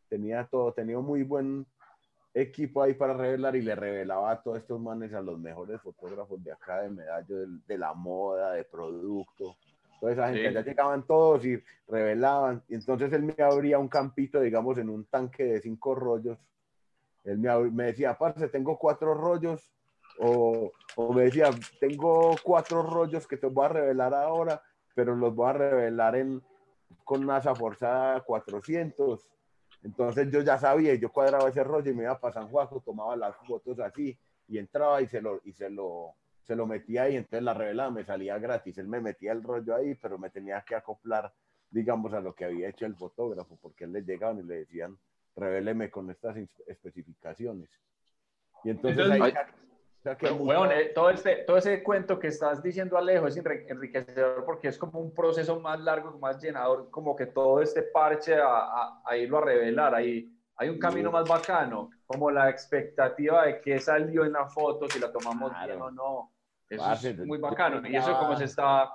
tenía 0.10 0.46
todo, 0.46 0.74
tenía 0.74 1.00
un 1.00 1.06
muy 1.06 1.24
buen 1.24 1.66
equipo 2.34 2.84
ahí 2.84 2.94
para 2.94 3.14
revelar 3.14 3.56
y 3.56 3.62
le 3.62 3.76
revelaba 3.76 4.32
a 4.32 4.42
todos 4.42 4.58
estos 4.58 4.80
manes 4.80 5.14
a 5.14 5.22
los 5.22 5.40
mejores 5.40 5.82
fotógrafos 5.82 6.44
de 6.44 6.52
acá 6.52 6.82
de 6.82 6.90
Medallo, 6.90 7.38
de, 7.38 7.48
de 7.66 7.78
la 7.78 7.94
moda, 7.94 8.52
de 8.52 8.66
producto. 8.66 9.56
Toda 10.00 10.12
esa 10.12 10.26
gente, 10.28 10.42
Sí. 10.42 10.48
allá 10.48 10.62
llegaban 10.62 11.04
todos 11.06 11.46
y 11.46 11.62
revelaban. 11.88 12.64
Y 12.68 12.76
entonces 12.76 13.12
él 13.14 13.24
me 13.24 13.36
abría 13.44 13.80
un 13.80 13.88
campito, 13.88 14.40
digamos, 14.42 14.78
en 14.78 14.90
un 14.90 15.06
tanque 15.06 15.44
de 15.46 15.62
cinco 15.62 15.96
rollos. 15.96 16.38
Él 17.24 17.38
me, 17.40 17.54
me 17.72 17.86
decía, 17.86 18.18
parce, 18.18 18.48
tengo 18.50 18.78
cuatro 18.78 19.14
rollos. 19.14 19.72
O, 20.20 20.72
o 20.96 21.14
me 21.14 21.24
decía, 21.24 21.50
tengo 21.80 22.36
cuatro 22.44 22.84
rollos 22.84 23.28
que 23.28 23.38
te 23.38 23.48
voy 23.48 23.66
a 23.66 23.70
revelar 23.70 24.14
ahora, 24.14 24.62
pero 24.94 25.16
los 25.16 25.36
voy 25.36 25.50
a 25.50 25.54
revelar 25.54 26.16
en, 26.16 26.42
con 27.04 27.24
una 27.24 27.42
forzada 27.42 28.22
400. 28.22 29.28
Entonces 29.84 30.32
yo 30.32 30.42
ya 30.42 30.58
sabía, 30.58 30.96
yo 30.96 31.12
cuadraba 31.12 31.50
ese 31.50 31.64
rollo 31.64 31.92
y 31.92 31.94
me 31.94 32.04
iba 32.04 32.18
para 32.20 32.34
San 32.34 32.48
Juaco, 32.48 32.80
tomaba 32.80 33.16
las 33.16 33.36
fotos 33.46 33.80
así 33.80 34.18
y 34.48 34.58
entraba 34.58 35.02
y 35.02 35.08
se 35.08 35.22
lo, 35.22 35.42
y 35.44 35.52
se 35.54 35.70
lo, 35.70 36.14
se 36.46 36.56
lo 36.56 36.68
metía 36.68 37.04
ahí, 37.04 37.16
entonces 37.18 37.44
la 37.44 37.54
revelada 37.54 37.90
me 37.90 38.04
salía 38.06 38.38
gratis. 38.38 38.78
Él 38.78 38.88
me 38.88 39.02
metía 39.02 39.32
el 39.32 39.44
rollo 39.44 39.76
ahí, 39.76 39.96
pero 39.96 40.18
me 40.18 40.30
tenía 40.30 40.62
que 40.62 40.76
acoplar, 40.76 41.34
digamos, 41.70 42.14
a 42.14 42.20
lo 42.22 42.34
que 42.36 42.46
había 42.46 42.70
hecho 42.70 42.86
el 42.86 42.96
fotógrafo, 42.96 43.58
porque 43.62 43.86
él 43.86 43.94
le 43.94 44.04
llegaban 44.04 44.40
y 44.40 44.44
le 44.44 44.58
decían, 44.60 44.98
revéleme 45.36 45.90
con 45.90 46.10
estas 46.12 46.38
especificaciones. 46.68 47.70
Y 48.64 48.70
entonces, 48.70 49.00
Entonces, 49.06 49.24
ahí 49.24 49.34
ay, 49.36 49.46
saqué 50.04 50.28
Pero, 50.28 50.36
mucha- 50.36 50.60
weón, 50.60 50.72
eh, 50.72 50.86
todo, 50.94 51.10
este, 51.10 51.38
todo 51.46 51.58
ese 51.58 51.82
cuento 51.84 52.20
que 52.20 52.28
estás 52.28 52.62
diciendo, 52.62 52.96
Alejo, 52.98 53.28
es 53.28 53.38
enri- 53.38 53.66
enriquecedor 53.68 54.46
porque 54.46 54.68
es 54.68 54.78
como 54.78 55.00
un 55.00 55.14
proceso 55.14 55.60
más 55.60 55.80
largo, 55.80 56.18
más 56.20 56.40
llenador, 56.42 56.90
como 56.92 57.16
que 57.16 57.26
todo 57.26 57.60
este 57.62 57.82
parche 57.82 58.36
a, 58.36 58.48
a, 58.48 59.02
a 59.04 59.18
irlo 59.18 59.40
a 59.40 59.42
revelar. 59.46 59.96
Ahí 59.96 60.32
hay 60.58 60.70
un 60.70 60.80
camino 60.80 61.12
más 61.12 61.28
bacano, 61.28 61.90
como 62.06 62.32
la 62.32 62.50
expectativa 62.50 63.46
de 63.46 63.60
qué 63.62 63.80
salió 63.80 64.24
en 64.24 64.32
la 64.34 64.48
foto, 64.48 64.88
si 64.88 65.00
la 65.00 65.12
tomamos 65.12 65.52
Claro. 65.52 65.66
bien 65.68 65.82
o 65.82 65.92
no. 65.92 66.32
Eso 66.70 66.84
Parce, 66.84 67.10
es 67.12 67.26
muy 67.26 67.38
bacano. 67.38 67.88
Y 67.88 67.96
eso 67.96 68.18
como 68.18 68.36
se 68.36 68.46
está, 68.46 68.90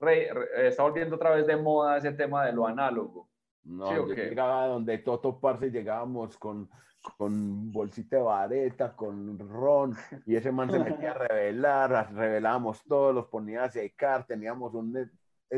re- 0.00 0.32
re- 0.32 0.68
está 0.68 0.82
volviendo 0.82 1.16
otra 1.16 1.30
vez 1.30 1.46
de 1.46 1.56
moda 1.56 1.96
ese 1.96 2.12
tema 2.12 2.44
de 2.46 2.52
lo 2.52 2.66
análogo. 2.66 3.28
No, 3.64 3.86
¿Sí 3.88 3.94
yo 3.94 4.06
llegaba 4.08 4.66
donde 4.66 4.98
Toto 4.98 5.38
Parce 5.38 5.70
llegábamos 5.70 6.36
con, 6.36 6.68
con 7.16 7.70
bolsita 7.70 8.16
de 8.16 8.22
vareta, 8.22 8.94
con 8.94 9.38
ron, 9.38 9.96
y 10.26 10.34
ese 10.34 10.50
man 10.50 10.70
se 10.70 10.78
metía 11.00 11.12
a 11.12 11.14
revelar, 11.14 12.12
revelábamos 12.12 12.82
todos, 12.82 13.14
los 13.14 13.26
ponía 13.26 13.64
a 13.64 13.70
secar, 13.70 14.26
teníamos 14.26 14.74
un 14.74 15.10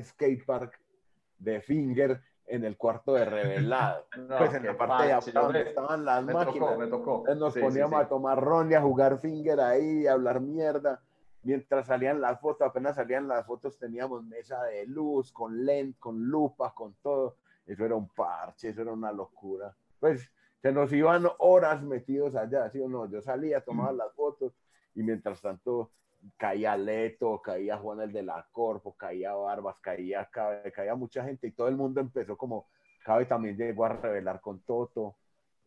skate 0.03 0.45
park 0.45 0.79
de 1.38 1.61
finger 1.61 2.21
en 2.46 2.64
el 2.64 2.76
cuarto 2.76 3.14
de 3.14 3.24
revelado. 3.24 4.07
No, 4.16 4.38
pues 4.38 4.54
en 4.54 4.66
la 4.66 4.76
parte 4.76 5.07
de 5.07 5.12
abajo 5.12 5.30
donde 5.33 5.62
estaban 5.62 6.04
las 6.04 6.24
me 6.24 6.33
máquinas. 6.35 6.68
tocó, 6.70 6.78
me 6.80 6.87
tocó. 6.87 7.18
Entonces 7.20 7.38
nos 7.40 7.54
Sí, 7.54 7.61
poníamos 7.61 7.98
sí. 8.00 8.04
a 8.04 8.09
tomar 8.09 8.40
ron 8.42 8.70
y 8.70 8.74
a 8.74 8.80
jugar 8.83 9.18
finger 9.20 9.61
ahí, 9.61 10.07
a 10.07 10.12
hablar 10.12 10.40
mierda. 10.40 11.00
Mientras 11.42 11.87
salían 11.87 12.20
las 12.20 12.40
fotos, 12.40 12.66
apenas 12.66 12.96
salían 12.96 13.28
las 13.28 13.44
fotos, 13.46 13.78
teníamos 13.78 14.24
mesa 14.24 14.62
de 14.64 14.87
luz, 14.87 15.30
con 15.33 15.64
lente, 15.66 15.98
con 16.00 16.22
lupa, 16.24 16.72
con 16.74 16.94
todo. 17.02 17.37
Eso 17.66 17.85
era 17.85 17.94
un 17.94 18.09
parche, 18.09 18.70
eso 18.70 18.80
era 18.83 18.92
una 18.92 19.12
locura. 19.12 19.74
Pues 20.00 20.30
se 20.62 20.72
nos 20.72 20.90
iban 20.92 21.26
horas 21.38 21.83
metidos 21.83 22.35
allá, 22.35 22.70
¿sí 22.70 22.80
o 22.80 22.88
no? 22.88 23.07
Yo 23.11 23.20
salía, 23.20 23.61
tomaba 23.62 23.92
las 23.92 24.12
fotos 24.14 24.54
y 24.94 25.02
mientras 25.02 25.42
tanto 25.42 25.90
caía 26.37 26.76
Leto, 26.76 27.40
caía 27.42 27.78
Juan 27.78 28.00
el 28.00 28.12
de 28.12 28.22
la 28.22 28.46
Corpo, 28.50 28.94
caía 28.96 29.34
Barbas, 29.34 29.76
caía 29.80 30.28
Cabe, 30.30 30.72
caía 30.72 30.94
mucha 30.94 31.24
gente 31.24 31.46
y 31.46 31.52
todo 31.52 31.68
el 31.68 31.76
mundo 31.76 32.00
empezó 32.00 32.37
como, 32.37 32.68
Cabe 33.04 33.26
también 33.26 33.56
llegó 33.56 33.84
a 33.84 33.90
revelar 33.90 34.40
con 34.40 34.60
Toto, 34.60 35.16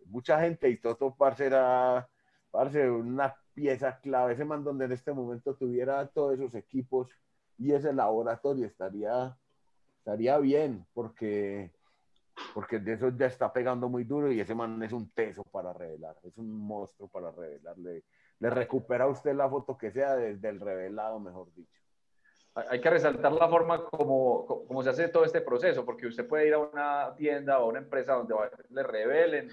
mucha 0.05 0.39
gente 0.39 0.69
y 0.69 0.77
Toto, 0.77 1.15
parce, 1.15 1.45
era, 1.45 2.07
parce, 2.51 2.89
una 2.89 3.35
pieza 3.53 3.99
clave, 3.99 4.33
ese 4.33 4.45
man 4.45 4.63
donde 4.63 4.85
en 4.85 4.91
este 4.91 5.13
momento 5.13 5.55
tuviera 5.55 6.05
todos 6.07 6.33
esos 6.35 6.53
equipos 6.55 7.09
y 7.57 7.73
ese 7.73 7.93
laboratorio 7.93 8.65
estaría, 8.65 9.35
estaría 9.99 10.37
bien, 10.39 10.85
porque, 10.93 11.71
porque 12.53 12.79
de 12.79 12.93
eso 12.93 13.09
ya 13.09 13.27
está 13.27 13.51
pegando 13.51 13.89
muy 13.89 14.03
duro 14.03 14.31
y 14.31 14.39
ese 14.39 14.55
man 14.55 14.81
es 14.83 14.93
un 14.93 15.09
teso 15.11 15.43
para 15.43 15.73
revelar, 15.73 16.15
es 16.23 16.37
un 16.37 16.51
monstruo 16.51 17.07
para 17.07 17.31
revelar, 17.31 17.75
le, 18.39 18.49
recupera 18.49 19.05
a 19.05 19.07
usted 19.07 19.33
la 19.33 19.49
foto 19.49 19.77
que 19.77 19.91
sea 19.91 20.15
desde 20.15 20.49
el 20.49 20.59
revelado, 20.59 21.19
mejor 21.19 21.53
dicho. 21.53 21.79
Hay 22.55 22.81
que 22.81 22.89
resaltar 22.89 23.31
la 23.33 23.47
forma 23.47 23.85
como, 23.85 24.45
como 24.45 24.81
se 24.81 24.89
hace 24.89 25.09
todo 25.09 25.23
este 25.23 25.41
proceso, 25.41 25.85
porque 25.85 26.07
usted 26.07 26.27
puede 26.27 26.47
ir 26.47 26.55
a 26.55 26.59
una 26.59 27.15
tienda 27.15 27.59
o 27.59 27.65
a 27.65 27.67
una 27.67 27.79
empresa 27.79 28.13
donde 28.13 28.33
le 28.69 28.83
revelen, 28.83 29.49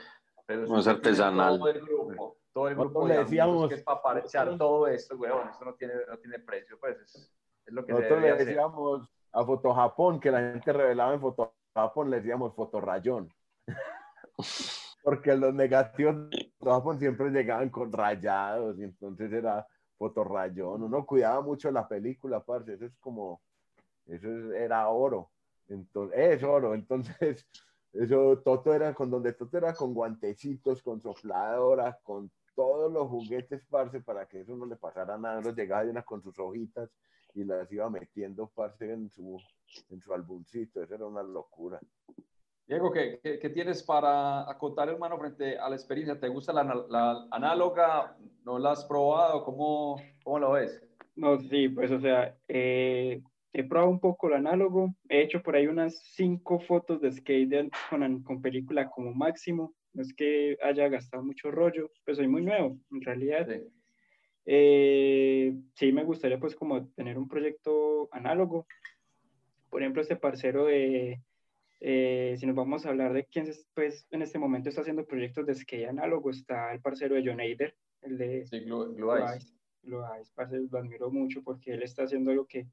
pero 0.46 0.66
No 0.66 0.78
es 0.78 0.86
artesanal. 0.86 1.58
Todo 1.58 1.68
el 1.68 1.80
grupo, 1.82 2.36
todo 2.52 2.68
el 2.68 2.74
grupo 2.74 3.06
le 3.06 3.18
decíamos- 3.18 3.68
que 3.68 3.74
es 3.74 3.82
para 3.82 4.00
parchar 4.00 4.56
todo 4.56 4.86
esto, 4.86 5.16
weón, 5.16 5.48
esto 5.50 5.64
no 5.66 5.74
tiene, 5.74 5.94
no 6.08 6.16
tiene 6.18 6.38
precio, 6.38 6.78
pues 6.78 6.98
es, 7.00 7.30
es 7.66 7.74
lo 7.74 7.84
que 7.84 7.92
Nosotros 7.92 8.22
le 8.22 8.30
hacer. 8.30 8.46
decíamos 8.46 9.08
a 9.32 9.44
Foto 9.44 9.74
Japón, 9.74 10.20
que 10.20 10.30
la 10.30 10.38
gente 10.38 10.72
revelaba 10.72 11.12
en 11.12 11.20
Foto 11.20 11.54
Japón, 11.74 12.10
le 12.10 12.16
decíamos 12.18 12.54
fotorrayón. 12.54 13.30
Porque 15.04 15.36
los 15.36 15.52
negativos 15.54 16.30
de 16.30 16.98
siempre 16.98 17.30
llegaban 17.30 17.68
con 17.68 17.92
rayados, 17.92 18.78
y 18.78 18.84
entonces 18.84 19.30
era 19.30 19.66
fotorrayón. 19.98 20.82
Uno 20.82 21.04
cuidaba 21.04 21.42
mucho 21.42 21.70
la 21.70 21.86
película, 21.86 22.42
parce, 22.42 22.72
eso 22.72 22.86
es 22.86 22.96
como, 22.96 23.42
eso 24.06 24.26
es- 24.28 24.54
era 24.54 24.88
oro. 24.88 25.30
Entonces, 25.68 26.18
es 26.18 26.42
oro. 26.42 26.74
Entonces, 26.74 27.46
eso, 27.92 28.38
Toto 28.42 28.72
era 28.74 28.94
con 28.94 29.10
donde 29.10 29.34
Toto 29.34 29.58
era 29.58 29.74
con 29.74 29.92
guantecitos, 29.92 30.82
con 30.82 31.00
sopladora, 31.02 31.98
con 32.02 32.30
todos 32.54 32.90
los 32.90 33.06
juguetes, 33.08 33.62
parce, 33.68 34.00
para 34.00 34.26
que 34.26 34.40
eso 34.40 34.56
no 34.56 34.64
le 34.64 34.76
pasara 34.76 35.18
nada. 35.18 35.40
Uno 35.40 35.50
llegaba 35.52 35.84
una 35.84 36.02
con 36.02 36.22
sus 36.22 36.38
hojitas 36.38 36.90
y 37.34 37.44
las 37.44 37.70
iba 37.70 37.90
metiendo, 37.90 38.46
parce, 38.54 38.90
en 38.90 39.10
su, 39.10 39.38
en 39.90 40.00
su. 40.00 40.82
Eso 40.82 40.94
era 40.94 41.04
una 41.06 41.22
locura. 41.22 41.78
Diego, 42.66 42.90
¿qué, 42.92 43.20
qué, 43.22 43.38
qué 43.38 43.50
tienes 43.50 43.82
para 43.82 44.50
acotar, 44.50 44.88
hermano, 44.88 45.18
frente 45.18 45.58
a 45.58 45.68
la 45.68 45.76
experiencia? 45.76 46.18
¿Te 46.18 46.28
gusta 46.28 46.50
la, 46.52 46.64
la 46.88 47.26
análoga? 47.30 48.16
¿No 48.42 48.58
la 48.58 48.72
has 48.72 48.86
probado? 48.86 49.44
¿Cómo, 49.44 50.00
cómo 50.22 50.38
lo 50.38 50.52
ves? 50.52 50.82
No, 51.14 51.38
sí, 51.38 51.68
pues 51.68 51.90
o 51.90 52.00
sea, 52.00 52.34
eh, 52.48 53.22
he 53.52 53.64
probado 53.64 53.90
un 53.90 54.00
poco 54.00 54.28
el 54.28 54.34
análogo, 54.34 54.94
he 55.10 55.20
hecho 55.20 55.42
por 55.42 55.56
ahí 55.56 55.66
unas 55.66 55.98
cinco 56.14 56.58
fotos 56.58 57.02
de 57.02 57.12
skate 57.12 57.70
con, 57.90 58.22
con 58.22 58.40
película 58.40 58.90
como 58.90 59.12
máximo, 59.12 59.74
no 59.92 60.02
es 60.02 60.14
que 60.14 60.56
haya 60.62 60.88
gastado 60.88 61.22
mucho 61.22 61.50
rollo, 61.50 61.90
pues 62.04 62.16
soy 62.16 62.28
muy 62.28 62.42
nuevo, 62.42 62.78
en 62.90 63.02
realidad. 63.02 63.46
Sí. 63.46 63.60
Eh, 64.46 65.54
sí, 65.74 65.92
me 65.92 66.04
gustaría 66.04 66.40
pues 66.40 66.56
como 66.56 66.88
tener 66.88 67.18
un 67.18 67.28
proyecto 67.28 68.08
análogo. 68.10 68.66
Por 69.70 69.82
ejemplo, 69.82 70.02
este 70.02 70.16
parcero 70.16 70.66
de, 70.66 71.22
eh, 71.80 72.34
si 72.38 72.46
nos 72.46 72.56
vamos 72.56 72.86
a 72.86 72.90
hablar 72.90 73.12
de 73.12 73.26
quién 73.26 73.50
pues, 73.74 74.06
en 74.10 74.22
este 74.22 74.38
momento 74.38 74.68
está 74.68 74.80
haciendo 74.80 75.06
proyectos 75.06 75.46
de 75.46 75.54
skate 75.54 75.88
análogo, 75.88 76.30
está 76.30 76.72
el 76.72 76.80
parcero 76.80 77.14
de 77.14 77.24
John 77.26 77.40
Aider, 77.40 77.76
el 78.02 78.18
de 78.18 78.46
sí, 78.46 78.60
Blue, 78.60 78.92
Blue 78.94 79.12
Lo 79.82 80.04
admiro 80.06 81.10
mucho 81.10 81.42
porque 81.42 81.74
él 81.74 81.82
está 81.82 82.04
haciendo 82.04 82.30
algo 82.30 82.46
que 82.46 82.66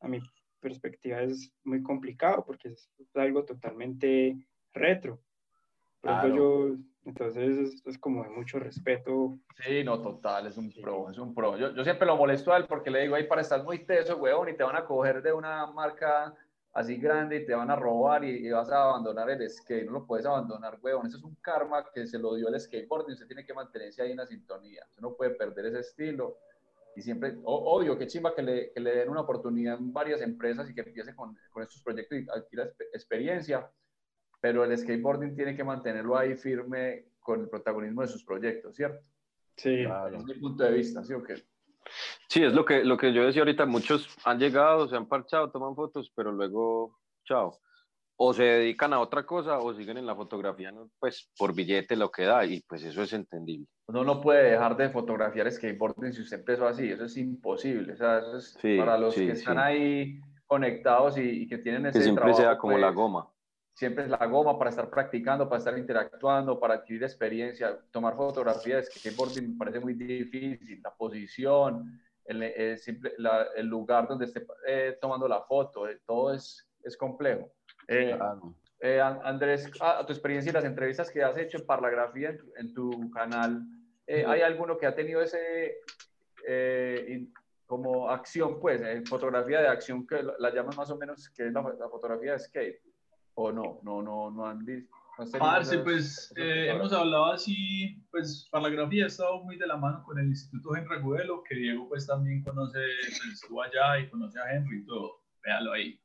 a 0.00 0.08
mi 0.08 0.20
perspectiva 0.60 1.22
es 1.22 1.52
muy 1.64 1.82
complicado 1.82 2.44
porque 2.44 2.68
es 2.68 2.90
algo 3.14 3.44
totalmente 3.44 4.36
retro. 4.72 5.20
Por 6.00 6.10
ejemplo, 6.12 6.36
yo 6.36 6.76
entonces 7.04 7.82
es, 7.84 7.98
como 7.98 8.22
de 8.24 8.30
mucho 8.30 8.58
respeto. 8.58 9.38
Sí, 9.64 9.82
no, 9.84 10.00
total, 10.00 10.46
es 10.46 10.56
un 10.56 10.70
pro, 10.70 11.10
es 11.10 11.18
un 11.18 11.34
pro. 11.34 11.56
Yo, 11.56 11.74
yo, 11.74 11.82
siempre 11.82 12.06
lo 12.06 12.16
molesto 12.16 12.52
a 12.52 12.56
él 12.56 12.66
porque 12.66 12.90
le 12.90 13.02
digo, 13.02 13.14
ahí 13.14 13.24
para 13.24 13.40
estar 13.40 13.62
muy 13.64 13.84
teso, 13.84 14.16
weón, 14.16 14.48
y 14.48 14.56
te 14.56 14.62
van 14.62 14.76
a 14.76 14.84
coger 14.84 15.22
de 15.22 15.32
una 15.32 15.66
marca 15.66 16.34
así 16.72 16.96
grande 16.96 17.36
y 17.36 17.46
te 17.46 17.54
van 17.54 17.70
a 17.70 17.76
robar 17.76 18.24
y, 18.24 18.48
vas 18.50 18.70
a 18.70 18.84
abandonar 18.84 19.30
el 19.30 19.48
skate. 19.48 19.86
No 19.86 19.92
lo 19.92 20.06
puedes 20.06 20.26
abandonar, 20.26 20.78
weón. 20.82 21.06
Eso 21.06 21.18
es 21.18 21.24
un 21.24 21.36
karma 21.36 21.84
que 21.92 22.06
se 22.06 22.18
lo 22.18 22.34
dio 22.34 22.48
el 22.48 22.60
skateboard 22.60 23.08
y 23.08 23.12
usted 23.12 23.26
tiene 23.26 23.44
que 23.44 23.54
mantenerse 23.54 24.02
ahí 24.02 24.12
en 24.12 24.18
la 24.18 24.26
sintonía. 24.26 24.84
Usted 24.88 25.02
no 25.02 25.14
puede 25.14 25.30
perder 25.32 25.66
ese 25.66 25.80
estilo. 25.80 26.38
Y 26.96 27.02
siempre, 27.02 27.38
obvio, 27.44 27.96
qué 27.96 28.06
chimba 28.06 28.34
que 28.34 28.42
le, 28.42 28.72
que 28.72 28.80
le, 28.80 28.96
den 28.96 29.08
una 29.08 29.20
oportunidad 29.20 29.78
en 29.78 29.92
varias 29.92 30.20
empresas 30.22 30.68
y 30.68 30.74
que 30.74 30.80
empiece 30.80 31.14
con, 31.14 31.36
con 31.52 31.62
estos 31.62 31.82
proyectos 31.82 32.18
y 32.18 32.26
adquiera 32.28 32.68
experiencia 32.92 33.70
pero 34.40 34.64
el 34.64 34.76
skateboarding 34.76 35.34
tiene 35.34 35.54
que 35.54 35.64
mantenerlo 35.64 36.16
ahí 36.16 36.34
firme 36.34 37.04
con 37.20 37.40
el 37.42 37.48
protagonismo 37.48 38.02
de 38.02 38.08
sus 38.08 38.24
proyectos, 38.24 38.74
¿cierto? 38.74 39.06
Sí. 39.56 39.84
Claro. 39.84 40.16
Es 40.16 40.24
mi 40.24 40.34
punto 40.34 40.64
de 40.64 40.72
vista, 40.72 41.04
¿sí 41.04 41.12
o 41.12 41.22
qué? 41.22 41.34
Sí, 42.28 42.42
es 42.42 42.52
lo 42.52 42.64
que, 42.64 42.84
lo 42.84 42.96
que 42.96 43.12
yo 43.12 43.24
decía 43.24 43.42
ahorita, 43.42 43.66
muchos 43.66 44.08
han 44.24 44.38
llegado, 44.38 44.88
se 44.88 44.96
han 44.96 45.06
parchado, 45.06 45.50
toman 45.50 45.74
fotos, 45.74 46.12
pero 46.14 46.32
luego, 46.32 46.98
chao. 47.24 47.58
O 48.22 48.34
se 48.34 48.42
dedican 48.42 48.92
a 48.92 49.00
otra 49.00 49.24
cosa 49.24 49.58
o 49.58 49.72
siguen 49.72 49.96
en 49.96 50.06
la 50.06 50.14
fotografía, 50.14 50.72
pues 50.98 51.30
por 51.38 51.54
billete 51.54 51.96
lo 51.96 52.10
que 52.10 52.24
da, 52.24 52.44
y 52.44 52.60
pues 52.60 52.84
eso 52.84 53.02
es 53.02 53.14
entendible. 53.14 53.66
Uno 53.86 54.04
no 54.04 54.20
puede 54.20 54.50
dejar 54.50 54.76
de 54.76 54.90
fotografiar 54.90 55.50
skateboarding 55.50 56.12
si 56.12 56.20
usted 56.22 56.40
empezó 56.40 56.66
así, 56.66 56.90
eso 56.90 57.06
es 57.06 57.16
imposible. 57.16 57.94
O 57.94 57.96
sea, 57.96 58.18
eso 58.18 58.36
es 58.36 58.58
para 58.78 58.98
los 58.98 59.14
que 59.14 59.30
están 59.30 59.58
ahí 59.58 60.20
conectados 60.46 61.16
y, 61.16 61.48
que 61.48 61.58
tienen 61.58 61.86
ese 61.86 61.98
Que 61.98 62.04
siempre 62.04 62.34
sea 62.34 62.58
como 62.58 62.76
la 62.76 62.88
pues, 62.88 62.96
goma 62.96 63.30
siempre 63.80 64.04
es 64.04 64.10
la 64.10 64.26
goma 64.26 64.58
para 64.58 64.68
estar 64.68 64.90
practicando, 64.90 65.48
para 65.48 65.58
estar 65.58 65.78
interactuando, 65.78 66.60
para 66.60 66.74
adquirir 66.74 67.02
experiencia. 67.02 67.78
Tomar 67.90 68.14
fotografías, 68.14 68.90
que 68.90 68.98
skateboarding 68.98 69.52
me 69.52 69.56
parece 69.56 69.80
muy 69.80 69.94
difícil, 69.94 70.82
la 70.82 70.94
posición, 70.94 71.98
el, 72.26 72.42
el, 72.42 72.78
el 73.56 73.66
lugar 73.66 74.06
donde 74.06 74.26
esté 74.26 74.46
eh, 74.68 74.98
tomando 75.00 75.26
la 75.26 75.40
foto, 75.40 75.88
eh, 75.88 75.98
todo 76.04 76.34
es, 76.34 76.68
es 76.84 76.94
complejo. 76.94 77.50
Eh, 77.88 79.00
Andrés, 79.00 79.70
a, 79.80 80.04
tu 80.04 80.12
experiencia 80.12 80.50
y 80.50 80.52
las 80.52 80.66
entrevistas 80.66 81.10
que 81.10 81.24
has 81.24 81.38
hecho 81.38 81.56
en 81.56 81.64
Parlagrafía 81.64 82.36
en 82.56 82.74
tu, 82.74 83.10
canal, 83.10 83.62
¿hay 84.06 84.42
alguno 84.42 84.76
que 84.76 84.84
ha 84.84 84.94
tenido 84.94 85.22
ese 85.22 85.78
como 87.64 88.10
acción, 88.10 88.60
pues, 88.60 88.82
fotografía 89.08 89.62
de 89.62 89.68
acción 89.68 90.06
que 90.06 90.22
la, 90.22 90.52
llaman 90.52 90.76
más 90.76 90.90
o 90.90 90.98
menos, 90.98 91.30
que 91.30 91.46
es 91.46 91.52
la, 91.52 91.62
la 91.62 91.88
fotografía 91.88 92.32
de 92.32 92.40
skate? 92.40 92.89
¿O 93.42 93.52
no? 93.52 93.80
No, 93.82 94.02
no, 94.02 94.30
no 94.30 94.46
han 94.46 94.64
visto. 94.64 94.94
Parce, 95.38 95.78
pues 95.78 96.32
eh, 96.36 96.68
hemos 96.70 96.92
hablado 96.92 97.32
así, 97.32 98.02
pues 98.10 98.48
Parlagrafía 98.50 99.04
ha 99.04 99.08
estado 99.08 99.42
muy 99.44 99.56
de 99.56 99.66
la 99.66 99.76
mano 99.76 100.02
con 100.02 100.18
el 100.18 100.28
Instituto 100.28 100.74
Henry 100.74 100.96
Agudelo, 100.96 101.42
que 101.46 101.56
Diego 101.56 101.88
pues 101.88 102.06
también 102.06 102.42
conoce, 102.42 102.78
pues, 102.78 103.34
estuvo 103.34 103.62
allá 103.62 103.98
y 103.98 104.08
conoce 104.08 104.38
a 104.40 104.54
Henry 104.54 104.78
y 104.78 104.86
todo, 104.86 105.22
véalo 105.44 105.72
ahí. 105.72 106.00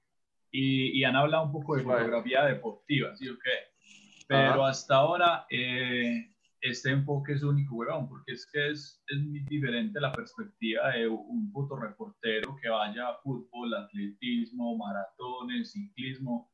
Y, 0.51 0.99
y 0.99 1.03
han 1.03 1.15
hablado 1.15 1.45
un 1.45 1.51
poco 1.51 1.75
de 1.75 1.83
fotografía 1.83 2.45
deportiva, 2.45 3.15
¿sí 3.15 3.29
o 3.29 3.36
qué? 3.36 4.25
Pero 4.27 4.65
hasta 4.65 4.95
ahora 4.95 5.45
eh, 5.49 6.33
este 6.61 6.89
enfoque 6.89 7.33
es 7.33 7.43
único, 7.43 7.75
weón, 7.75 8.09
porque 8.09 8.33
es 8.33 8.49
que 8.51 8.71
es, 8.71 9.03
es 9.07 9.21
muy 9.21 9.41
diferente 9.41 9.99
la 9.99 10.11
perspectiva 10.11 10.91
de 10.91 11.07
un 11.07 11.51
fotoreportero 11.51 12.55
que 12.61 12.69
vaya 12.69 13.09
a 13.09 13.17
fútbol, 13.21 13.73
atletismo, 13.75 14.77
maratones, 14.77 15.71
ciclismo, 15.71 16.49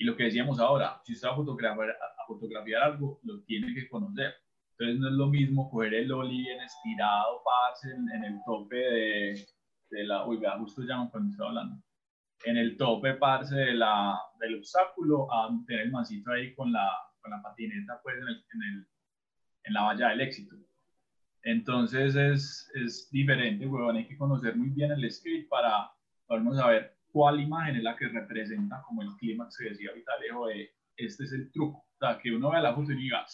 y 0.00 0.04
lo 0.04 0.16
que 0.16 0.24
decíamos 0.24 0.58
ahora, 0.58 0.98
si 1.04 1.12
usted 1.12 1.28
va 1.28 1.32
a 1.32 1.36
fotografiar, 1.36 1.90
a 1.90 2.26
fotografiar 2.26 2.82
algo, 2.84 3.20
lo 3.22 3.42
tiene 3.42 3.74
que 3.74 3.86
conocer. 3.86 4.32
Entonces 4.70 4.98
no 4.98 5.08
es 5.08 5.12
lo 5.12 5.26
mismo 5.26 5.70
coger 5.70 5.92
el 5.92 6.10
oli 6.10 6.38
bien 6.38 6.58
estirado, 6.62 7.42
parce, 7.44 7.90
en, 7.90 8.24
el 8.24 8.40
tope 8.46 8.76
de, 8.76 9.46
de 9.90 10.04
la... 10.04 10.26
Uy, 10.26 10.38
vea, 10.38 10.56
justo 10.56 10.82
ya 10.88 11.06
cuando 11.10 11.30
estaba 11.30 11.50
hablando. 11.50 11.82
En 12.46 12.56
el 12.56 12.78
tope, 12.78 13.12
parce, 13.12 13.54
de 13.54 13.74
la, 13.74 14.18
del 14.40 14.54
obstáculo, 14.54 15.30
a 15.30 15.50
tener 15.66 15.82
el 15.82 15.90
mancito 15.90 16.32
ahí 16.32 16.54
con 16.54 16.72
la, 16.72 16.90
con 17.20 17.32
la 17.32 17.42
patineta, 17.42 18.00
pues, 18.02 18.16
en, 18.16 18.22
el, 18.28 18.44
en, 18.54 18.62
el, 18.62 18.86
en 19.64 19.74
la 19.74 19.82
valla 19.82 20.08
del 20.08 20.22
éxito. 20.22 20.56
Entonces 21.42 22.16
es, 22.16 22.70
es 22.74 23.10
diferente, 23.10 23.66
weón. 23.66 23.96
Hay 23.96 24.08
que 24.08 24.16
conocer 24.16 24.56
muy 24.56 24.70
bien 24.70 24.92
el 24.92 25.12
script 25.12 25.50
para, 25.50 25.92
para 26.26 26.42
saber 26.54 26.99
cuál 27.12 27.40
imagen 27.40 27.76
es 27.76 27.82
la 27.82 27.96
que 27.96 28.08
representa 28.08 28.82
como 28.86 29.02
el 29.02 29.14
clímax 29.16 29.56
que 29.58 29.70
decía 29.70 29.90
ahorita 29.90 30.12
Alejo 30.18 30.46
de 30.46 30.70
este 30.96 31.24
es 31.24 31.32
el 31.32 31.50
truco. 31.50 31.78
O 31.78 31.98
sea, 31.98 32.18
que 32.18 32.32
uno 32.32 32.50
vea 32.50 32.60
la 32.60 32.74
foto 32.74 32.92
y 32.92 32.96
diga, 32.96 33.24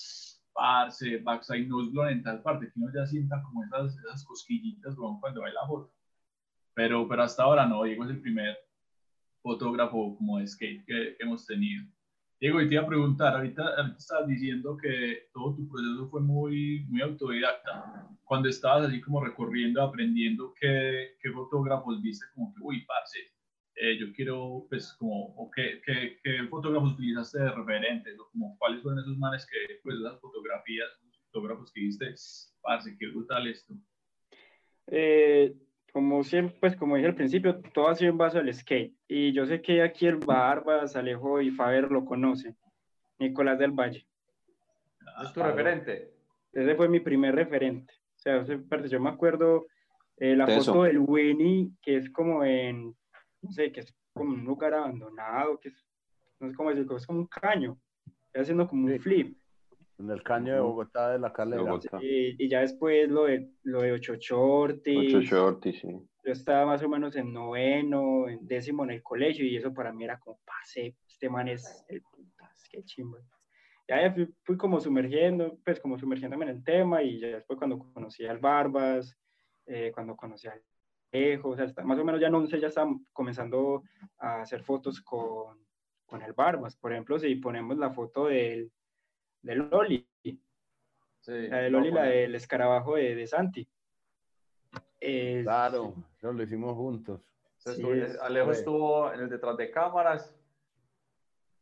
parce, 0.53 1.19
backside 1.19 1.67
nose 1.67 1.91
en 2.11 2.23
tal 2.23 2.43
parte, 2.43 2.67
que 2.67 2.81
uno 2.81 2.91
ya 2.95 3.07
sienta 3.07 3.43
como 3.43 3.65
esas, 3.65 3.97
esas 3.99 4.25
cosquillitas 4.25 4.97
cuando 5.21 5.43
ve 5.43 5.53
la 5.53 5.67
foto. 5.67 5.93
Pero, 6.75 7.07
pero 7.09 7.23
hasta 7.23 7.43
ahora 7.43 7.67
no, 7.67 7.85
Diego 7.85 8.05
es 8.05 8.11
el 8.11 8.21
primer 8.21 8.57
fotógrafo 9.43 10.17
como 10.17 10.39
de 10.39 10.47
skate 10.47 10.85
que, 10.85 11.17
hemos 11.21 11.47
tenido. 11.47 11.85
Diego, 12.41 12.61
y 12.61 12.69
te 12.69 12.75
iba 12.75 12.83
a 12.83 12.87
preguntar, 12.87 13.35
ahorita, 13.35 13.63
ahorita 13.63 13.97
estabas 13.99 14.29
diciendo 14.29 14.77
que 14.77 15.29
todo 15.33 15.55
tu 15.55 15.69
proceso 15.69 16.09
fue 16.11 16.21
muy, 16.21 16.85
muy 16.89 17.01
autodidacta. 17.01 18.09
Cuando 18.25 18.49
estabas 18.49 18.89
así 18.89 19.01
como 19.01 19.25
recorriendo, 19.25 19.83
aprendiendo, 19.83 20.53
¿qué, 20.61 21.17
qué 21.21 21.31
fotógrafos 21.31 22.03
viste 22.03 22.27
como 22.35 22.53
que, 22.53 22.61
uy, 22.63 22.85
parce, 22.85 23.19
eh, 23.77 23.99
yo 23.99 24.13
quiero, 24.15 24.67
pues, 24.71 24.95
como, 24.95 25.51
¿qué, 25.55 25.83
qué, 25.85 26.19
qué, 26.23 26.47
fotógrafos 26.49 26.95
utilizaste 26.95 27.39
de 27.41 27.51
referentes? 27.51 28.19
O 28.19 28.29
como, 28.31 28.57
¿cuáles 28.59 28.83
fueron 28.83 29.01
esos 29.01 29.19
manes 29.19 29.47
que, 29.47 29.81
pues, 29.83 29.97
esas 29.97 30.19
fotografías, 30.21 30.89
fotógrafos 31.31 31.71
que 31.73 31.81
viste? 31.81 32.15
Parce, 32.63 32.97
qué 32.99 33.09
brutal 33.09 33.47
esto. 33.47 33.75
Eh, 34.87 35.55
como 35.93 36.25
siempre, 36.25 36.57
pues, 36.59 36.75
como 36.75 36.97
dije 36.97 37.09
al 37.09 37.15
principio, 37.15 37.61
todo 37.75 37.89
ha 37.89 37.95
sido 37.95 38.11
en 38.11 38.19
base 38.19 38.39
al 38.39 38.53
skate. 38.53 38.95
Y 39.09 39.33
yo 39.33 39.45
sé 39.45 39.61
que 39.61 39.83
aquí 39.83 40.07
el 40.07 40.17
Barbas, 40.17 40.97
Alejo 40.97 41.43
y 41.43 41.51
Faber 41.51 41.91
lo 41.91 42.05
conocen. 42.05 42.57
Nicolás 43.19 43.59
del 43.59 43.73
Valle. 43.73 44.07
¿Es 45.23 45.33
tu 45.33 45.43
referente? 45.43 46.13
Ese 46.53 46.75
fue 46.75 46.89
mi 46.89 47.01
primer 47.01 47.35
referente. 47.35 47.93
O 48.17 48.19
sea, 48.19 48.45
yo 48.45 49.01
me 49.01 49.11
acuerdo 49.11 49.67
eh, 50.17 50.35
la 50.35 50.47
foto 50.47 50.85
del 50.85 50.99
Winnie, 50.99 51.71
que 51.83 51.97
es 51.97 52.11
como 52.11 52.45
en 52.45 52.95
no 53.47 53.53
sé, 53.53 53.73
que 53.73 53.81
es 53.81 53.95
como 54.13 54.31
un 54.31 54.45
lugar 54.45 54.75
abandonado, 54.75 55.59
que 55.61 55.69
es, 55.69 55.87
no 56.41 56.49
sé 56.49 56.55
cómo 56.55 56.71
decirlo, 56.71 56.97
es 56.97 57.07
como 57.07 57.21
un 57.21 57.27
caño, 57.27 57.79
está 58.27 58.41
haciendo 58.41 58.67
como 58.67 58.87
un 58.87 58.99
flip. 58.99 59.37
En 59.99 60.11
el 60.11 60.23
caño 60.23 60.53
de 60.53 60.61
Bogotá 60.61 61.13
de 61.13 61.19
la 61.19 61.33
calera. 61.33 61.81
y 62.03 62.49
ya 62.49 62.61
después 62.61 63.09
lo 63.09 63.25
de, 63.25 63.51
lo 63.63 63.81
de 63.81 63.93
Ocho 63.93 64.17
Shorty. 64.17 65.07
Ocho 65.09 65.21
Shorty, 65.23 65.73
sí. 65.73 65.89
Yo 65.89 66.33
estaba 66.33 66.67
más 66.67 66.83
o 66.83 66.89
menos 66.89 67.17
en 67.17 67.33
noveno, 67.33 68.29
en 68.29 68.47
décimo 68.47 68.85
en 68.85 68.91
el 68.91 69.03
colegio, 69.03 69.47
y 69.47 69.57
eso 69.57 69.73
para 69.73 69.93
mí 69.93 70.05
era 70.05 70.19
como, 70.19 70.39
pase, 70.45 70.97
este 71.07 71.31
man 71.31 71.49
es 71.49 71.85
el 71.89 72.03
putas, 72.03 72.69
qué 72.71 72.83
chimba. 72.83 73.19
Ya 73.89 74.13
fui, 74.13 74.29
fui, 74.43 74.57
como 74.57 74.81
sumergiendo, 74.81 75.57
pues 75.65 75.79
como 75.79 75.97
sumergiéndome 75.97 76.45
en 76.47 76.57
el 76.57 76.65
tema, 76.65 77.03
y 77.03 77.21
ya 77.21 77.29
después 77.29 77.57
cuando 77.57 77.79
conocí 77.79 78.27
al 78.27 78.39
Barbas, 78.39 79.17
eh, 79.67 79.93
cuando 79.95 80.17
conocí 80.17 80.49
al 80.49 80.61
o 81.43 81.57
sea, 81.57 81.67
más 81.85 81.99
o 81.99 82.05
menos 82.05 82.21
ya 82.21 82.29
no 82.29 82.47
sé, 82.47 82.61
ya 82.61 82.69
está 82.69 82.87
comenzando 83.13 83.83
a 84.19 84.43
hacer 84.43 84.63
fotos 84.63 85.01
con, 85.01 85.59
con 86.05 86.23
el 86.23 86.33
Barbas. 86.33 86.77
Por 86.77 86.93
ejemplo, 86.93 87.19
si 87.19 87.35
ponemos 87.37 87.77
la 87.79 87.91
foto 87.91 88.27
del, 88.27 88.71
del 89.43 89.69
Loli, 89.71 90.07
sí, 90.23 90.41
la 91.27 91.59
del 91.59 91.73
Loli, 91.73 91.91
la 91.91 92.05
del 92.05 92.35
escarabajo 92.35 92.97
de, 92.97 93.15
de 93.15 93.27
Santi. 93.27 93.69
claro, 94.99 95.95
eso 96.17 96.33
lo 96.33 96.43
hicimos 96.43 96.77
juntos. 96.77 97.21
Alejo 98.23 98.53
estuvo 98.53 99.13
en 99.13 99.21
el 99.21 99.29
detrás 99.29 99.57
de 99.57 99.71
cámaras, 99.71 100.35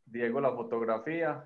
Diego 0.05 0.41
la 0.41 0.53
fotografía 0.53 1.45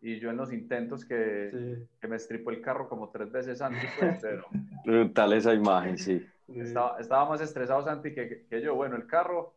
y 0.00 0.18
yo 0.18 0.30
en 0.30 0.36
los 0.36 0.52
intentos 0.52 1.04
que, 1.04 1.86
que 2.00 2.08
me 2.08 2.16
estripó 2.16 2.50
el 2.50 2.62
carro 2.62 2.88
como 2.88 3.10
tres 3.10 3.30
veces 3.30 3.60
antes. 3.60 3.90
Pues, 3.98 4.18
pero... 4.22 4.46
Brutal 4.84 5.32
esa 5.32 5.52
imagen, 5.52 5.98
sí. 5.98 6.24
Estaba, 6.54 6.98
estaba, 6.98 7.28
más 7.28 7.40
estresado 7.40 7.82
Santi 7.82 8.12
que, 8.14 8.46
que, 8.48 8.60
yo. 8.60 8.74
Bueno, 8.74 8.96
el 8.96 9.06
carro, 9.06 9.54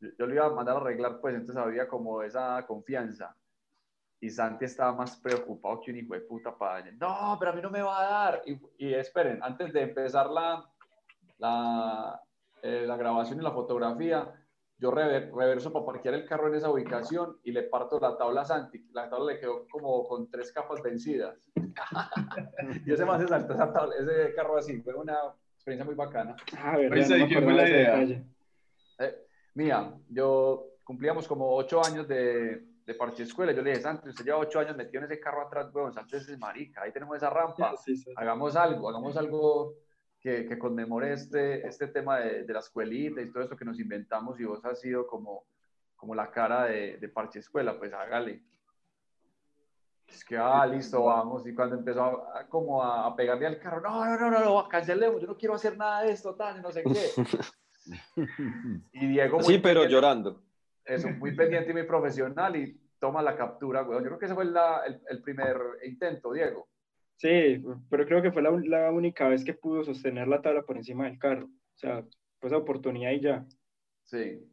yo, 0.00 0.08
yo, 0.18 0.26
lo 0.26 0.34
iba 0.34 0.46
a 0.46 0.50
mandar 0.50 0.76
a 0.76 0.80
arreglar, 0.80 1.20
pues 1.20 1.34
entonces 1.34 1.62
había 1.62 1.88
como 1.88 2.22
esa 2.22 2.64
confianza. 2.66 3.36
Y 4.20 4.30
Santi 4.30 4.64
estaba 4.64 4.92
más 4.92 5.16
preocupado 5.18 5.80
que 5.80 5.90
un 5.90 5.98
hijo 5.98 6.14
de 6.14 6.20
puta 6.20 6.56
para 6.56 6.90
No, 6.92 7.36
pero 7.38 7.50
a 7.50 7.54
mí 7.54 7.62
no 7.62 7.70
me 7.70 7.82
va 7.82 8.00
a 8.00 8.10
dar. 8.10 8.42
Y, 8.46 8.58
y 8.78 8.94
esperen, 8.94 9.40
antes 9.42 9.72
de 9.72 9.82
empezar 9.82 10.30
la, 10.30 10.64
la, 11.38 12.20
eh, 12.62 12.84
la 12.86 12.96
grabación 12.96 13.38
y 13.38 13.42
la 13.42 13.52
fotografía, 13.52 14.32
yo 14.78 14.90
rever, 14.90 15.32
reverso 15.34 15.72
para 15.72 15.86
parquear 15.86 16.14
el 16.14 16.26
carro 16.26 16.48
en 16.48 16.54
esa 16.54 16.70
ubicación 16.70 17.38
y 17.44 17.52
le 17.52 17.64
parto 17.64 17.98
la 18.00 18.16
tabla 18.16 18.42
a 18.42 18.44
Santi. 18.44 18.86
La 18.92 19.08
tabla 19.08 19.32
le 19.32 19.40
quedó 19.40 19.66
como 19.68 20.06
con 20.06 20.30
tres 20.30 20.52
capas 20.52 20.82
vencidas. 20.82 21.38
y 22.86 22.92
ese 22.92 23.04
más 23.04 23.20
se 23.20 23.28
saltó 23.28 23.54
esa 23.54 23.72
tabla, 23.72 23.94
ese 23.96 24.34
carro 24.34 24.56
así. 24.56 24.80
Fue 24.82 24.94
una 24.94 25.16
experiencia 25.66 25.84
muy 25.84 25.94
bacana. 25.96 26.36
Ah, 26.58 26.76
verdad, 26.76 27.18
no 27.18 27.40
fue 27.42 27.52
la 27.52 27.68
idea? 27.68 28.22
Eh, 28.98 29.26
mía, 29.54 29.92
yo 30.08 30.78
cumplíamos 30.84 31.26
como 31.26 31.56
ocho 31.56 31.84
años 31.84 32.06
de, 32.06 32.62
de 32.86 32.94
parche 32.94 33.24
escuela. 33.24 33.50
Yo 33.50 33.62
le 33.62 33.70
dije, 33.70 33.82
Santi, 33.82 34.08
usted 34.08 34.24
lleva 34.24 34.38
ocho 34.38 34.60
años 34.60 34.76
metido 34.76 35.02
en 35.02 35.10
ese 35.10 35.18
carro 35.18 35.42
atrás, 35.42 35.74
weón. 35.74 35.92
Santi 35.92 36.16
es 36.16 36.38
marica, 36.38 36.82
ahí 36.82 36.92
tenemos 36.92 37.16
esa 37.16 37.30
rampa. 37.30 37.76
Sí, 37.84 37.96
sí. 37.96 38.12
Hagamos 38.14 38.54
algo, 38.54 38.88
hagamos 38.88 39.16
algo 39.16 39.74
que, 40.20 40.46
que 40.46 40.56
conmemore 40.56 41.12
este, 41.12 41.66
este 41.66 41.88
tema 41.88 42.20
de, 42.20 42.44
de, 42.44 42.52
la 42.52 42.60
escuelita 42.60 43.20
y 43.20 43.32
todo 43.32 43.42
esto 43.42 43.56
que 43.56 43.64
nos 43.64 43.80
inventamos 43.80 44.38
y 44.38 44.44
vos 44.44 44.64
has 44.64 44.80
sido 44.80 45.04
como, 45.04 45.46
como 45.96 46.14
la 46.14 46.30
cara 46.30 46.66
de, 46.66 46.98
de 46.98 47.08
Parche 47.08 47.40
Escuela, 47.40 47.76
pues 47.76 47.92
hágale. 47.92 48.40
Es 50.08 50.24
que, 50.24 50.36
ah, 50.36 50.66
listo, 50.66 51.04
vamos. 51.04 51.46
Y 51.46 51.54
cuando 51.54 51.76
empezó 51.76 52.02
a, 52.32 52.46
como 52.48 52.82
a, 52.82 53.06
a, 53.06 53.16
pegarle 53.16 53.46
al 53.46 53.58
carro, 53.58 53.80
no, 53.80 54.04
no, 54.04 54.18
no, 54.18 54.30
no, 54.30 54.44
no, 54.44 54.68
cancelemos, 54.68 55.20
yo 55.20 55.26
no 55.26 55.36
quiero 55.36 55.54
hacer 55.54 55.76
nada 55.76 56.02
de 56.02 56.12
esto, 56.12 56.34
tal, 56.34 56.62
no 56.62 56.70
sé 56.70 56.82
qué. 56.84 57.22
y 58.92 59.06
Diego... 59.08 59.42
Sí, 59.42 59.58
pero 59.58 59.84
llorando. 59.86 60.42
Eso, 60.84 61.08
muy 61.10 61.34
pendiente 61.34 61.70
y 61.70 61.74
muy 61.74 61.82
profesional 61.82 62.54
y 62.56 62.80
toma 63.00 63.22
la 63.22 63.36
captura, 63.36 63.82
güey. 63.82 63.98
Yo 63.98 64.04
creo 64.04 64.18
que 64.18 64.26
ese 64.26 64.34
fue 64.34 64.44
la, 64.44 64.82
el, 64.86 65.00
el 65.08 65.22
primer 65.22 65.56
intento, 65.84 66.32
Diego. 66.32 66.68
Sí, 67.16 67.64
pero 67.88 68.04
creo 68.06 68.22
que 68.22 68.30
fue 68.30 68.42
la, 68.42 68.50
la, 68.50 68.90
única 68.90 69.26
vez 69.28 69.44
que 69.44 69.54
pudo 69.54 69.82
sostener 69.84 70.28
la 70.28 70.42
tabla 70.42 70.62
por 70.62 70.76
encima 70.76 71.06
del 71.06 71.18
carro. 71.18 71.46
O 71.46 71.78
sea, 71.78 72.04
fue 72.38 72.48
esa 72.48 72.58
oportunidad 72.58 73.12
y 73.12 73.20
ya. 73.20 73.46
Sí. 74.04 74.46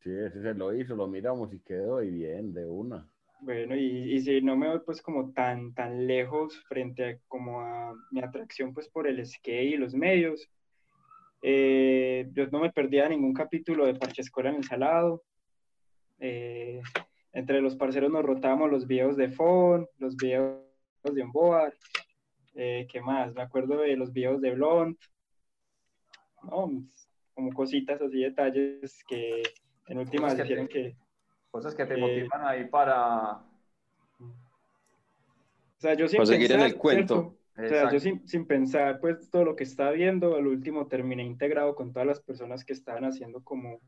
Sí, 0.00 0.10
ese 0.10 0.42
se 0.42 0.54
lo 0.54 0.74
hizo, 0.74 0.96
lo 0.96 1.06
miramos 1.06 1.52
y 1.52 1.60
quedó 1.60 2.02
y 2.02 2.10
bien, 2.10 2.52
de 2.52 2.66
una. 2.66 3.08
Bueno, 3.44 3.74
y, 3.74 4.14
y 4.14 4.20
si 4.20 4.40
no 4.40 4.56
me 4.56 4.68
voy 4.68 4.78
pues 4.86 5.02
como 5.02 5.32
tan, 5.32 5.74
tan 5.74 6.06
lejos 6.06 6.56
frente 6.68 7.04
a 7.04 7.18
como 7.26 7.60
a 7.60 7.92
mi 8.12 8.20
atracción 8.20 8.72
pues 8.72 8.88
por 8.88 9.08
el 9.08 9.26
skate 9.26 9.74
y 9.74 9.76
los 9.76 9.94
medios, 9.94 10.48
eh, 11.42 12.28
yo 12.34 12.46
no 12.52 12.60
me 12.60 12.70
perdía 12.70 13.08
ningún 13.08 13.34
capítulo 13.34 13.84
de 13.84 13.96
Parche 13.96 14.22
Escuela 14.22 14.50
en 14.50 14.56
el 14.56 14.64
Salado. 14.64 15.24
Eh, 16.20 16.82
entre 17.32 17.60
los 17.60 17.74
parceros 17.74 18.12
nos 18.12 18.24
rotábamos 18.24 18.70
los 18.70 18.86
videos 18.86 19.16
de 19.16 19.28
phone, 19.28 19.88
los 19.98 20.16
videos 20.16 20.60
de 21.02 21.22
Onboard, 21.24 21.74
eh, 22.54 22.86
¿qué 22.88 23.00
más? 23.00 23.34
Me 23.34 23.42
acuerdo 23.42 23.78
de 23.78 23.96
los 23.96 24.12
videos 24.12 24.40
de 24.40 24.52
Blond, 24.52 24.96
¿no? 26.44 26.70
como 27.34 27.52
cositas 27.52 28.00
así, 28.00 28.20
detalles 28.20 29.02
que 29.08 29.42
en 29.88 29.98
últimas 29.98 30.38
hicieron 30.38 30.68
que, 30.68 30.94
Cosas 31.52 31.74
que 31.74 31.84
te 31.84 31.94
eh, 31.94 31.98
motivan 31.98 32.46
ahí 32.46 32.64
para... 32.64 33.34
O 33.38 33.44
sea, 35.78 35.94
yo 35.94 36.08
sin 36.08 36.16
para 36.16 36.26
seguir 36.26 36.48
pensar, 36.48 36.66
en 36.66 36.72
el 36.72 36.78
cuento. 36.78 37.36
O 37.58 37.68
sea, 37.68 37.92
yo 37.92 38.00
sin, 38.00 38.26
sin, 38.26 38.46
pensar, 38.46 38.98
pues, 39.00 39.28
todo 39.30 39.44
lo 39.44 39.54
que 39.54 39.64
estaba 39.64 39.90
viendo, 39.90 40.34
al 40.34 40.46
último 40.46 40.86
terminé 40.86 41.22
integrado 41.24 41.74
con 41.74 41.92
todas 41.92 42.06
las 42.06 42.20
personas 42.20 42.64
que 42.64 42.72
estaban 42.72 43.04
haciendo 43.04 43.44
como, 43.44 43.80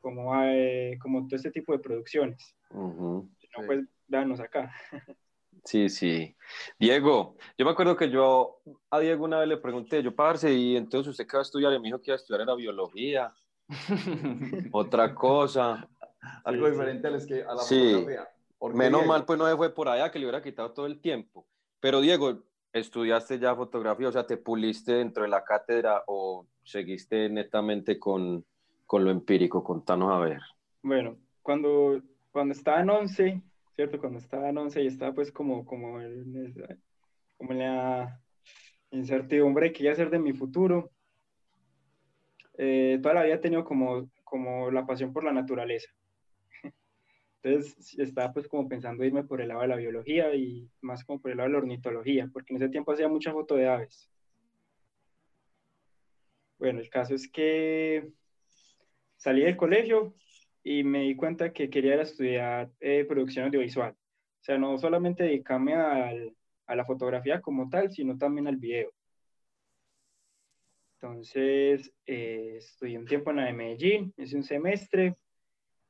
como, 0.00 0.34
eh, 0.42 0.98
como 1.00 1.28
todo 1.28 1.36
este 1.36 1.52
tipo 1.52 1.72
de 1.72 1.78
producciones. 1.78 2.56
Uh 2.70 2.90
-huh. 2.90 3.30
Si 3.38 3.46
no, 3.56 3.66
pues, 3.66 3.86
danos 4.08 4.40
acá. 4.40 4.72
Sí, 5.64 5.88
sí. 5.88 6.36
Diego, 6.78 7.36
yo 7.56 7.64
me 7.64 7.70
acuerdo 7.70 7.96
que 7.96 8.10
yo 8.10 8.60
a 8.90 8.98
Diego 8.98 9.24
una 9.24 9.38
vez 9.38 9.48
le 9.48 9.56
pregunté, 9.58 10.02
yo, 10.02 10.14
parce, 10.14 10.52
y 10.52 10.76
entonces 10.76 11.12
usted 11.12 11.26
qué 11.26 11.36
va 11.36 11.42
a 11.42 11.42
estudiar, 11.42 11.72
y 11.72 11.78
me 11.78 11.86
dijo 11.86 12.00
que 12.00 12.10
iba 12.10 12.16
a 12.16 12.20
estudiar 12.20 12.42
era 12.42 12.54
biología, 12.56 13.32
otra 14.72 15.14
cosa. 15.14 15.88
Algo 16.44 16.66
sí, 16.66 16.72
diferente 16.72 17.08
a, 17.08 17.26
que, 17.26 17.42
a 17.42 17.54
la 17.54 17.62
sí. 17.62 17.92
fotografía. 17.92 18.28
Menos 18.72 19.00
Diego? 19.00 19.12
mal, 19.12 19.24
pues 19.26 19.38
no 19.38 19.46
se 19.46 19.56
fue 19.56 19.74
por 19.74 19.88
allá, 19.88 20.10
que 20.10 20.18
le 20.18 20.24
hubiera 20.24 20.42
quitado 20.42 20.72
todo 20.72 20.86
el 20.86 21.00
tiempo. 21.00 21.46
Pero 21.80 22.00
Diego, 22.00 22.44
¿estudiaste 22.72 23.38
ya 23.38 23.54
fotografía? 23.54 24.08
O 24.08 24.12
sea, 24.12 24.26
¿te 24.26 24.38
puliste 24.38 24.92
dentro 24.92 25.22
de 25.22 25.28
la 25.28 25.44
cátedra 25.44 26.02
o 26.06 26.46
seguiste 26.62 27.28
netamente 27.28 27.98
con, 27.98 28.44
con 28.86 29.04
lo 29.04 29.10
empírico? 29.10 29.62
Contanos 29.62 30.10
a 30.12 30.18
ver. 30.18 30.40
Bueno, 30.82 31.18
cuando, 31.42 32.00
cuando 32.32 32.54
estaba 32.54 32.80
en 32.80 32.90
11 32.90 33.42
¿cierto? 33.74 33.98
Cuando 33.98 34.18
estaba 34.18 34.48
en 34.48 34.58
11 34.58 34.82
y 34.82 34.86
estaba 34.86 35.12
pues 35.12 35.32
como, 35.32 35.64
como, 35.64 36.00
el, 36.00 36.54
como 37.36 37.52
en 37.52 37.58
la 37.58 38.20
incertidumbre 38.90 39.72
qué 39.72 39.84
iba 39.84 39.90
a 39.90 39.94
hacer 39.94 40.10
de 40.10 40.18
mi 40.18 40.32
futuro. 40.32 40.90
Eh, 42.56 42.98
toda 43.02 43.14
la 43.14 43.24
vida 43.24 43.34
he 43.34 43.38
tenido 43.38 43.64
como, 43.64 44.08
como 44.22 44.70
la 44.70 44.86
pasión 44.86 45.12
por 45.12 45.24
la 45.24 45.32
naturaleza. 45.32 45.90
Entonces 47.44 47.98
estaba 47.98 48.32
pues 48.32 48.48
como 48.48 48.66
pensando 48.68 49.04
irme 49.04 49.22
por 49.22 49.40
el 49.42 49.48
lado 49.48 49.60
de 49.60 49.68
la 49.68 49.76
biología 49.76 50.34
y 50.34 50.66
más 50.80 51.04
como 51.04 51.20
por 51.20 51.30
el 51.30 51.36
lado 51.36 51.48
de 51.48 51.52
la 51.52 51.58
ornitología, 51.58 52.30
porque 52.32 52.54
en 52.54 52.62
ese 52.62 52.70
tiempo 52.70 52.92
hacía 52.92 53.06
mucha 53.06 53.32
foto 53.32 53.54
de 53.54 53.68
aves. 53.68 54.10
Bueno, 56.58 56.80
el 56.80 56.88
caso 56.88 57.14
es 57.14 57.30
que 57.30 58.08
salí 59.16 59.42
del 59.42 59.58
colegio 59.58 60.14
y 60.62 60.84
me 60.84 61.02
di 61.02 61.16
cuenta 61.16 61.52
que 61.52 61.68
quería 61.68 62.00
estudiar 62.00 62.70
eh, 62.80 63.04
producción 63.04 63.46
audiovisual. 63.46 63.92
O 63.92 64.44
sea, 64.44 64.56
no 64.56 64.78
solamente 64.78 65.24
dedicarme 65.24 65.74
al, 65.74 66.34
a 66.66 66.74
la 66.74 66.86
fotografía 66.86 67.42
como 67.42 67.68
tal, 67.68 67.90
sino 67.92 68.16
también 68.16 68.46
al 68.46 68.56
video. 68.56 68.90
Entonces, 70.94 71.92
eh, 72.06 72.54
estudié 72.56 72.98
un 72.98 73.04
tiempo 73.04 73.30
en 73.30 73.36
la 73.36 73.44
de 73.44 73.52
Medellín, 73.52 74.14
hice 74.16 74.36
un 74.36 74.44
semestre, 74.44 75.16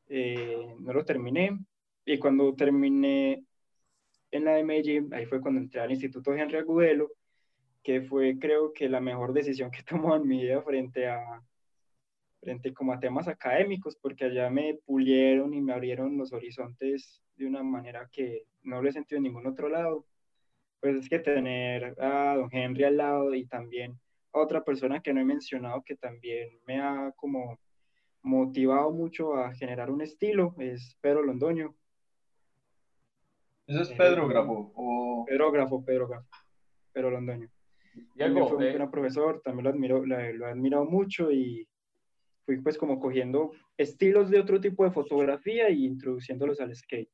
eh, 0.08 0.74
no 0.80 0.92
lo 0.92 1.04
terminé. 1.04 1.58
Y 2.04 2.18
cuando 2.18 2.54
terminé 2.54 3.44
en 4.30 4.44
la 4.44 4.54
de 4.54 4.64
Medellín, 4.64 5.12
ahí 5.14 5.26
fue 5.26 5.40
cuando 5.40 5.60
entré 5.60 5.80
al 5.80 5.90
Instituto 5.90 6.34
Henry 6.34 6.58
Agudelo, 6.58 7.12
que 7.82 8.02
fue 8.02 8.38
creo 8.38 8.72
que 8.72 8.88
la 8.88 9.00
mejor 9.00 9.32
decisión 9.32 9.70
que 9.70 9.82
tomó 9.84 10.16
en 10.16 10.26
mi 10.26 10.42
vida 10.42 10.62
frente 10.62 11.08
a, 11.08 11.42
frente 12.40 12.74
como 12.74 12.92
a 12.92 13.00
temas 13.00 13.28
académicos, 13.28 13.96
porque 13.96 14.26
allá 14.26 14.50
me 14.50 14.74
pulieron 14.86 15.54
y 15.54 15.60
me 15.60 15.72
abrieron 15.72 16.16
los 16.18 16.32
horizontes 16.32 17.22
de 17.36 17.46
una 17.46 17.62
manera 17.62 18.08
que 18.12 18.46
no 18.62 18.82
lo 18.82 18.88
he 18.88 18.92
sentido 18.92 19.18
en 19.18 19.24
ningún 19.24 19.46
otro 19.46 19.68
lado. 19.68 20.06
Pues 20.80 20.96
es 20.96 21.08
que 21.08 21.18
tener 21.18 21.94
a 22.00 22.36
don 22.36 22.48
Henry 22.52 22.84
al 22.84 22.96
lado 22.98 23.34
y 23.34 23.46
también 23.46 23.98
otra 24.32 24.64
persona 24.64 25.00
que 25.00 25.14
no 25.14 25.20
he 25.20 25.24
mencionado 25.24 25.82
que 25.82 25.96
también 25.96 26.60
me 26.66 26.80
ha 26.80 27.12
como 27.16 27.58
motivado 28.24 28.90
mucho 28.90 29.36
a 29.36 29.54
generar 29.54 29.90
un 29.90 30.00
estilo 30.00 30.54
es 30.58 30.96
Pedro 31.00 31.22
Londoño. 31.22 31.74
¿Eso 33.66 33.82
es 33.82 33.92
Pedro 33.92 34.26
Grafo? 34.26 34.72
O... 34.74 35.24
Pedro 35.26 35.52
Grafo, 35.52 35.84
Pedro 35.84 36.08
Grafo, 36.08 36.28
Pedro 36.92 37.10
Londoño. 37.10 37.48
Algo, 38.18 38.48
fue 38.48 38.56
un 38.56 38.62
eh... 38.64 38.72
gran 38.72 38.90
profesor, 38.90 39.40
también 39.42 39.64
lo, 39.64 39.70
admiro, 39.70 40.04
lo, 40.04 40.32
lo 40.32 40.46
he 40.46 40.50
admirado 40.50 40.84
mucho 40.86 41.30
y 41.30 41.68
fui 42.44 42.60
pues 42.60 42.76
como 42.76 42.98
cogiendo 42.98 43.52
estilos 43.76 44.30
de 44.30 44.40
otro 44.40 44.60
tipo 44.60 44.84
de 44.84 44.90
fotografía 44.90 45.70
y 45.70 45.84
introduciéndolos 45.84 46.60
al 46.60 46.74
skate. 46.74 47.10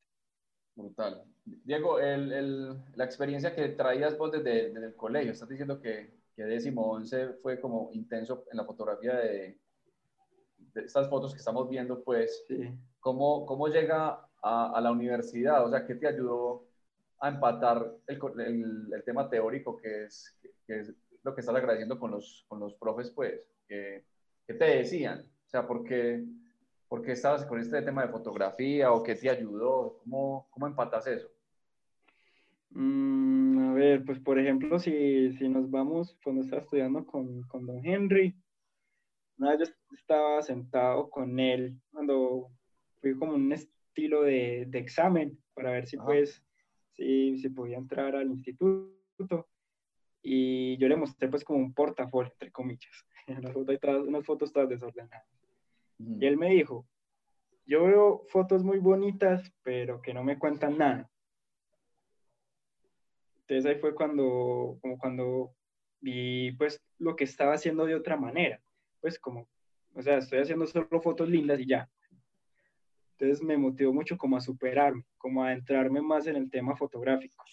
Brutal. 0.76 1.24
Diego, 1.44 1.98
el, 1.98 2.32
el, 2.32 2.68
la 2.94 3.04
experiencia 3.04 3.54
que 3.54 3.68
traías 3.70 4.16
vos 4.16 4.30
desde, 4.30 4.72
desde, 4.72 4.86
el 4.86 4.94
colegio, 4.94 5.32
estás 5.32 5.48
diciendo 5.48 5.80
que, 5.80 6.10
que 6.34 6.44
décimo 6.44 6.90
once 6.90 7.34
fue 7.42 7.60
como 7.60 7.90
intenso 7.92 8.44
en 8.50 8.56
la 8.56 8.64
fotografía 8.64 9.16
de, 9.16 9.58
de 10.74 10.82
estas 10.82 11.08
fotos 11.08 11.32
que 11.32 11.38
estamos 11.38 11.68
viendo, 11.68 12.02
pues, 12.02 12.44
sí. 12.48 12.70
¿cómo, 13.00 13.46
¿cómo 13.46 13.68
llega 13.68 14.26
a, 14.42 14.72
a, 14.72 14.80
la 14.80 14.92
universidad? 14.92 15.64
O 15.64 15.70
sea, 15.70 15.86
¿qué 15.86 15.94
te 15.94 16.08
ayudó 16.08 16.66
a 17.18 17.28
empatar 17.28 17.94
el, 18.06 18.18
el, 18.40 18.92
el 18.92 19.04
tema 19.04 19.28
teórico 19.28 19.76
que 19.76 20.04
es, 20.04 20.38
que 20.66 20.80
es, 20.80 20.94
lo 21.22 21.34
que 21.34 21.40
estás 21.40 21.54
agradeciendo 21.54 21.98
con 21.98 22.10
los, 22.12 22.44
con 22.48 22.60
los 22.60 22.74
profes, 22.74 23.10
pues? 23.10 23.40
Que, 23.68 24.04
¿Qué 24.46 24.54
te 24.54 24.64
decían? 24.64 25.20
O 25.46 25.48
sea, 25.48 25.66
¿por 25.66 25.84
qué, 25.84 26.24
por 26.88 27.02
qué 27.02 27.12
estabas 27.12 27.44
con 27.44 27.60
este 27.60 27.82
tema 27.82 28.02
de 28.02 28.12
fotografía 28.12 28.92
o 28.92 29.02
qué 29.02 29.14
te 29.14 29.30
ayudó? 29.30 29.98
¿Cómo, 30.02 30.48
cómo 30.50 30.66
empatas 30.66 31.06
eso? 31.06 31.28
Mm, 32.70 33.70
a 33.70 33.74
ver, 33.74 34.04
pues 34.04 34.18
por 34.20 34.38
ejemplo, 34.38 34.78
si, 34.78 35.32
si 35.32 35.48
nos 35.48 35.70
vamos, 35.70 36.16
cuando 36.22 36.42
estaba 36.42 36.62
estudiando 36.62 37.04
con, 37.04 37.42
con 37.42 37.66
don 37.66 37.84
Henry, 37.84 38.34
una 39.38 39.56
vez 39.56 39.68
yo 39.68 39.74
estaba 39.92 40.42
sentado 40.42 41.10
con 41.10 41.38
él 41.38 41.80
cuando 41.90 42.50
fui 43.00 43.16
como 43.16 43.34
un 43.34 43.52
estilo 43.52 44.22
de, 44.22 44.66
de 44.68 44.78
examen 44.78 45.38
para 45.54 45.72
ver 45.72 45.86
si 45.86 45.96
pues, 45.96 46.42
si, 46.92 47.38
si 47.38 47.48
podía 47.48 47.78
entrar 47.78 48.14
al 48.14 48.30
instituto 48.30 49.48
y 50.22 50.76
yo 50.78 50.88
le 50.88 50.96
mostré 50.96 51.28
pues 51.28 51.44
como 51.44 51.58
un 51.58 51.74
portafolio, 51.74 52.30
entre 52.32 52.50
comillas. 52.50 53.06
En 53.26 53.42
la 53.42 53.52
foto 53.52 53.70
hay 53.70 53.78
todas, 53.78 54.06
unas 54.06 54.24
fotos 54.24 54.52
todas 54.52 54.68
desordenadas. 54.68 55.24
Y 55.98 56.26
él 56.26 56.36
me 56.36 56.50
dijo, 56.50 56.86
yo 57.66 57.84
veo 57.84 58.24
fotos 58.28 58.64
muy 58.64 58.78
bonitas, 58.78 59.52
pero 59.62 60.00
que 60.00 60.12
no 60.12 60.24
me 60.24 60.38
cuentan 60.38 60.78
nada. 60.78 61.08
Entonces 63.42 63.66
ahí 63.66 63.80
fue 63.80 63.94
cuando, 63.94 64.78
como 64.80 64.98
cuando 64.98 65.54
vi 66.00 66.52
pues 66.52 66.82
lo 66.98 67.14
que 67.14 67.24
estaba 67.24 67.54
haciendo 67.54 67.84
de 67.84 67.94
otra 67.94 68.16
manera. 68.16 68.60
Pues 69.00 69.18
como, 69.18 69.46
o 69.94 70.02
sea, 70.02 70.18
estoy 70.18 70.40
haciendo 70.40 70.66
solo 70.66 71.00
fotos 71.00 71.28
lindas 71.28 71.60
y 71.60 71.66
ya. 71.66 71.88
Entonces 73.18 73.42
me 73.44 73.56
motivó 73.58 73.92
mucho 73.92 74.16
como 74.16 74.36
a 74.36 74.40
superarme, 74.40 75.04
como 75.18 75.44
a 75.44 75.52
entrarme 75.52 76.00
más 76.00 76.26
en 76.26 76.36
el 76.36 76.50
tema 76.50 76.76
fotográfico. 76.76 77.44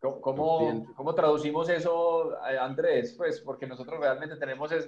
¿Cómo, 0.00 0.86
cómo, 0.94 1.14
traducimos 1.14 1.68
eso, 1.68 2.32
eh, 2.48 2.56
Andrés? 2.56 3.14
Pues 3.16 3.40
porque 3.40 3.66
nosotros 3.66 3.98
realmente 3.98 4.36
tenemos 4.36 4.70
el, 4.70 4.84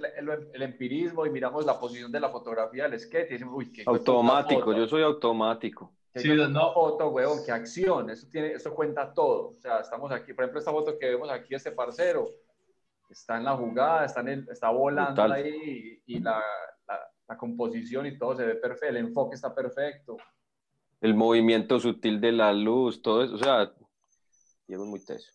el, 0.53 0.61
empirismo 0.61 1.25
y 1.25 1.29
miramos 1.29 1.65
la 1.65 1.77
posición 1.77 2.13
de 2.13 2.21
la 2.21 2.29
fotografía 2.29 2.87
del 2.87 2.97
skate 2.97 3.29
y 3.29 3.33
decimos, 3.33 3.53
uy, 3.57 3.73
qué 3.73 3.83
Automático, 3.85 4.71
yo 4.73 4.87
soy 4.87 5.03
automático. 5.03 5.91
Sí, 6.15 6.29
no 6.29 6.73
foto, 6.73 7.09
weón, 7.09 7.39
qué 7.45 7.51
acción, 7.51 8.09
eso, 8.09 8.27
tiene, 8.29 8.53
eso 8.53 8.73
cuenta 8.73 9.13
todo. 9.13 9.49
O 9.57 9.59
sea, 9.59 9.79
estamos 9.79 10.11
aquí, 10.11 10.33
por 10.33 10.45
ejemplo, 10.45 10.59
esta 10.59 10.71
foto 10.71 10.97
que 10.97 11.09
vemos 11.09 11.29
aquí, 11.29 11.55
este 11.55 11.71
parcero, 11.71 12.29
está 13.11 13.37
en 13.37 13.45
la 13.45 13.55
jugada, 13.55 14.05
está, 14.05 14.21
en 14.21 14.47
está 14.49 14.69
volando 14.69 15.21
ahí 15.23 16.01
y, 16.05 16.19
la, 16.19 16.41
la, 17.27 17.37
composición 17.37 18.05
y 18.05 18.17
todo 18.17 18.35
se 18.35 18.45
ve 18.45 18.55
perfecto, 18.55 18.87
el 18.87 18.97
enfoque 18.97 19.35
está 19.35 19.53
perfecto. 19.55 20.17
El 20.99 21.15
movimiento 21.15 21.79
sutil 21.79 22.19
de 22.19 22.31
la 22.31 22.51
luz, 22.51 23.01
todo 23.01 23.23
eso, 23.23 23.35
o 23.35 23.37
sea, 23.37 23.71
Diego 24.67 24.83
es 24.83 24.89
muy 24.89 25.05
teso. 25.05 25.31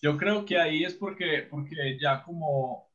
Yo 0.00 0.16
creo 0.16 0.44
que 0.44 0.58
ahí 0.58 0.84
es 0.84 0.94
porque, 0.94 1.46
porque 1.50 1.98
ya 2.00 2.22
como 2.22 2.90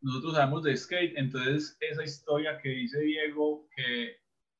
nosotros 0.00 0.34
sabemos 0.34 0.62
de 0.62 0.76
skate, 0.76 1.16
entonces 1.16 1.76
esa 1.80 2.04
historia 2.04 2.58
que 2.58 2.70
dice 2.70 3.00
Diego, 3.00 3.68
que 3.74 4.16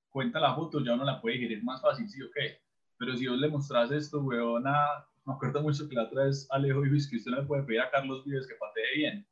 cuenta 0.08 0.40
la 0.40 0.54
foto, 0.54 0.84
ya 0.84 0.94
uno 0.94 1.04
la 1.04 1.20
puede 1.20 1.36
digerir 1.36 1.62
más 1.64 1.80
fácil, 1.80 2.08
sí 2.08 2.20
o 2.22 2.30
qué. 2.34 2.60
Pero 2.98 3.16
si 3.16 3.26
vos 3.26 3.38
le 3.38 3.48
mostrás 3.48 3.90
esto, 3.90 4.20
weona, 4.20 4.76
me 5.26 5.34
acuerdo 5.34 5.62
mucho 5.62 5.88
que 5.88 5.94
la 5.94 6.04
otra 6.04 6.24
vez 6.24 6.46
Alejo 6.50 6.82
dijo, 6.82 6.96
que 7.10 7.16
usted 7.16 7.30
no 7.30 7.40
le 7.40 7.46
puede 7.46 7.62
pedir 7.64 7.80
a 7.80 7.90
Carlos 7.90 8.24
Vives 8.24 8.46
que 8.46 8.54
patee 8.54 8.96
bien. 8.96 9.26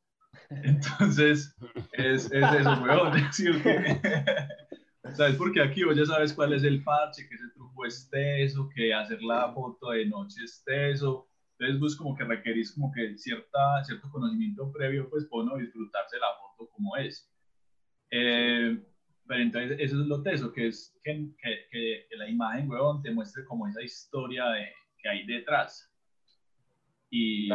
Entonces, 0.49 1.55
es, 1.93 2.31
es 2.31 2.53
eso, 2.53 2.73
weón. 2.81 3.13
¿Sabes? 5.15 5.35
Porque 5.37 5.61
aquí 5.61 5.83
vos 5.83 5.97
ya 5.97 6.05
sabes 6.05 6.33
cuál 6.33 6.53
es 6.53 6.63
el 6.63 6.83
parche, 6.83 7.27
que 7.27 7.35
ese 7.35 7.49
truco 7.55 7.85
es 7.85 8.09
teso, 8.09 8.69
que 8.75 8.93
hacer 8.93 9.21
la 9.21 9.51
foto 9.53 9.91
de 9.91 10.05
noche 10.05 10.43
es 10.43 10.63
teso. 10.63 11.27
Entonces, 11.57 11.79
vos 11.79 11.95
como 11.95 12.15
que 12.15 12.23
requerís 12.23 12.73
como 12.73 12.91
que 12.91 13.17
cierta, 13.17 13.83
cierto 13.83 14.09
conocimiento 14.11 14.71
previo, 14.71 15.09
pues, 15.09 15.25
para 15.25 15.45
no 15.45 15.57
disfrutarse 15.57 16.17
la 16.17 16.27
foto 16.39 16.69
como 16.71 16.95
es. 16.97 17.29
Eh, 18.11 18.81
pero 19.27 19.43
entonces 19.43 19.77
eso 19.79 20.01
es 20.01 20.07
lo 20.07 20.23
teso, 20.23 20.51
que 20.51 20.67
es 20.67 20.97
que, 21.03 21.29
que, 21.69 22.07
la 22.17 22.27
imagen, 22.27 22.67
weón, 22.67 23.03
te 23.03 23.11
muestre 23.11 23.45
como 23.45 23.67
esa 23.67 23.81
historia 23.83 24.47
de, 24.49 24.67
que 25.01 25.09
hay 25.09 25.25
detrás. 25.25 25.91
Y, 27.09 27.49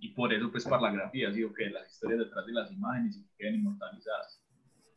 y, 0.00 0.08
por 0.14 0.32
eso, 0.32 0.50
pues, 0.50 0.64
para 0.64 0.82
la 0.82 0.90
grafía, 0.90 1.30
digo 1.30 1.52
que 1.52 1.68
las 1.68 1.92
historias 1.92 2.20
detrás 2.20 2.46
de 2.46 2.52
las 2.52 2.72
imágenes 2.72 3.20
queden 3.36 3.56
inmortalizadas. 3.56 4.42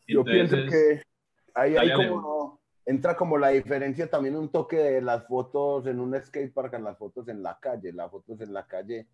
Yo 0.07 0.23
pienso 0.23 0.55
que 0.55 1.01
ahí, 1.53 1.75
hay 1.75 1.93
como, 1.93 2.61
entra 2.85 3.17
como 3.17 3.37
la 3.37 3.49
diferencia 3.49 4.09
también 4.09 4.37
un 4.37 4.49
toque 4.49 4.77
de 4.77 5.01
las 5.01 5.27
fotos 5.27 5.85
en 5.85 5.99
un 5.99 6.19
skatepark 6.19 6.75
a 6.75 6.79
las 6.79 6.97
fotos 6.97 7.27
en 7.27 7.43
la 7.43 7.59
calle. 7.59 7.91
Las 7.91 8.09
fotos 8.09 8.39
en 8.39 8.53
la 8.53 8.65
calle, 8.65 9.07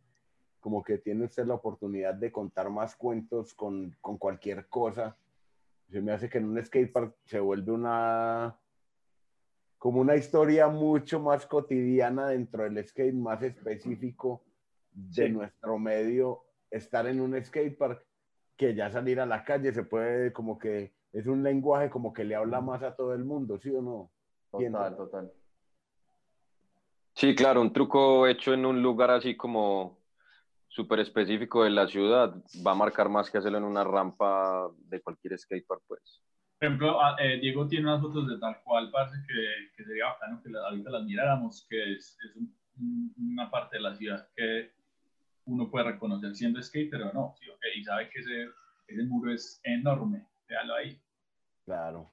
como 0.60 0.84
que 0.84 1.00
tiene 1.00 1.26
usted 1.26 1.48
la 1.48 1.56
oportunidad 1.56 2.14
de 2.14 2.32
contar 2.32 2.70
más 2.70 2.96
cuentos 2.96 3.56
con, 3.56 3.96
con 4.02 4.20
cualquier 4.20 4.68
cosa 4.68 5.18
se 5.90 6.02
me 6.02 6.12
hace 6.12 6.30
que 6.30 6.38
en 6.40 6.46
un 6.46 6.64
skatepark 6.64 7.16
se 7.26 7.40
vuelve 7.40 7.72
una 7.72 8.58
como 9.86 10.02
una 10.02 10.16
historia 10.16 10.68
mucho 10.68 11.20
más 11.20 11.46
cotidiana 11.46 12.30
dentro 12.30 12.64
del 12.64 12.84
skate, 12.84 13.14
más 13.14 13.44
específico 13.44 14.44
de 14.92 15.30
nuestro 15.30 15.78
medio, 15.78 16.42
estar 16.72 17.06
en 17.06 17.22
un 17.22 17.40
skatepark 17.40 18.04
que 18.58 18.74
ya 18.74 18.90
salir 18.90 19.20
a 19.20 19.28
la 19.28 19.46
calle 19.46 19.72
se 19.72 19.84
puede 19.84 20.34
como 20.34 20.58
que 20.58 20.96
es 21.14 21.28
un 21.28 21.44
lenguaje 21.44 21.92
como 21.92 22.14
que 22.14 22.24
le 22.24 22.34
habla 22.34 22.62
más 22.62 22.82
a 22.82 22.96
todo 22.96 23.14
el 23.14 23.26
mundo, 23.26 23.60
¿sí 23.60 23.70
o 23.70 23.82
no? 23.84 24.10
Total, 24.50 24.98
total. 24.98 25.32
Sí, 27.14 27.36
claro, 27.36 27.62
un 27.62 27.72
truco 27.72 28.26
hecho 28.26 28.56
en 28.56 28.66
un 28.66 28.82
lugar 28.82 29.12
así 29.12 29.38
como 29.38 30.00
súper 30.68 31.02
específico 31.02 31.64
de 31.64 31.70
la 31.70 31.86
ciudad 31.86 32.34
va 32.66 32.72
a 32.72 32.76
marcar 32.76 33.08
más 33.08 33.30
que 33.30 33.38
hacerlo 33.38 33.60
en 33.60 33.66
una 33.66 33.84
rampa 33.84 34.68
de 34.80 35.00
cualquier 35.00 35.38
skatepark, 35.38 35.84
pues. 35.88 36.25
Por 36.58 36.68
ejemplo, 36.68 37.02
ah, 37.02 37.16
eh, 37.20 37.38
Diego 37.40 37.68
tiene 37.68 37.88
unas 37.88 38.02
fotos 38.02 38.28
de 38.28 38.38
tal 38.40 38.62
cual, 38.64 38.90
parece 38.92 39.18
que, 39.28 39.76
que 39.76 39.84
sería 39.84 40.06
bacano 40.06 40.42
que 40.42 40.50
ahorita 40.58 40.90
las 40.90 41.04
miráramos, 41.04 41.66
que 41.70 41.94
es, 41.94 42.18
es 42.24 42.42
una 43.18 43.50
parte 43.52 43.78
de 43.78 43.84
la 43.84 43.96
ciudad 43.96 44.28
que 44.36 44.72
uno 45.46 45.70
puede 45.70 45.92
reconocer 45.92 46.36
siendo 46.36 46.62
skater 46.62 47.02
o 47.04 47.14
no, 47.14 47.36
¿sí? 47.40 47.50
okay, 47.50 47.80
y 47.80 47.84
sabe 47.84 48.10
que 48.10 48.20
ese, 48.20 48.50
ese 48.88 49.04
muro 49.04 49.32
es 49.32 49.60
enorme, 49.64 50.26
véalo 50.48 50.76
ahí. 50.76 51.02
Claro. 51.66 52.12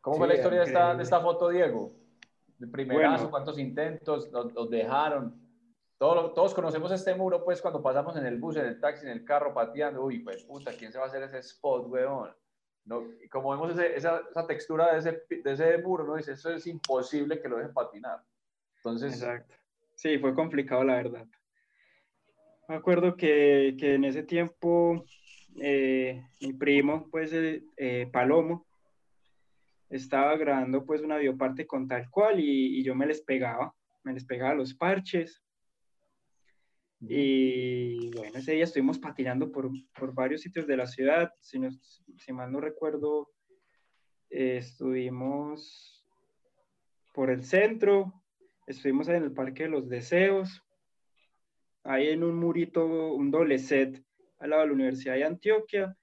¿Cómo 0.00 0.18
fue 0.18 0.28
la 0.28 0.34
historia 0.34 0.60
de 0.60 0.66
esta, 0.66 0.94
de 0.94 1.02
esta 1.02 1.20
foto, 1.20 1.48
Diego? 1.48 2.06
de 2.58 2.66
primerazo, 2.66 3.30
cuántos 3.30 3.58
intentos 3.58 4.30
los, 4.30 4.70
dejaron. 4.70 5.34
Todos, 5.98 6.34
todos 6.34 6.54
conocemos 6.54 6.92
este 6.92 7.14
muro, 7.14 7.44
pues, 7.44 7.62
cuando 7.62 7.82
pasamos 7.82 8.16
en 8.16 8.26
el 8.26 8.38
bus, 8.38 8.56
en 8.56 8.66
el 8.66 8.80
taxi, 8.80 9.06
en 9.06 9.12
el 9.12 9.24
carro, 9.24 9.54
pateando. 9.54 10.04
Uy, 10.04 10.18
pues, 10.18 10.44
puta, 10.44 10.72
¿quién 10.72 10.92
se 10.92 10.98
va 10.98 11.04
a 11.04 11.08
hacer 11.08 11.22
ese 11.22 11.38
spot, 11.38 11.86
weón? 11.88 12.30
No, 12.84 13.02
como 13.30 13.50
vemos 13.50 13.78
esa, 13.78 14.18
esa, 14.18 14.46
textura 14.46 14.92
de 14.92 14.98
ese, 14.98 15.22
de 15.42 15.52
ese 15.52 15.78
muro, 15.78 16.04
¿no? 16.04 16.16
Dice, 16.16 16.32
eso 16.32 16.50
es 16.50 16.66
imposible 16.66 17.40
que 17.40 17.48
lo 17.48 17.56
dejen 17.56 17.72
patinar. 17.72 18.22
Entonces... 18.76 19.14
Exacto. 19.14 19.54
Sí, 19.94 20.18
fue 20.18 20.34
complicado, 20.34 20.84
la 20.84 20.96
verdad. 20.96 21.26
Me 22.68 22.76
acuerdo 22.76 23.16
que, 23.16 23.74
que 23.78 23.94
en 23.94 24.04
ese 24.04 24.22
tiempo 24.22 25.04
eh, 25.60 26.22
mi 26.40 26.52
primo, 26.52 27.08
pues, 27.10 27.32
eh, 27.32 27.64
eh 27.76 28.08
Palomo, 28.12 28.66
estaba 29.88 30.36
grabando 30.36 30.84
pues 30.84 31.02
una 31.02 31.16
bioparte 31.16 31.66
con 31.66 31.86
tal 31.86 32.10
cual 32.10 32.40
y, 32.40 32.82
yo 32.82 32.94
me 32.94 33.06
les 33.06 33.22
pegaba, 33.22 33.74
me 34.02 34.12
les 34.12 34.24
pegaba 34.24 34.54
los 34.54 34.74
parches. 34.74 35.42
Y 37.00 38.10
bueno, 38.16 38.38
ese 38.38 38.52
día 38.52 38.64
estuvimos 38.64 38.98
patinando 38.98 39.52
por, 39.52 39.70
por 39.98 40.14
varios 40.14 40.40
sitios 40.40 40.66
de 40.66 40.76
la 40.76 40.86
ciudad, 40.86 41.32
si, 41.40 41.60
si 42.16 42.32
mal 42.32 42.50
no 42.50 42.60
recuerdo, 42.60 43.30
eh, 44.30 44.56
estuvimos 44.58 46.04
por 47.12 47.30
el 47.30 47.44
centro, 47.44 48.22
estuvimos 48.66 49.08
en 49.08 49.22
el 49.22 49.32
Parque 49.32 49.64
de 49.64 49.68
los 49.70 49.88
Deseos, 49.88 50.62
ahí 51.84 52.08
en 52.08 52.24
un 52.24 52.36
murito, 52.36 52.84
un 53.12 53.30
doble 53.30 53.58
set 53.58 54.02
al 54.38 54.50
lado 54.50 54.62
de 54.62 54.68
la 54.68 54.74
Universidad 54.74 55.14
de 55.14 55.24
Antioquia, 55.24 55.96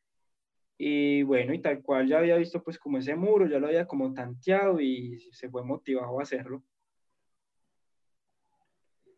y 0.78 1.24
bueno, 1.24 1.54
y 1.54 1.62
tal 1.62 1.82
cual 1.82 2.08
ya 2.08 2.20
había 2.20 2.38
visto 2.38 2.64
pues 2.64 2.78
como 2.78 2.98
ese 2.98 3.16
muro, 3.16 3.48
ya 3.48 3.60
lo 3.60 3.68
había 3.68 3.88
como 3.88 4.14
tanteado 4.14 4.80
y 4.80 5.20
se 5.32 5.50
fue 5.50 5.64
motivado 5.64 6.20
a 6.20 6.24
hacerlo. 6.24 6.64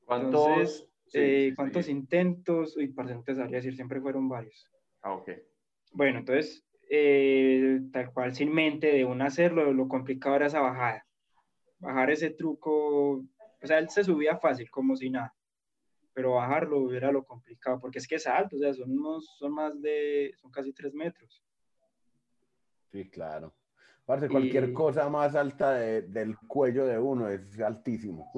¿Cuántos, 0.05 0.87
eh, 1.15 1.53
¿cuántos 1.55 1.89
intentos? 1.89 2.75
y 2.77 2.87
para 2.87 3.09
sabría 3.09 3.57
decir, 3.57 3.75
siempre 3.75 4.01
fueron 4.01 4.27
varios. 4.27 4.69
Ah, 5.01 5.13
ok. 5.13 5.31
Bueno, 5.91 6.19
entonces, 6.19 6.65
eh, 6.89 7.81
tal 7.91 8.11
cual 8.13 8.33
sin 8.33 8.53
mente 8.53 8.87
de 8.87 9.05
un 9.05 9.21
hacerlo, 9.21 9.71
lo 9.73 9.87
complicado 9.87 10.35
era 10.35 10.47
esa 10.47 10.61
bajada. 10.61 11.05
Bajar 11.79 12.11
ese 12.11 12.31
truco, 12.31 13.17
o 13.17 13.27
sea, 13.63 13.79
él 13.79 13.89
se 13.89 14.03
subía 14.03 14.37
fácil, 14.37 14.69
como 14.69 14.95
si 14.95 15.09
nada 15.09 15.33
pero 16.15 16.35
bajarlo 16.35 16.93
era 16.93 17.11
lo 17.11 17.25
complicado, 17.25 17.77
porque 17.81 17.99
es 17.99 18.07
que 18.07 18.15
es 18.15 18.25
alto, 18.25 18.55
o 18.55 18.59
sea, 18.59 18.73
son, 18.73 19.21
son 19.21 19.51
más 19.51 19.79
de, 19.81 20.33
son 20.41 20.49
casi 20.49 20.71
tres 20.71 20.93
metros. 20.93 21.43
Sí, 22.89 23.09
claro. 23.09 23.53
Parece 24.05 24.29
cualquier 24.29 24.71
cosa 24.71 25.09
más 25.09 25.35
alta 25.35 25.73
del 25.73 26.37
cuello 26.47 26.85
de 26.85 26.97
uno 26.97 27.27
es 27.27 27.59
altísimo. 27.59 28.31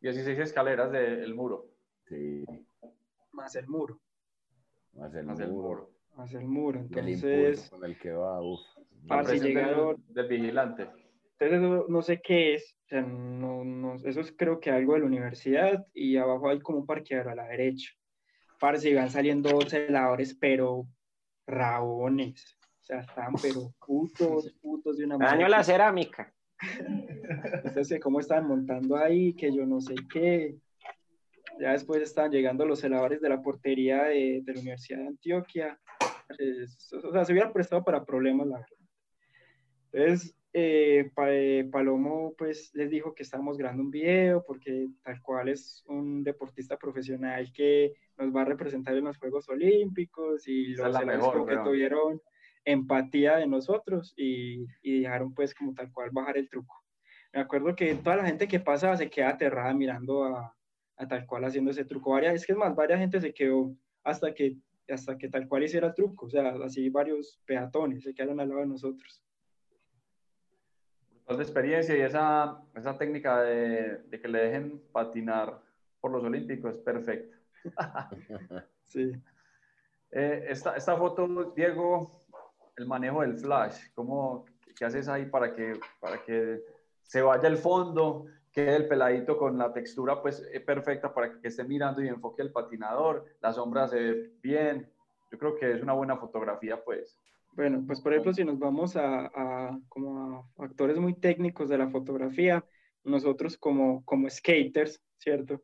Y 0.00 0.08
así 0.08 0.24
se 0.24 0.42
escaleras 0.42 0.90
del 0.90 1.32
muro. 1.32 1.71
Sí. 2.12 2.44
Más 3.32 3.56
el 3.56 3.66
muro. 3.68 3.98
Más 4.92 5.14
el, 5.14 5.24
muro. 5.48 5.90
Más 6.14 6.34
el 6.34 6.44
muro. 6.44 6.80
Entonces. 6.80 7.64
El 7.64 7.70
con 7.70 7.84
el 7.88 7.98
que 7.98 8.12
va, 8.12 8.42
uff. 8.42 8.60
Fácil 9.06 9.42
llegar. 9.42 9.96
Del 10.08 10.28
vigilante. 10.28 10.88
Entonces, 11.38 11.88
no, 11.88 12.02
sé 12.02 12.20
qué 12.20 12.54
es. 12.54 12.76
O 12.84 12.88
sea, 12.88 13.00
no, 13.00 13.64
no, 13.64 13.94
eso 13.94 14.20
es 14.20 14.34
creo 14.36 14.60
que 14.60 14.70
algo 14.70 14.92
de 14.92 15.00
la 15.00 15.06
universidad. 15.06 15.86
Y 15.94 16.18
abajo 16.18 16.50
hay 16.50 16.60
como 16.60 16.80
un 16.80 16.86
parqueadero 16.86 17.30
a 17.30 17.34
la 17.34 17.48
derecha. 17.48 17.90
Parece 18.60 18.94
van 18.94 19.10
saliendo 19.10 19.58
celadores, 19.62 20.34
pero 20.34 20.86
rabones. 21.46 22.58
O 22.82 22.84
sea, 22.84 23.00
están 23.00 23.32
pero 23.40 23.72
putos, 23.84 24.52
putos 24.60 24.98
de 24.98 25.06
una 25.06 25.16
Daño 25.16 25.48
la 25.48 25.64
cerámica. 25.64 26.32
Entonces, 27.64 27.98
cómo 28.00 28.20
están 28.20 28.46
montando 28.46 28.96
ahí, 28.96 29.32
que 29.32 29.50
yo 29.52 29.64
no 29.64 29.80
sé 29.80 29.94
qué. 30.12 30.58
Ya 31.60 31.72
después 31.72 32.02
estaban 32.02 32.32
llegando 32.32 32.66
los 32.66 32.80
celadores 32.80 33.20
de 33.20 33.28
la 33.28 33.42
portería 33.42 34.04
de, 34.04 34.42
de 34.44 34.54
la 34.54 34.60
Universidad 34.60 34.98
de 34.98 35.08
Antioquia. 35.08 35.78
o 36.30 37.12
sea, 37.12 37.24
se 37.24 37.32
hubiera 37.32 37.52
prestado 37.52 37.84
para 37.84 38.04
problemas, 38.04 38.46
la 38.46 38.58
verdad. 38.58 38.76
Entonces, 39.92 40.34
eh, 40.54 41.10
eh, 41.16 41.68
Palomo 41.72 42.34
pues 42.36 42.70
les 42.74 42.90
dijo 42.90 43.14
que 43.14 43.22
estábamos 43.22 43.56
grabando 43.56 43.84
un 43.84 43.90
video 43.90 44.44
porque 44.44 44.88
tal 45.02 45.20
cual 45.22 45.48
es 45.48 45.82
un 45.86 46.22
deportista 46.22 46.76
profesional 46.76 47.50
que 47.54 47.94
nos 48.18 48.34
va 48.34 48.42
a 48.42 48.46
representar 48.46 48.94
en 48.96 49.04
los 49.04 49.16
Juegos 49.16 49.48
Olímpicos 49.48 50.46
y 50.46 50.74
los 50.74 51.06
mejor, 51.06 51.46
que 51.46 51.56
tuvieron 51.56 52.20
empatía 52.64 53.36
de 53.36 53.46
nosotros 53.46 54.12
y, 54.16 54.66
y, 54.82 55.00
dejaron 55.00 55.34
pues 55.34 55.54
como 55.54 55.74
tal 55.74 55.90
cual 55.90 56.10
bajar 56.12 56.36
el 56.36 56.48
truco. 56.48 56.84
Me 57.32 57.40
acuerdo 57.40 57.74
que 57.74 57.94
toda 57.94 58.16
la 58.16 58.26
gente 58.26 58.46
que 58.46 58.60
pasa 58.60 58.94
se 58.96 59.08
queda 59.08 59.30
aterrada 59.30 59.72
mirando 59.72 60.24
a, 60.24 60.54
a 60.96 61.08
tal 61.08 61.26
cual 61.26 61.44
haciendo 61.44 61.70
ese 61.70 61.84
truco. 61.84 62.12
Varias, 62.12 62.34
es 62.34 62.46
que 62.46 62.52
es 62.52 62.58
más, 62.58 62.74
varias 62.74 63.00
gente 63.00 63.20
se 63.20 63.32
quedó 63.32 63.74
hasta 64.04 64.34
que, 64.34 64.56
hasta 64.88 65.16
que 65.16 65.28
tal 65.28 65.48
cual 65.48 65.64
hiciera 65.64 65.88
el 65.88 65.94
truco, 65.94 66.26
o 66.26 66.30
sea, 66.30 66.54
así 66.64 66.88
varios 66.90 67.40
peatones 67.46 68.02
se 68.02 68.14
quedaron 68.14 68.40
al 68.40 68.48
lado 68.48 68.60
de 68.60 68.66
nosotros 68.66 69.22
de 71.36 71.42
experiencia 71.42 71.96
y 71.96 72.00
esa, 72.00 72.60
esa 72.74 72.96
técnica 72.96 73.42
de, 73.42 73.98
de, 73.98 74.20
que 74.20 74.28
le 74.28 74.44
dejen 74.44 74.82
patinar 74.92 75.60
por 76.00 76.10
los 76.10 76.24
Olímpicos 76.24 76.74
es 76.74 76.80
perfecta. 76.80 77.36
sí. 78.86 79.12
Eh, 80.10 80.46
esta, 80.48 80.76
esta, 80.76 80.96
foto, 80.96 81.52
Diego, 81.56 82.24
el 82.76 82.86
manejo 82.86 83.22
del 83.22 83.36
flash, 83.36 83.90
¿cómo, 83.94 84.44
¿qué 84.76 84.84
haces 84.84 85.08
ahí 85.08 85.26
para 85.26 85.54
que, 85.54 85.78
para 86.00 86.22
que 86.22 86.60
se 87.02 87.22
vaya 87.22 87.48
el 87.48 87.56
fondo, 87.56 88.26
quede 88.52 88.76
el 88.76 88.88
peladito 88.88 89.36
con 89.36 89.58
la 89.58 89.72
textura 89.72 90.20
pues 90.20 90.46
eh, 90.52 90.60
perfecta 90.60 91.12
para 91.12 91.40
que 91.40 91.48
esté 91.48 91.64
mirando 91.64 92.02
y 92.02 92.08
enfoque 92.08 92.42
el 92.42 92.52
patinador, 92.52 93.24
la 93.40 93.52
sombra 93.52 93.88
se 93.88 93.96
ve 93.96 94.32
bien? 94.42 94.92
Yo 95.30 95.38
creo 95.38 95.56
que 95.56 95.72
es 95.72 95.82
una 95.82 95.94
buena 95.94 96.16
fotografía 96.16 96.82
pues. 96.84 97.18
Bueno, 97.52 97.82
pues 97.86 98.00
por 98.00 98.12
ejemplo, 98.12 98.32
si 98.32 98.44
nos 98.44 98.58
vamos 98.58 98.96
a, 98.96 99.78
como 99.88 100.38
a 100.38 100.48
factores 100.56 100.98
muy 100.98 101.14
técnicos 101.14 101.68
de 101.68 101.78
la 101.78 101.88
fotografía, 101.88 102.64
nosotros 103.04 103.58
como, 103.58 104.04
como 104.04 104.28
skaters, 104.30 105.02
¿cierto? 105.18 105.62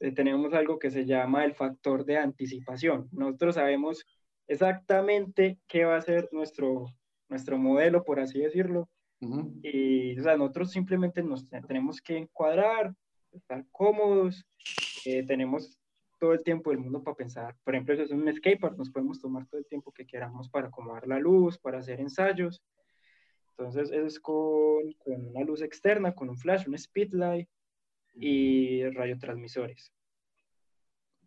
Eh, 0.00 0.12
tenemos 0.12 0.52
algo 0.54 0.78
que 0.78 0.90
se 0.90 1.04
llama 1.04 1.44
el 1.44 1.54
factor 1.54 2.04
de 2.04 2.18
anticipación. 2.18 3.08
Nosotros 3.12 3.54
sabemos 3.54 4.06
exactamente 4.46 5.58
qué 5.66 5.84
va 5.84 5.96
a 5.96 6.02
ser 6.02 6.28
nuestro, 6.32 6.86
nuestro 7.28 7.58
modelo, 7.58 8.04
por 8.04 8.20
así 8.20 8.40
decirlo. 8.40 8.88
Y 9.20 10.18
o 10.18 10.22
sea, 10.22 10.36
nosotros 10.36 10.70
simplemente 10.70 11.22
nos 11.22 11.48
tenemos 11.48 12.00
que 12.00 12.18
encuadrar, 12.18 12.94
estar 13.32 13.64
cómodos, 13.70 14.46
eh, 15.04 15.24
tenemos 15.26 15.78
todo 16.18 16.32
el 16.32 16.42
tiempo 16.42 16.70
del 16.70 16.80
mundo 16.80 17.02
para 17.02 17.16
pensar. 17.16 17.56
Por 17.64 17.74
ejemplo, 17.74 17.94
eso 17.94 18.04
es 18.04 18.10
un 18.10 18.32
skatepark, 18.32 18.76
nos 18.76 18.90
podemos 18.90 19.20
tomar 19.20 19.46
todo 19.46 19.58
el 19.58 19.66
tiempo 19.66 19.92
que 19.92 20.06
queramos 20.06 20.48
para 20.48 20.68
acomodar 20.68 21.06
la 21.06 21.18
luz, 21.18 21.58
para 21.58 21.78
hacer 21.78 22.00
ensayos. 22.00 22.62
Entonces, 23.50 23.90
eso 23.90 24.06
es 24.06 24.20
con, 24.20 24.92
con 24.98 25.28
una 25.28 25.44
luz 25.44 25.62
externa, 25.62 26.14
con 26.14 26.28
un 26.28 26.36
flash, 26.36 26.68
un 26.68 26.76
speedlight 26.76 27.48
y 28.14 28.84
radiotransmisores. 28.90 29.92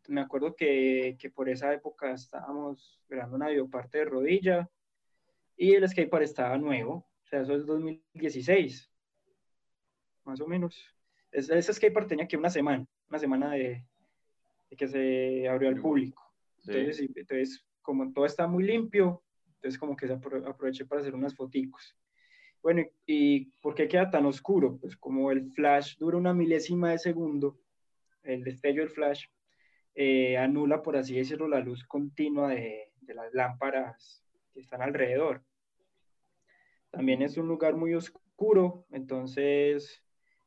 Me 0.07 0.21
acuerdo 0.21 0.55
que, 0.55 1.17
que 1.19 1.29
por 1.29 1.49
esa 1.49 1.73
época 1.73 2.11
estábamos 2.13 2.99
grabando 3.07 3.35
una 3.35 3.49
videoparte 3.49 3.99
de 3.99 4.05
rodilla 4.05 4.69
y 5.55 5.73
el 5.73 5.87
skatepark 5.87 6.23
estaba 6.23 6.57
nuevo, 6.57 7.08
o 7.29 7.31
sea, 7.31 7.41
eso 7.41 7.53
es 7.53 7.65
2016, 7.67 8.91
más 10.25 10.41
o 10.41 10.47
menos. 10.47 10.83
Ese 11.31 11.61
skatepark 11.73 12.07
tenía 12.07 12.27
que 12.27 12.37
una 12.37 12.49
semana, 12.49 12.87
una 13.07 13.19
semana 13.19 13.51
de, 13.51 13.85
que 14.75 14.87
se 14.87 15.47
abrió 15.47 15.69
al 15.69 15.79
público. 15.79 16.23
Entonces, 16.57 17.07
entonces, 17.15 17.63
como 17.83 18.11
todo 18.11 18.25
está 18.25 18.47
muy 18.47 18.63
limpio, 18.63 19.21
entonces 19.45 19.77
como 19.77 19.95
que 19.95 20.07
se 20.07 20.13
aproveché 20.13 20.85
para 20.85 21.01
hacer 21.01 21.13
unas 21.13 21.35
foticos. 21.35 21.95
Bueno, 22.63 22.83
¿y 23.05 23.45
por 23.61 23.75
qué 23.75 23.87
queda 23.87 24.09
tan 24.09 24.25
oscuro? 24.25 24.79
Pues 24.79 24.97
como 24.97 25.29
el 25.29 25.51
flash 25.51 25.97
dura 25.99 26.17
una 26.17 26.33
milésima 26.33 26.89
de 26.89 26.97
segundo, 26.97 27.59
el 28.23 28.43
destello 28.43 28.81
del 28.81 28.89
flash 28.89 29.25
eh, 29.93 30.35
anula, 30.35 30.81
por 30.81 30.97
así 30.97 31.15
decirlo, 31.15 31.47
la 31.47 31.59
luz 31.59 31.83
continua 31.85 32.49
de, 32.49 32.91
de 33.01 33.13
las 33.13 33.31
lámparas 33.35 34.25
que 34.51 34.61
están 34.61 34.81
alrededor. 34.81 35.43
También 36.91 37.21
es 37.21 37.37
un 37.37 37.47
lugar 37.47 37.75
muy 37.75 37.93
oscuro, 37.93 38.85
entonces 38.91 40.03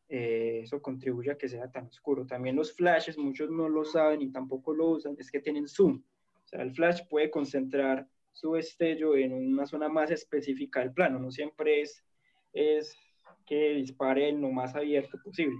eh, 0.08 0.60
eso 0.62 0.82
contribuye 0.82 1.30
a 1.30 1.38
que 1.38 1.48
sea 1.48 1.70
tan 1.70 1.86
oscuro. 1.86 2.26
También 2.26 2.56
los 2.56 2.74
flashes, 2.74 3.16
muchos 3.16 3.50
no 3.50 3.68
lo 3.68 3.84
saben 3.84 4.22
y 4.22 4.32
tampoco 4.32 4.74
lo 4.74 4.90
usan, 4.90 5.16
es 5.18 5.30
que 5.30 5.40
tienen 5.40 5.68
zoom. 5.68 6.02
O 6.44 6.48
sea, 6.48 6.62
el 6.62 6.72
flash 6.72 7.02
puede 7.08 7.30
concentrar 7.30 8.06
su 8.32 8.52
destello 8.54 9.16
en 9.16 9.32
una 9.32 9.66
zona 9.66 9.88
más 9.88 10.10
específica 10.10 10.80
del 10.80 10.92
plano, 10.92 11.18
no 11.18 11.30
siempre 11.30 11.82
es, 11.82 12.04
es 12.52 12.96
que 13.46 13.74
dispare 13.74 14.28
en 14.28 14.40
lo 14.40 14.50
más 14.50 14.74
abierto 14.74 15.18
posible. 15.22 15.58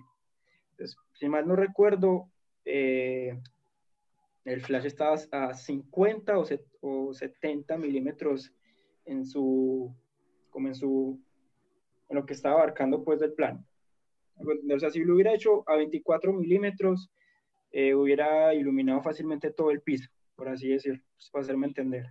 Entonces, 0.73 0.97
si 1.13 1.29
mal 1.29 1.47
no 1.47 1.55
recuerdo, 1.55 2.31
eh, 2.65 3.39
el 4.45 4.61
flash 4.61 4.87
estaba 4.87 5.17
a 5.31 5.55
50 5.55 6.39
o, 6.39 6.45
o 6.81 7.15
70 7.15 7.77
milímetros 7.77 8.53
en 9.05 9.25
su, 9.25 9.95
como 10.53 10.69
en 10.69 10.77
su, 10.77 11.21
en 12.09 12.17
lo 12.17 12.25
que 12.25 12.35
estaba 12.35 12.57
abarcando 12.57 13.03
pues 13.03 13.19
del 13.19 13.33
plano. 13.33 13.65
O 14.37 14.79
sea, 14.79 14.91
si 14.91 15.01
lo 15.01 15.15
hubiera 15.15 15.35
hecho 15.35 15.69
a 15.69 15.77
24 15.77 16.33
milímetros, 16.33 17.11
eh, 17.71 17.95
hubiera 17.95 18.55
iluminado 18.55 19.03
fácilmente 19.03 19.51
todo 19.51 19.71
el 19.71 19.81
piso, 19.81 20.09
por 20.37 20.49
así 20.49 20.69
decirlo, 20.69 21.03
pues, 21.15 21.31
para 21.31 21.43
hacerme 21.43 21.67
entender. 21.67 22.07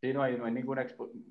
Sí, 0.00 0.12
no 0.12 0.22
hay, 0.22 0.36
no 0.36 0.44
hay 0.44 0.52
ninguna 0.52 0.86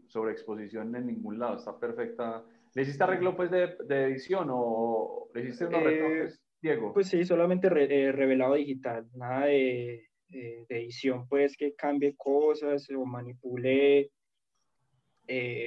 sobreexposición 0.08 0.96
en 0.96 1.08
ningún 1.08 1.38
lado, 1.38 1.58
está 1.58 1.78
perfecta. 1.78 2.46
¿Le 2.76 2.84
hiciste 2.84 3.04
arreglo 3.04 3.36
pues 3.36 3.50
de, 3.52 3.76
de 3.88 4.06
edición 4.06 4.48
o 4.52 5.30
le 5.34 5.42
hiciste 5.42 5.66
unos 5.66 5.82
eh, 5.86 6.30
Diego? 6.62 6.94
Pues 6.94 7.08
sí, 7.08 7.26
solamente 7.26 7.68
eh, 7.68 8.12
revelado 8.12 8.54
digital, 8.54 9.10
nada 9.16 9.48
de, 9.48 10.08
de, 10.30 10.66
edición, 10.70 11.28
pues 11.28 11.58
que 11.58 11.74
cambie 11.74 12.16
cosas 12.16 12.88
o 12.92 13.06
manipule 13.06 14.12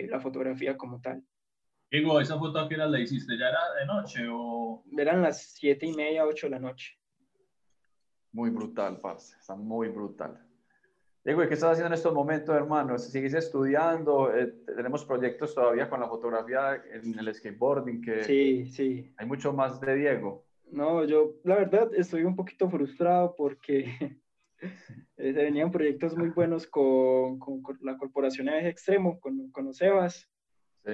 la 0.08 0.20
fotografía 0.20 0.76
como 0.76 1.00
tal. 1.00 1.22
Diego, 1.90 2.20
¿esa 2.20 2.38
foto 2.38 2.58
a 2.58 2.68
qué 2.68 2.74
hora 2.74 2.86
la 2.86 3.00
hiciste? 3.00 3.36
¿Ya 3.38 3.50
era 3.50 3.60
de 3.78 3.86
noche 3.86 4.26
o...? 4.30 4.82
Eran 4.96 5.20
las 5.20 5.42
siete 5.52 5.86
y 5.86 5.92
media, 5.92 6.24
ocho 6.24 6.46
de 6.46 6.50
la 6.52 6.58
noche. 6.58 6.98
Muy 8.32 8.48
brutal, 8.48 8.98
parce. 9.00 9.36
Está 9.38 9.54
muy 9.54 9.88
brutal. 9.88 10.42
Diego, 11.24 11.44
¿y 11.44 11.48
qué 11.48 11.54
estás 11.54 11.72
haciendo 11.72 11.88
en 11.88 11.92
estos 11.92 12.14
momentos, 12.14 12.56
hermano? 12.56 12.98
¿Sigues 12.98 13.34
estudiando? 13.34 14.34
Eh, 14.34 14.46
¿Tenemos 14.74 15.04
proyectos 15.04 15.54
todavía 15.54 15.88
con 15.88 16.00
la 16.00 16.08
fotografía 16.08 16.82
en 16.92 17.16
el 17.18 17.32
skateboarding? 17.32 18.00
Que 18.00 18.24
sí, 18.24 18.66
sí. 18.66 19.12
Hay 19.18 19.26
mucho 19.26 19.52
más 19.52 19.78
de 19.80 19.94
Diego. 19.94 20.46
No, 20.72 21.04
yo 21.04 21.34
la 21.44 21.56
verdad 21.56 21.90
estoy 21.94 22.24
un 22.24 22.34
poquito 22.34 22.68
frustrado 22.70 23.36
porque 23.36 23.84
se 25.16 25.32
venían 25.32 25.70
proyectos 25.70 26.16
muy 26.16 26.30
buenos 26.30 26.66
con, 26.66 27.38
con, 27.38 27.62
la 27.80 27.96
corporación 27.96 28.48
Eje 28.48 28.68
Extremo, 28.68 29.20
con, 29.20 29.50
con 29.50 29.66
los 29.66 29.80
EVAS. 29.80 30.28
Sí 30.84 30.92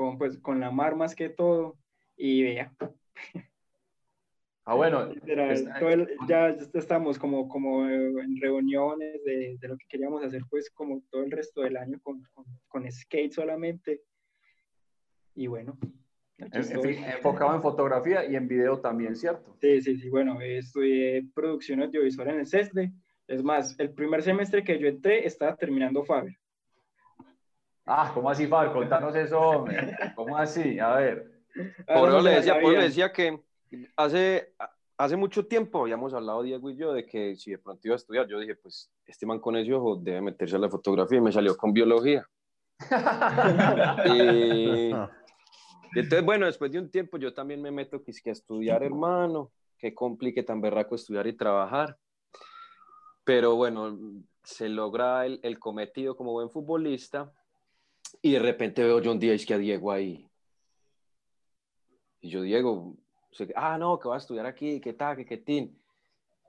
con, 0.00 0.16
pues, 0.16 0.38
con 0.38 0.60
la 0.60 0.70
mar 0.70 0.96
más 0.96 1.14
que 1.14 1.28
todo, 1.28 1.76
y 2.16 2.42
vea. 2.42 2.74
Ah, 4.64 4.74
bueno. 4.74 5.12
ya 6.28 6.48
estamos 6.74 7.18
como, 7.18 7.48
como 7.48 7.86
en 7.86 8.40
reuniones 8.40 9.22
de, 9.24 9.58
de, 9.60 9.68
lo 9.68 9.76
que 9.76 9.86
queríamos 9.88 10.24
hacer, 10.24 10.42
pues 10.48 10.70
como 10.70 11.02
todo 11.10 11.22
el 11.22 11.30
resto 11.30 11.60
del 11.60 11.76
año 11.76 12.00
con, 12.02 12.22
con, 12.68 12.90
skate 12.90 13.32
solamente. 13.32 14.02
Y 15.34 15.48
bueno. 15.48 15.78
Enfocado 16.40 17.54
en 17.54 17.62
fotografía 17.62 18.24
y 18.24 18.36
en 18.36 18.48
video 18.48 18.80
también, 18.80 19.16
¿cierto? 19.16 19.56
Sí, 19.60 19.80
sí, 19.82 19.98
sí. 19.98 20.08
Bueno, 20.08 20.40
estudié 20.40 21.24
producción 21.34 21.82
audiovisual 21.82 22.28
en 22.28 22.40
el 22.40 22.46
CESDE. 22.46 22.92
Es 23.28 23.42
más, 23.42 23.78
el 23.78 23.92
primer 23.92 24.22
semestre 24.22 24.64
que 24.64 24.78
yo 24.78 24.88
entré 24.88 25.26
estaba 25.26 25.56
terminando 25.56 26.04
Faber. 26.04 26.36
Ah, 27.86 28.10
¿cómo 28.14 28.30
así, 28.30 28.46
Fabio? 28.46 28.72
Contanos 28.72 29.14
eso, 29.16 29.64
¿Cómo 30.14 30.36
así? 30.36 30.78
A 30.78 30.94
ver. 30.96 31.30
Por 31.86 32.08
eso 32.08 32.20
le 32.20 32.30
decía, 32.30 32.54
le 32.58 32.82
decía 32.82 33.12
que 33.12 33.40
hace, 33.96 34.54
hace 34.96 35.16
mucho 35.16 35.46
tiempo 35.46 35.82
habíamos 35.82 36.14
hablado, 36.14 36.42
Diego 36.42 36.70
y 36.70 36.76
yo, 36.76 36.92
de 36.92 37.06
que 37.06 37.34
si 37.36 37.50
de 37.50 37.58
pronto 37.58 37.80
iba 37.84 37.94
a 37.94 37.96
estudiar, 37.96 38.26
yo 38.28 38.38
dije, 38.38 38.54
pues 38.54 38.90
este 39.06 39.26
man 39.26 39.40
con 39.40 39.56
ese 39.56 39.72
ojo 39.72 39.96
debe 39.96 40.20
meterse 40.20 40.56
a 40.56 40.60
la 40.60 40.68
fotografía 40.68 41.18
y 41.18 41.22
me 41.22 41.32
salió 41.32 41.56
con 41.56 41.72
biología. 41.72 42.24
y, 44.06 44.92
entonces, 45.94 46.24
bueno, 46.24 46.46
después 46.46 46.70
de 46.70 46.78
un 46.78 46.90
tiempo 46.90 47.18
yo 47.18 47.32
también 47.32 47.60
me 47.60 47.70
meto 47.70 48.02
que 48.02 48.12
a 48.26 48.32
estudiar, 48.32 48.82
hermano, 48.82 49.50
que 49.78 49.94
complique 49.94 50.42
tan 50.42 50.60
berraco 50.60 50.94
estudiar 50.94 51.26
y 51.26 51.32
trabajar. 51.32 51.98
Pero 53.24 53.56
bueno, 53.56 53.98
se 54.42 54.68
logra 54.68 55.26
el, 55.26 55.40
el 55.42 55.58
cometido 55.58 56.16
como 56.16 56.32
buen 56.32 56.50
futbolista 56.50 57.32
y 58.22 58.32
de 58.32 58.38
repente 58.38 58.82
veo 58.82 59.00
yo 59.00 59.12
un 59.12 59.18
día 59.18 59.34
es 59.34 59.46
que 59.46 59.54
a 59.54 59.58
Diego 59.58 59.92
ahí. 59.92 60.26
Y 62.20 62.28
yo, 62.28 62.42
Diego, 62.42 62.96
ah, 63.54 63.78
no, 63.78 63.98
que 63.98 64.08
va 64.08 64.16
a 64.16 64.18
estudiar 64.18 64.46
aquí, 64.46 64.80
qué 64.80 64.92
tal, 64.92 65.16
qué, 65.16 65.24
qué 65.24 65.38
tin. 65.38 65.80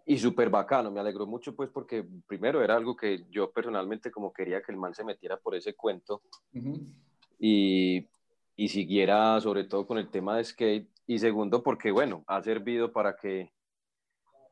Y 0.05 0.17
súper 0.17 0.49
bacano, 0.49 0.91
me 0.91 0.99
alegró 0.99 1.27
mucho 1.27 1.55
pues 1.55 1.69
porque 1.69 2.05
primero 2.27 2.63
era 2.63 2.75
algo 2.75 2.95
que 2.95 3.25
yo 3.29 3.51
personalmente 3.51 4.11
como 4.11 4.33
quería 4.33 4.61
que 4.61 4.71
el 4.71 4.77
man 4.77 4.95
se 4.95 5.03
metiera 5.03 5.37
por 5.37 5.55
ese 5.55 5.75
cuento 5.75 6.23
y, 7.39 8.07
y 8.61 8.67
siguiera 8.67 9.41
sobre 9.41 9.63
todo 9.63 9.87
con 9.87 9.97
el 9.97 10.11
tema 10.11 10.37
de 10.37 10.43
skate 10.43 10.87
y 11.07 11.17
segundo 11.17 11.63
porque 11.63 11.89
bueno, 11.89 12.23
ha 12.27 12.43
servido 12.43 12.91
para 12.91 13.15
que 13.15 13.51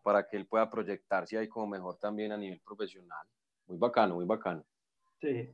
para 0.02 0.28
que 0.28 0.36
él 0.36 0.48
pueda 0.48 0.68
proyectarse 0.68 1.38
ahí 1.38 1.48
como 1.48 1.68
mejor 1.68 2.00
también 2.00 2.32
a 2.32 2.38
nivel 2.38 2.60
profesional. 2.66 3.28
Muy 3.68 3.78
bacano, 3.78 4.16
muy 4.16 4.26
bacano. 4.26 4.66
Sí. 5.22 5.48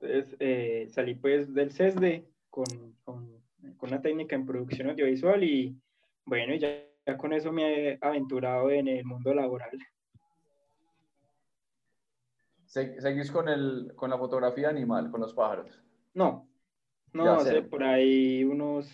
Entonces 0.00 0.36
eh, 0.38 0.86
salí 0.90 1.16
pues 1.16 1.52
del 1.52 1.72
CESDE 1.72 2.24
con, 2.50 2.66
con, 3.02 3.42
con, 3.76 3.90
una 3.90 4.00
técnica 4.00 4.36
en 4.36 4.46
producción 4.46 4.90
audiovisual 4.90 5.42
y 5.42 5.76
bueno, 6.24 6.54
ya, 6.54 6.68
ya 7.04 7.16
con 7.16 7.32
eso 7.32 7.50
me 7.50 7.64
he 7.64 7.98
aventurado 8.00 8.70
en 8.70 8.86
el 8.86 9.04
mundo 9.04 9.34
laboral. 9.34 9.76
¿Seguís 12.64 13.32
con, 13.32 13.48
el, 13.48 13.92
con 13.96 14.08
la 14.08 14.18
fotografía 14.18 14.68
animal, 14.68 15.10
con 15.10 15.20
los 15.20 15.34
pájaros? 15.34 15.82
No, 16.14 16.51
no, 17.12 17.32
hace 17.34 17.62
por 17.62 17.82
ahí 17.82 18.44
unos, 18.44 18.90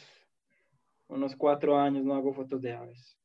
unos 1.09 1.37
cuatro 1.37 1.79
años 1.79 2.05
no 2.05 2.14
hago 2.14 2.33
fotos 2.33 2.61
de 2.61 2.73
aves. 2.73 3.19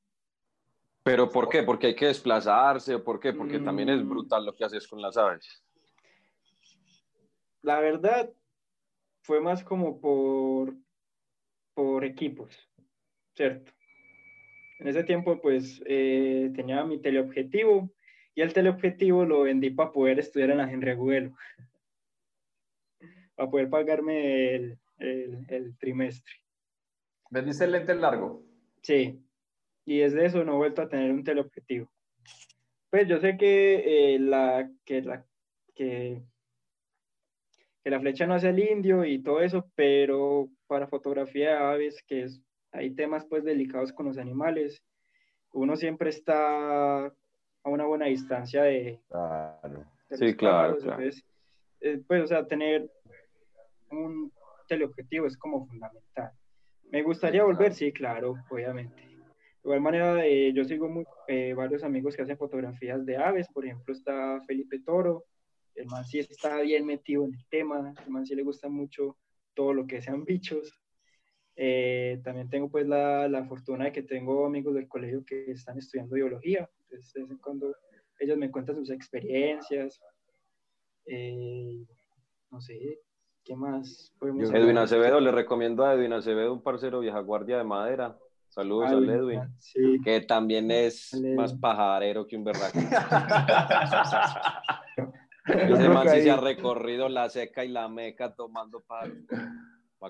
¿Pero 1.03 1.29
por 1.29 1.49
qué? 1.49 1.63
¿Porque 1.63 1.87
hay 1.87 1.95
que 1.95 2.07
desplazarse 2.07 2.95
o 2.95 3.03
por 3.03 3.19
qué? 3.19 3.33
Porque 3.33 3.59
también 3.59 3.89
es 3.89 4.03
mm. 4.03 4.09
brutal 4.09 4.45
lo 4.45 4.55
que 4.55 4.63
haces 4.63 4.87
con 4.87 5.01
las 5.01 5.17
aves. 5.17 5.61
La 7.61 7.79
verdad, 7.79 8.29
fue 9.21 9.41
más 9.41 9.63
como 9.63 9.99
por, 9.99 10.73
por 11.73 12.05
equipos, 12.05 12.55
¿cierto? 13.35 13.71
En 14.79 14.87
ese 14.87 15.03
tiempo, 15.03 15.39
pues, 15.41 15.81
eh, 15.85 16.51
tenía 16.55 16.83
mi 16.83 17.01
teleobjetivo 17.01 17.89
y 18.35 18.41
el 18.41 18.53
teleobjetivo 18.53 19.25
lo 19.25 19.43
vendí 19.43 19.69
para 19.69 19.91
poder 19.91 20.19
estudiar 20.19 20.51
en 20.51 20.57
la 20.57 20.69
Henry 20.69 20.91
Agudelo, 20.91 21.35
para 23.35 23.49
poder 23.49 23.69
pagarme 23.69 24.55
el, 24.55 24.79
el, 24.97 25.45
el 25.49 25.77
trimestre. 25.77 26.33
¿Vendiste 27.29 27.65
el 27.65 27.71
lente 27.71 27.95
largo? 27.95 28.43
Sí, 28.81 29.23
y 29.85 29.99
desde 29.99 30.25
eso 30.25 30.43
no 30.43 30.53
he 30.53 30.57
vuelto 30.57 30.81
a 30.81 30.89
tener 30.89 31.11
un 31.11 31.23
teleobjetivo. 31.23 31.89
Pues 32.89 33.07
yo 33.07 33.19
sé 33.19 33.37
que, 33.37 34.15
eh, 34.15 34.19
la, 34.19 34.69
que, 34.85 35.01
la, 35.01 35.25
que, 35.73 36.21
que, 37.83 37.89
la 37.89 37.99
flecha 37.99 38.27
no 38.27 38.35
hace 38.35 38.49
el 38.49 38.59
indio 38.59 39.03
y 39.03 39.21
todo 39.21 39.41
eso, 39.41 39.67
pero 39.75 40.49
para 40.67 40.87
fotografía 40.87 41.49
de 41.49 41.57
aves, 41.57 42.03
que 42.03 42.23
es, 42.23 42.41
hay 42.71 42.91
temas 42.91 43.25
pues 43.25 43.43
delicados 43.43 43.91
con 43.91 44.05
los 44.05 44.17
animales, 44.17 44.83
uno 45.53 45.75
siempre 45.75 46.09
está 46.09 47.05
a 47.05 47.69
una 47.69 47.85
buena 47.85 48.05
distancia 48.05 48.63
de... 48.63 48.99
Claro. 49.09 49.85
sí, 50.11 50.35
claro, 50.35 50.77
eh, 51.81 52.01
pues, 52.07 52.23
o 52.23 52.27
sea, 52.27 52.47
tener 52.47 52.89
un 53.89 54.31
teleobjetivo 54.67 55.27
es 55.27 55.37
como 55.37 55.65
fundamental. 55.65 56.31
¿Me 56.93 57.01
gustaría 57.01 57.43
volver? 57.43 57.73
Sí, 57.73 57.91
claro, 57.91 58.35
obviamente. 58.49 59.01
De 59.01 59.69
igual 59.69 59.81
manera, 59.81 60.25
eh, 60.25 60.51
yo 60.53 60.63
sigo 60.65 60.89
muy, 60.89 61.05
eh, 61.27 61.53
varios 61.53 61.83
amigos 61.83 62.15
que 62.15 62.21
hacen 62.21 62.37
fotografías 62.37 63.05
de 63.05 63.17
aves, 63.17 63.47
por 63.47 63.65
ejemplo 63.65 63.93
está 63.93 64.41
Felipe 64.45 64.79
Toro, 64.85 65.25
el 65.75 65.87
man 65.87 66.05
sí 66.05 66.19
está 66.19 66.61
bien 66.61 66.85
metido 66.85 67.23
en 67.25 67.33
el 67.33 67.45
tema, 67.49 67.93
el 68.05 68.11
man 68.11 68.25
sí 68.25 68.35
le 68.35 68.43
gusta 68.43 68.69
mucho 68.69 69.17
todo 69.53 69.73
lo 69.73 69.87
que 69.87 70.01
sean 70.01 70.25
bichos. 70.25 70.79
Eh, 71.55 72.19
también 72.23 72.49
tengo 72.49 72.69
pues 72.69 72.87
la, 72.87 73.27
la, 73.27 73.45
fortuna 73.45 73.85
de 73.85 73.91
que 73.91 74.03
tengo 74.03 74.45
amigos 74.45 74.73
del 74.73 74.87
colegio 74.87 75.23
que 75.23 75.51
están 75.51 75.77
estudiando 75.77 76.15
biología, 76.15 76.69
entonces 76.81 77.13
de 77.13 77.21
vez 77.21 77.31
en 77.31 77.37
cuando 77.37 77.75
ellos 78.19 78.37
me 78.37 78.51
cuentan 78.51 78.75
sus 78.75 78.89
experiencias, 78.89 80.01
no 82.49 82.61
sé, 82.61 82.99
¿qué 83.43 83.55
más 83.55 84.13
podemos 84.19 84.51
Edwin 84.51 84.77
Acevedo, 84.77 85.19
le 85.19 85.31
recomiendo 85.31 85.85
a 85.85 85.93
Edwin 85.93 86.13
Acevedo 86.13 86.53
un 86.53 86.61
parcero 86.61 86.99
vieja 86.99 87.19
guardia 87.19 87.57
de 87.57 87.63
madera, 87.63 88.17
Saludos 88.53 88.91
a 88.91 88.93
Edwin, 88.93 89.41
que 90.03 90.21
también 90.21 90.69
es 90.69 91.19
más 91.35 91.55
pajarero 91.55 92.27
que 92.27 92.37
un 92.37 92.43
berraco. 92.43 92.77
Ese 95.47 95.89
man 95.89 96.07
sí 96.07 96.21
se 96.21 96.29
ha 96.29 96.37
recorrido 96.37 97.09
la 97.09 97.27
seca 97.29 97.65
y 97.65 97.69
la 97.69 97.89
meca 97.89 98.35
tomando 98.35 98.81
pájaros. 98.81 99.17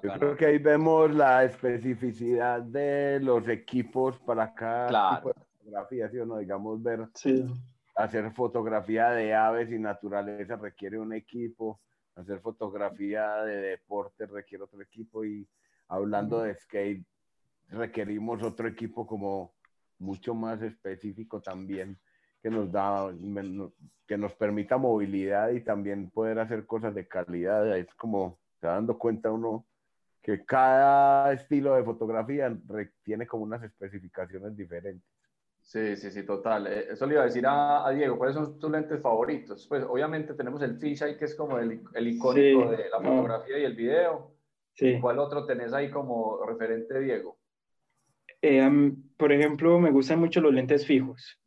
Yo 0.03 0.11
creo 0.19 0.35
que 0.35 0.47
ahí 0.47 0.57
vemos 0.57 1.15
la 1.15 1.45
especificidad 1.45 2.61
de 2.61 3.21
los 3.21 3.47
equipos 3.47 4.19
para 4.19 4.53
cada 4.53 5.15
tipo 5.15 5.29
de 5.29 5.35
fotografía, 5.59 6.09
¿sí 6.09 6.17
o 6.17 6.25
no? 6.25 6.35
Digamos, 6.37 6.83
ver, 6.83 7.07
hacer 7.95 8.29
fotografía 8.33 9.11
de 9.11 9.33
aves 9.33 9.71
y 9.71 9.79
naturaleza 9.79 10.57
requiere 10.57 10.99
un 10.99 11.13
equipo, 11.13 11.79
hacer 12.15 12.39
fotografía 12.39 13.43
de 13.43 13.57
deporte 13.57 14.25
requiere 14.25 14.63
otro 14.63 14.81
equipo 14.81 15.25
y 15.25 15.47
hablando 15.87 16.41
de 16.41 16.55
skate, 16.55 17.05
requerimos 17.69 18.43
otro 18.43 18.67
equipo 18.67 19.07
como 19.07 19.53
mucho 19.99 20.33
más 20.33 20.61
específico 20.61 21.41
también 21.41 21.97
que 22.41 22.49
nos 22.49 22.71
da 22.71 23.09
que 24.05 24.17
nos 24.17 24.33
permita 24.35 24.77
movilidad 24.77 25.51
y 25.51 25.61
también 25.61 26.09
poder 26.09 26.39
hacer 26.39 26.65
cosas 26.65 26.93
de 26.93 27.07
calidad. 27.07 27.77
Es 27.77 27.93
como 27.95 28.37
se 28.59 28.67
dando 28.67 28.97
cuenta 28.97 29.31
uno 29.31 29.65
que 30.21 30.43
cada 30.45 31.31
estilo 31.31 31.75
de 31.75 31.83
fotografía 31.83 32.55
tiene 33.03 33.25
como 33.27 33.43
unas 33.43 33.63
especificaciones 33.63 34.55
diferentes 34.57 35.12
Sí, 35.63 35.95
sí, 35.95 36.11
sí, 36.11 36.23
total. 36.23 36.67
Eh, 36.67 36.87
eso 36.91 37.05
le 37.07 37.13
iba 37.13 37.23
a 37.23 37.25
decir 37.25 37.45
a, 37.47 37.89
Diego, 37.89 38.17
¿cuáles 38.17 38.35
son 38.35 38.59
tus 38.59 38.69
lentes 38.69 39.01
favoritos? 39.01 39.65
Pues 39.67 39.83
obviamente 39.83 40.33
tenemos 40.33 40.61
el 40.61 40.77
fisheye, 40.77 41.17
que 41.17 41.25
es 41.25 41.35
como 41.35 41.57
el, 41.57 41.81
el 41.93 42.07
icónico 42.07 42.69
de 42.69 42.89
la 42.89 42.99
fotografía 42.99 43.57
y 43.57 43.63
el 43.63 43.75
video. 43.75 44.35
Sí. 44.73 44.99
¿Cuál 44.99 45.19
otro 45.19 45.45
tenés 45.45 45.73
ahí 45.73 45.89
como 45.89 46.45
referente, 46.45 46.99
Diego? 46.99 47.37
Eh, 48.41 48.91
por 49.17 49.31
ejemplo, 49.31 49.79
me 49.79 49.89
gustan 49.89 50.19
mucho 50.19 50.41
los 50.41 50.53
lentes 50.53 50.85
fijos. 50.85 51.39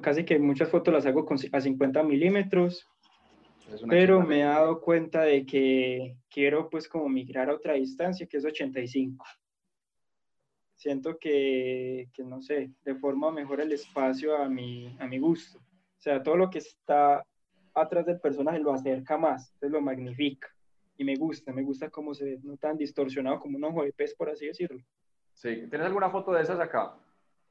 Casi 0.00 0.24
que 0.24 0.38
muchas 0.38 0.70
fotos 0.70 0.94
las 0.94 1.04
hago 1.06 1.26
a 1.52 1.60
50 1.60 2.02
milímetros, 2.04 2.88
pero 3.88 4.22
me 4.22 4.40
he 4.40 4.44
dado 4.44 4.80
cuenta 4.80 5.22
de 5.22 5.44
que 5.44 6.16
quiero 6.30 6.70
pues 6.70 6.88
como 6.88 7.08
migrar 7.08 7.50
a 7.50 7.54
otra 7.54 7.74
distancia, 7.74 8.26
que 8.26 8.38
es 8.38 8.44
85. 8.44 9.24
Siento 10.78 11.18
que, 11.18 12.08
que 12.14 12.22
no 12.22 12.40
sé, 12.40 12.70
deforma 12.84 13.32
mejor 13.32 13.60
el 13.60 13.72
espacio 13.72 14.36
a 14.36 14.48
mi, 14.48 14.96
a 15.00 15.08
mi 15.08 15.18
gusto. 15.18 15.58
O 15.58 16.00
sea, 16.00 16.22
todo 16.22 16.36
lo 16.36 16.48
que 16.48 16.58
está 16.58 17.26
atrás 17.74 18.06
del 18.06 18.20
personaje 18.20 18.60
lo 18.60 18.72
acerca 18.72 19.18
más, 19.18 19.50
entonces 19.54 19.72
lo 19.72 19.80
magnifica. 19.80 20.48
Y 20.96 21.02
me 21.02 21.16
gusta, 21.16 21.52
me 21.52 21.64
gusta 21.64 21.90
cómo 21.90 22.14
se 22.14 22.24
ve, 22.24 22.38
no 22.44 22.56
tan 22.56 22.76
distorsionado 22.76 23.40
como 23.40 23.56
un 23.56 23.64
ojo 23.64 23.82
de 23.82 23.92
pez, 23.92 24.14
por 24.14 24.30
así 24.30 24.46
decirlo. 24.46 24.80
Sí, 25.34 25.66
¿tienes 25.68 25.88
alguna 25.88 26.10
foto 26.10 26.32
de 26.32 26.42
esas 26.42 26.60
acá? 26.60 26.94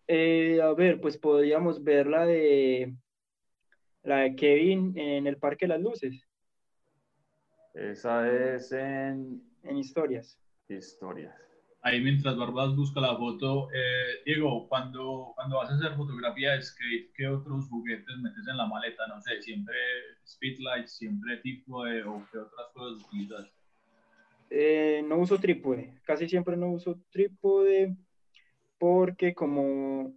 Eh, 0.08 0.62
a 0.62 0.74
ver, 0.74 1.02
pues 1.02 1.18
podríamos 1.18 1.84
ver 1.84 2.08
la 2.08 2.26
de 2.26 2.96
la 4.04 4.20
de 4.20 4.36
Kevin 4.38 4.98
en 4.98 5.28
el 5.28 5.36
Parque 5.36 5.66
de 5.66 5.74
las 5.74 5.82
Luces. 5.82 6.26
Esa 7.74 8.32
es 8.32 8.72
en... 8.72 9.44
En 9.64 9.78
historias. 9.78 10.40
Historias. 10.70 11.36
Ahí 11.88 12.02
mientras 12.02 12.36
Barbas 12.36 12.76
busca 12.76 13.00
la 13.00 13.16
foto, 13.16 13.70
eh, 13.74 14.22
Diego, 14.26 14.68
cuando, 14.68 15.32
cuando 15.36 15.56
vas 15.56 15.72
a 15.72 15.76
hacer 15.76 15.96
fotografía 15.96 16.52
de 16.52 16.62
skate, 16.62 17.14
¿qué 17.14 17.28
otros 17.28 17.70
juguetes 17.70 18.18
metes 18.18 18.46
en 18.46 18.58
la 18.58 18.66
maleta? 18.66 19.08
No 19.08 19.22
sé, 19.22 19.42
siempre 19.42 19.74
speedlight, 20.28 20.88
siempre 20.88 21.38
tipo 21.38 21.86
de, 21.86 22.04
o 22.04 22.28
qué 22.30 22.40
otras 22.40 22.68
cosas 22.74 23.06
utilizas. 23.06 23.50
Eh, 24.50 25.02
no 25.08 25.20
uso 25.20 25.38
trípode, 25.38 25.94
casi 26.04 26.28
siempre 26.28 26.58
no 26.58 26.72
uso 26.72 27.00
trípode 27.10 27.96
porque 28.78 29.34
como 29.34 30.14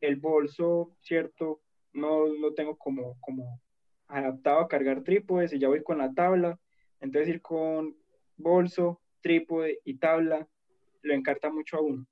el 0.00 0.14
bolso, 0.14 0.94
¿cierto? 1.00 1.60
No 1.92 2.28
lo 2.28 2.54
tengo 2.54 2.78
como, 2.78 3.18
como 3.18 3.60
adaptado 4.06 4.60
a 4.60 4.68
cargar 4.68 5.02
trípodes 5.02 5.52
y 5.52 5.58
ya 5.58 5.66
voy 5.66 5.82
con 5.82 5.98
la 5.98 6.14
tabla, 6.14 6.56
entonces 7.00 7.30
ir 7.30 7.42
con 7.42 7.96
bolso, 8.36 9.00
trípode 9.22 9.80
y 9.84 9.98
tabla 9.98 10.46
lo 11.02 11.14
encarta 11.14 11.50
mucho 11.50 11.76
a 11.76 11.80
uno. 11.80 12.06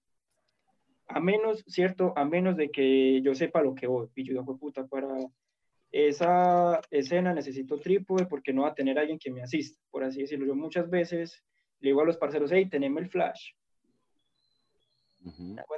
A 1.07 1.20
menos, 1.20 1.64
¿cierto? 1.66 2.12
A 2.16 2.24
menos 2.24 2.57
de 2.57 2.70
que 2.70 3.20
yo 3.22 3.34
sepa 3.34 3.62
lo 3.62 3.74
que 3.74 3.86
voy. 3.86 4.09
Y 4.14 4.24
yo 4.24 4.41
digo, 4.41 4.59
puta, 4.59 4.86
para 4.86 5.16
esa 5.91 6.80
escena 6.91 7.34
necesito 7.34 7.78
trípode 7.78 8.26
porque 8.26 8.53
no 8.53 8.62
va 8.62 8.68
a 8.68 8.74
tener 8.74 8.99
alguien 8.99 9.18
que 9.18 9.30
me 9.30 9.43
asista, 9.43 9.80
por 9.91 10.05
así 10.05 10.20
decirlo. 10.20 10.47
Yo 10.47 10.55
muchas 10.55 10.88
veces 10.88 11.43
le 11.80 11.91
digo 11.91 12.03
a 12.03 12.05
los 12.05 12.16
parceros, 12.16 12.53
hey, 12.53 12.68
tenemos 12.68 13.03
el 13.03 13.11
flash. 13.11 13.53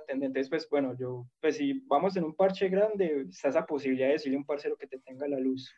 Entonces, 0.09 0.49
pues 0.49 0.69
bueno, 0.69 0.97
yo, 0.97 1.27
pues 1.41 1.57
si 1.57 1.73
vamos 1.87 2.17
en 2.17 2.25
un 2.25 2.35
parche 2.35 2.69
grande, 2.69 3.27
está 3.29 3.49
esa 3.49 3.67
posibilidad 3.67 4.09
de 4.09 4.15
decirle 4.15 4.37
a 4.37 4.41
un 4.41 4.47
parcero 4.47 4.77
que 4.77 4.87
te 4.87 4.99
tenga 4.99 5.27
la 5.27 5.39
luz. 5.39 5.75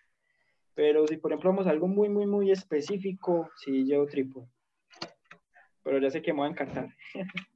Pero 0.74 1.06
si, 1.06 1.16
por 1.16 1.30
ejemplo, 1.30 1.50
vamos 1.50 1.66
a 1.66 1.70
algo 1.70 1.86
muy, 1.86 2.08
muy, 2.08 2.26
muy 2.26 2.50
específico, 2.50 3.50
sí 3.56 3.84
llevo 3.84 4.06
trípode. 4.06 4.48
Pero 5.84 5.98
ya 5.98 6.10
sé 6.10 6.22
que 6.22 6.32
me 6.32 6.40
voy 6.40 6.48
a 6.48 6.50
encantar. 6.50 6.88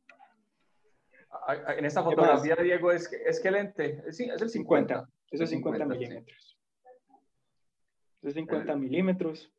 En 1.77 1.85
esta 1.85 2.03
fotografía, 2.03 2.57
Diego, 2.57 2.93
es, 2.93 3.11
es 3.13 3.41
que 3.41 3.51
lente. 3.51 4.03
Sí, 4.13 4.25
es 4.25 4.41
el 4.41 4.51
50. 4.51 4.95
50. 4.95 5.13
Eso 5.31 5.45
es 5.45 5.51
50, 5.51 5.87
milímetros. 5.87 6.59
Eso 8.21 8.29
es 8.29 8.35
50 8.35 8.77
milímetros. 8.77 9.53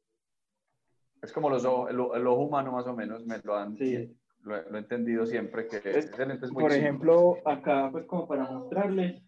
Es 1.21 1.33
como 1.33 1.49
los, 1.49 1.63
el, 1.63 1.99
ojo 2.27 2.41
humano, 2.43 2.71
más 2.71 2.87
o 2.87 2.95
menos, 2.95 3.25
me 3.25 3.39
lo 3.39 3.55
han 3.55 3.75
sí. 3.75 4.15
lo, 4.41 4.55
he 4.55 4.79
entendido 4.79 5.25
siempre. 5.25 5.67
que 5.67 5.77
es, 5.77 6.17
lente 6.17 6.45
es 6.45 6.51
muy 6.51 6.63
Por 6.63 6.71
ejemplo, 6.71 7.37
acá, 7.45 7.89
pues, 7.91 8.05
como 8.05 8.27
para 8.27 8.49
mostrarle 8.49 9.23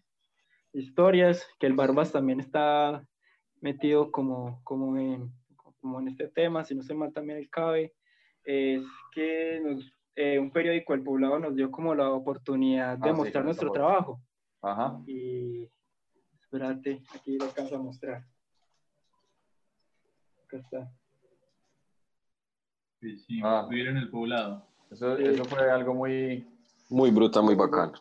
historias, 0.72 1.46
que 1.58 1.66
el 1.66 1.74
Barbas 1.74 2.12
también 2.12 2.40
está 2.40 3.06
metido 3.60 4.10
como, 4.10 4.62
como, 4.64 4.96
en, 4.98 5.30
como 5.80 6.00
en 6.00 6.08
este 6.08 6.28
tema, 6.28 6.64
si 6.64 6.74
no 6.74 6.82
se 6.82 6.94
mal 6.94 7.12
también 7.12 7.38
el 7.38 7.50
CABE, 7.50 7.92
es 8.44 8.82
que 9.12 9.60
nos, 9.62 9.92
eh, 10.16 10.38
un 10.38 10.50
periódico 10.50 10.94
El 10.94 11.02
Poblado 11.02 11.38
nos 11.38 11.54
dio 11.54 11.70
como 11.70 11.94
la 11.94 12.10
oportunidad 12.10 12.98
de 12.98 13.10
ah, 13.10 13.14
mostrar 13.14 13.44
nuestro 13.44 13.70
trabajo. 13.70 14.20
Ajá. 14.60 15.00
Y 15.06 15.68
espérate, 16.40 17.02
aquí 17.14 17.38
lo 17.38 17.46
alcanzo 17.46 17.76
a 17.76 17.82
mostrar. 17.82 18.24
Acá 20.44 20.56
está. 20.58 20.92
Sí, 23.00 23.18
sí, 23.18 23.40
ah. 23.42 23.66
vivir 23.68 23.88
en 23.88 23.96
el 23.96 24.10
poblado. 24.10 24.64
Eso, 24.90 25.16
eso 25.16 25.44
fue 25.44 25.70
algo 25.70 25.94
muy... 25.94 26.46
Muy 26.88 27.10
bruta, 27.10 27.40
muy 27.40 27.54
bacano. 27.54 27.94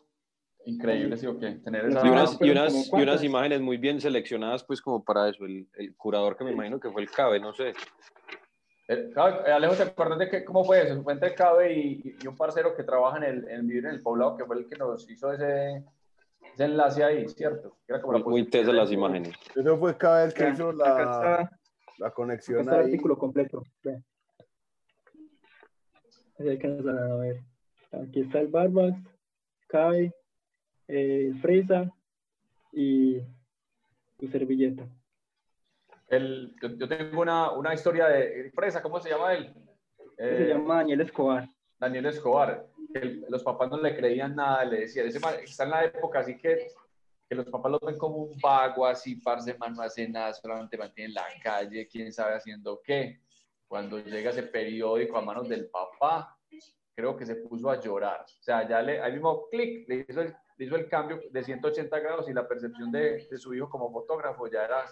Increíble, 0.65 1.17
sí, 1.17 1.25
o 1.25 1.39
qué. 1.39 1.53
Tener 1.53 1.85
esa... 1.85 2.05
Y 2.05 2.09
unas, 2.09 2.37
y 2.39 2.49
unas, 2.51 2.89
y 2.93 3.01
unas 3.01 3.23
imágenes 3.23 3.61
muy 3.61 3.77
bien 3.77 3.99
seleccionadas, 3.99 4.63
pues, 4.63 4.79
como 4.79 5.03
para 5.03 5.29
eso. 5.29 5.45
El, 5.45 5.67
el 5.75 5.95
curador 5.95 6.37
que 6.37 6.43
me 6.43 6.51
imagino 6.51 6.79
que 6.79 6.91
fue 6.91 7.01
el 7.01 7.09
CABE, 7.09 7.39
no 7.39 7.53
sé. 7.53 7.73
Eh, 8.87 9.13
Alejo, 9.15 9.75
¿te 9.75 9.83
acuerdas 9.83 10.19
de 10.19 10.29
que, 10.29 10.43
cómo 10.43 10.63
fue 10.63 10.81
eso? 10.81 11.01
Fue 11.03 11.13
entre 11.13 11.33
CABE 11.33 11.73
y, 11.73 12.15
y, 12.21 12.27
un 12.27 12.35
parcero 12.35 12.75
que 12.75 12.83
trabaja 12.83 13.17
en, 13.17 13.23
el, 13.23 13.47
en 13.49 13.67
Vivir 13.67 13.85
en 13.85 13.91
el 13.91 14.01
Poblado, 14.01 14.35
que 14.35 14.45
fue 14.45 14.57
el 14.57 14.67
que 14.67 14.77
nos 14.77 15.09
hizo 15.09 15.31
ese, 15.31 15.83
ese 16.53 16.63
enlace 16.63 17.03
ahí, 17.03 17.27
¿cierto? 17.29 17.77
Era 17.87 18.01
como 18.01 18.19
muy, 18.19 18.43
muy 18.43 18.63
las 18.73 18.91
imágenes. 18.91 19.33
Eso 19.55 19.77
fue 19.77 19.97
CABE 19.97 20.25
el 20.25 20.33
que 20.33 20.49
hizo 20.49 20.71
la, 20.73 21.49
la 21.97 22.11
conexión 22.11 22.59
acá 22.59 22.69
está 22.71 22.81
el 22.81 22.85
artículo 22.87 23.17
completo. 23.17 23.63
A 26.39 26.43
ver. 27.17 27.39
Aquí 27.91 28.21
está 28.21 28.39
el 28.39 28.47
Barbas, 28.47 28.95
CABE, 29.67 30.13
el 30.87 31.39
Fresa 31.39 31.93
y 32.71 33.19
tu 34.17 34.27
servilleta. 34.27 34.87
El, 36.11 36.53
yo 36.77 36.89
tengo 36.89 37.21
una, 37.21 37.51
una, 37.51 37.73
historia 37.73 38.05
de 38.07 38.51
Fresa, 38.53 38.81
¿cómo 38.81 38.99
se 38.99 39.09
llama 39.09 39.33
él? 39.33 39.53
se 40.17 40.45
llama 40.45 40.75
Daniel 40.75 40.99
Escobar. 40.99 41.47
Daniel 41.79 42.05
Escobar. 42.07 42.67
los 43.29 43.41
papás 43.43 43.71
no 43.71 43.77
le 43.77 43.95
creían 43.95 44.35
nada, 44.35 44.65
le 44.65 44.81
decían, 44.81 45.07
está 45.07 45.63
en 45.63 45.69
la 45.69 45.85
época 45.85 46.19
así 46.19 46.37
que, 46.37 46.67
que 47.29 47.35
los 47.35 47.45
papás 47.45 47.71
lo 47.71 47.79
ven 47.79 47.97
como 47.97 48.17
un 48.17 48.37
vago, 48.41 48.85
así, 48.85 49.15
parce, 49.15 49.57
mano, 49.57 49.75
no 49.77 49.83
hace 49.83 50.05
nada, 50.09 50.33
solamente 50.33 50.77
mantiene 50.77 51.07
en 51.07 51.13
la 51.13 51.23
calle, 51.41 51.87
quién 51.87 52.11
sabe 52.11 52.35
haciendo 52.35 52.81
qué. 52.83 53.21
Cuando 53.69 53.97
llega 53.97 54.31
ese 54.31 54.43
periódico 54.43 55.17
a 55.17 55.21
manos 55.21 55.47
del 55.47 55.69
papá, 55.69 56.37
creo 56.93 57.15
que 57.15 57.25
se 57.25 57.35
puso 57.35 57.69
a 57.69 57.79
llorar. 57.79 58.25
O 58.25 58.43
sea, 58.43 58.67
ya 58.67 58.81
le, 58.81 58.99
al 58.99 59.13
mismo 59.13 59.47
clic, 59.49 59.87
le 59.87 60.05
hizo 60.09 60.21
el 60.21 60.35
hizo 60.57 60.75
el 60.75 60.87
cambio 60.87 61.21
de 61.31 61.43
180 61.43 61.99
grados 61.99 62.29
y 62.29 62.33
la 62.33 62.47
percepción 62.47 62.91
de, 62.91 63.27
de 63.31 63.37
su 63.37 63.53
hijo 63.55 63.69
como 63.69 63.91
fotógrafo 63.91 64.47
ya 64.47 64.65
era 64.65 64.85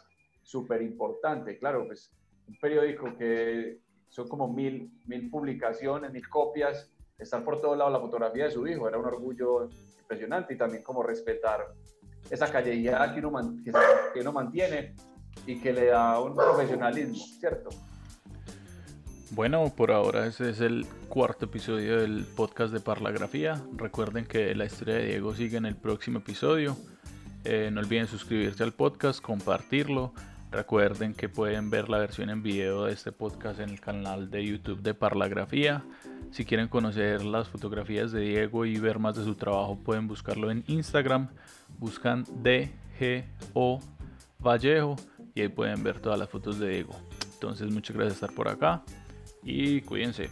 súper 0.50 0.82
importante. 0.82 1.60
Claro, 1.60 1.86
pues 1.86 2.12
un 2.48 2.58
periódico 2.60 3.16
que 3.16 3.80
son 4.10 4.28
como 4.28 4.52
mil, 4.52 4.92
mil 5.06 5.30
publicaciones, 5.30 6.12
mil 6.12 6.28
copias, 6.28 6.92
estar 7.20 7.44
por 7.44 7.62
todo 7.62 7.76
lado 7.76 7.92
la 7.92 8.00
fotografía 8.00 8.46
de 8.46 8.52
su 8.52 8.66
hijo, 8.66 8.88
era 8.88 8.98
un 8.98 9.06
orgullo 9.06 9.70
impresionante 10.02 10.56
y 10.56 10.58
también 10.58 10.82
como 10.82 11.04
respetar 11.04 11.68
esa 12.32 12.52
callejeada 12.52 13.14
que 13.14 13.24
uno, 13.24 13.56
que, 13.64 13.72
que 14.14 14.22
uno 14.22 14.32
mantiene 14.32 14.96
y 15.46 15.60
que 15.60 15.72
le 15.72 15.86
da 15.86 16.20
un 16.20 16.36
profesionalismo, 16.36 17.16
¿cierto? 17.40 17.70
Bueno, 19.32 19.72
por 19.76 19.92
ahora 19.92 20.26
ese 20.26 20.50
es 20.50 20.62
el 20.62 20.88
cuarto 21.10 21.46
episodio 21.46 22.02
del 22.02 22.26
podcast 22.26 22.74
de 22.74 22.80
Parlagrafía. 22.80 23.62
Recuerden 23.76 24.26
que 24.26 24.56
la 24.56 24.66
historia 24.66 24.96
de 24.96 25.06
Diego 25.06 25.36
sigue 25.36 25.58
en 25.58 25.68
el 25.68 25.76
próximo 25.76 26.18
episodio. 26.18 26.76
Eh, 27.46 27.70
no 27.72 27.80
olviden 27.82 28.08
suscribirse 28.08 28.64
al 28.64 28.74
podcast, 28.74 29.22
compartirlo. 29.22 30.14
Recuerden 30.52 31.14
que 31.14 31.30
pueden 31.30 31.70
ver 31.70 31.90
la 31.90 32.00
versión 32.00 32.32
en 32.32 32.42
video 32.42 32.86
de 32.86 32.94
este 32.94 33.12
podcast 33.12 33.60
en 33.60 33.70
el 33.70 33.80
canal 33.80 34.32
de 34.32 34.44
YouTube 34.44 34.82
de 34.82 34.96
Parlagrafía. 34.96 35.84
Si 36.32 36.44
quieren 36.44 36.68
conocer 36.68 37.24
las 37.24 37.48
fotografías 37.48 38.12
de 38.12 38.22
Diego 38.22 38.66
y 38.66 38.80
ver 38.80 38.98
más 38.98 39.16
de 39.16 39.24
su 39.24 39.36
trabajo, 39.36 39.78
pueden 39.78 40.08
buscarlo 40.08 40.50
en 40.50 40.64
Instagram. 40.66 41.30
Buscan 41.78 42.24
DGO 42.42 43.80
Vallejo 44.44 44.96
y 45.36 45.42
ahí 45.42 45.50
pueden 45.50 45.84
ver 45.84 46.00
todas 46.00 46.18
las 46.18 46.30
fotos 46.30 46.58
de 46.58 46.70
Diego. 46.70 46.96
Entonces, 47.34 47.72
muchas 47.72 47.96
gracias 47.96 48.18
por 48.18 48.30
estar 48.30 48.36
por 48.36 48.48
acá 48.48 48.84
y 49.44 49.82
cuídense. 49.82 50.30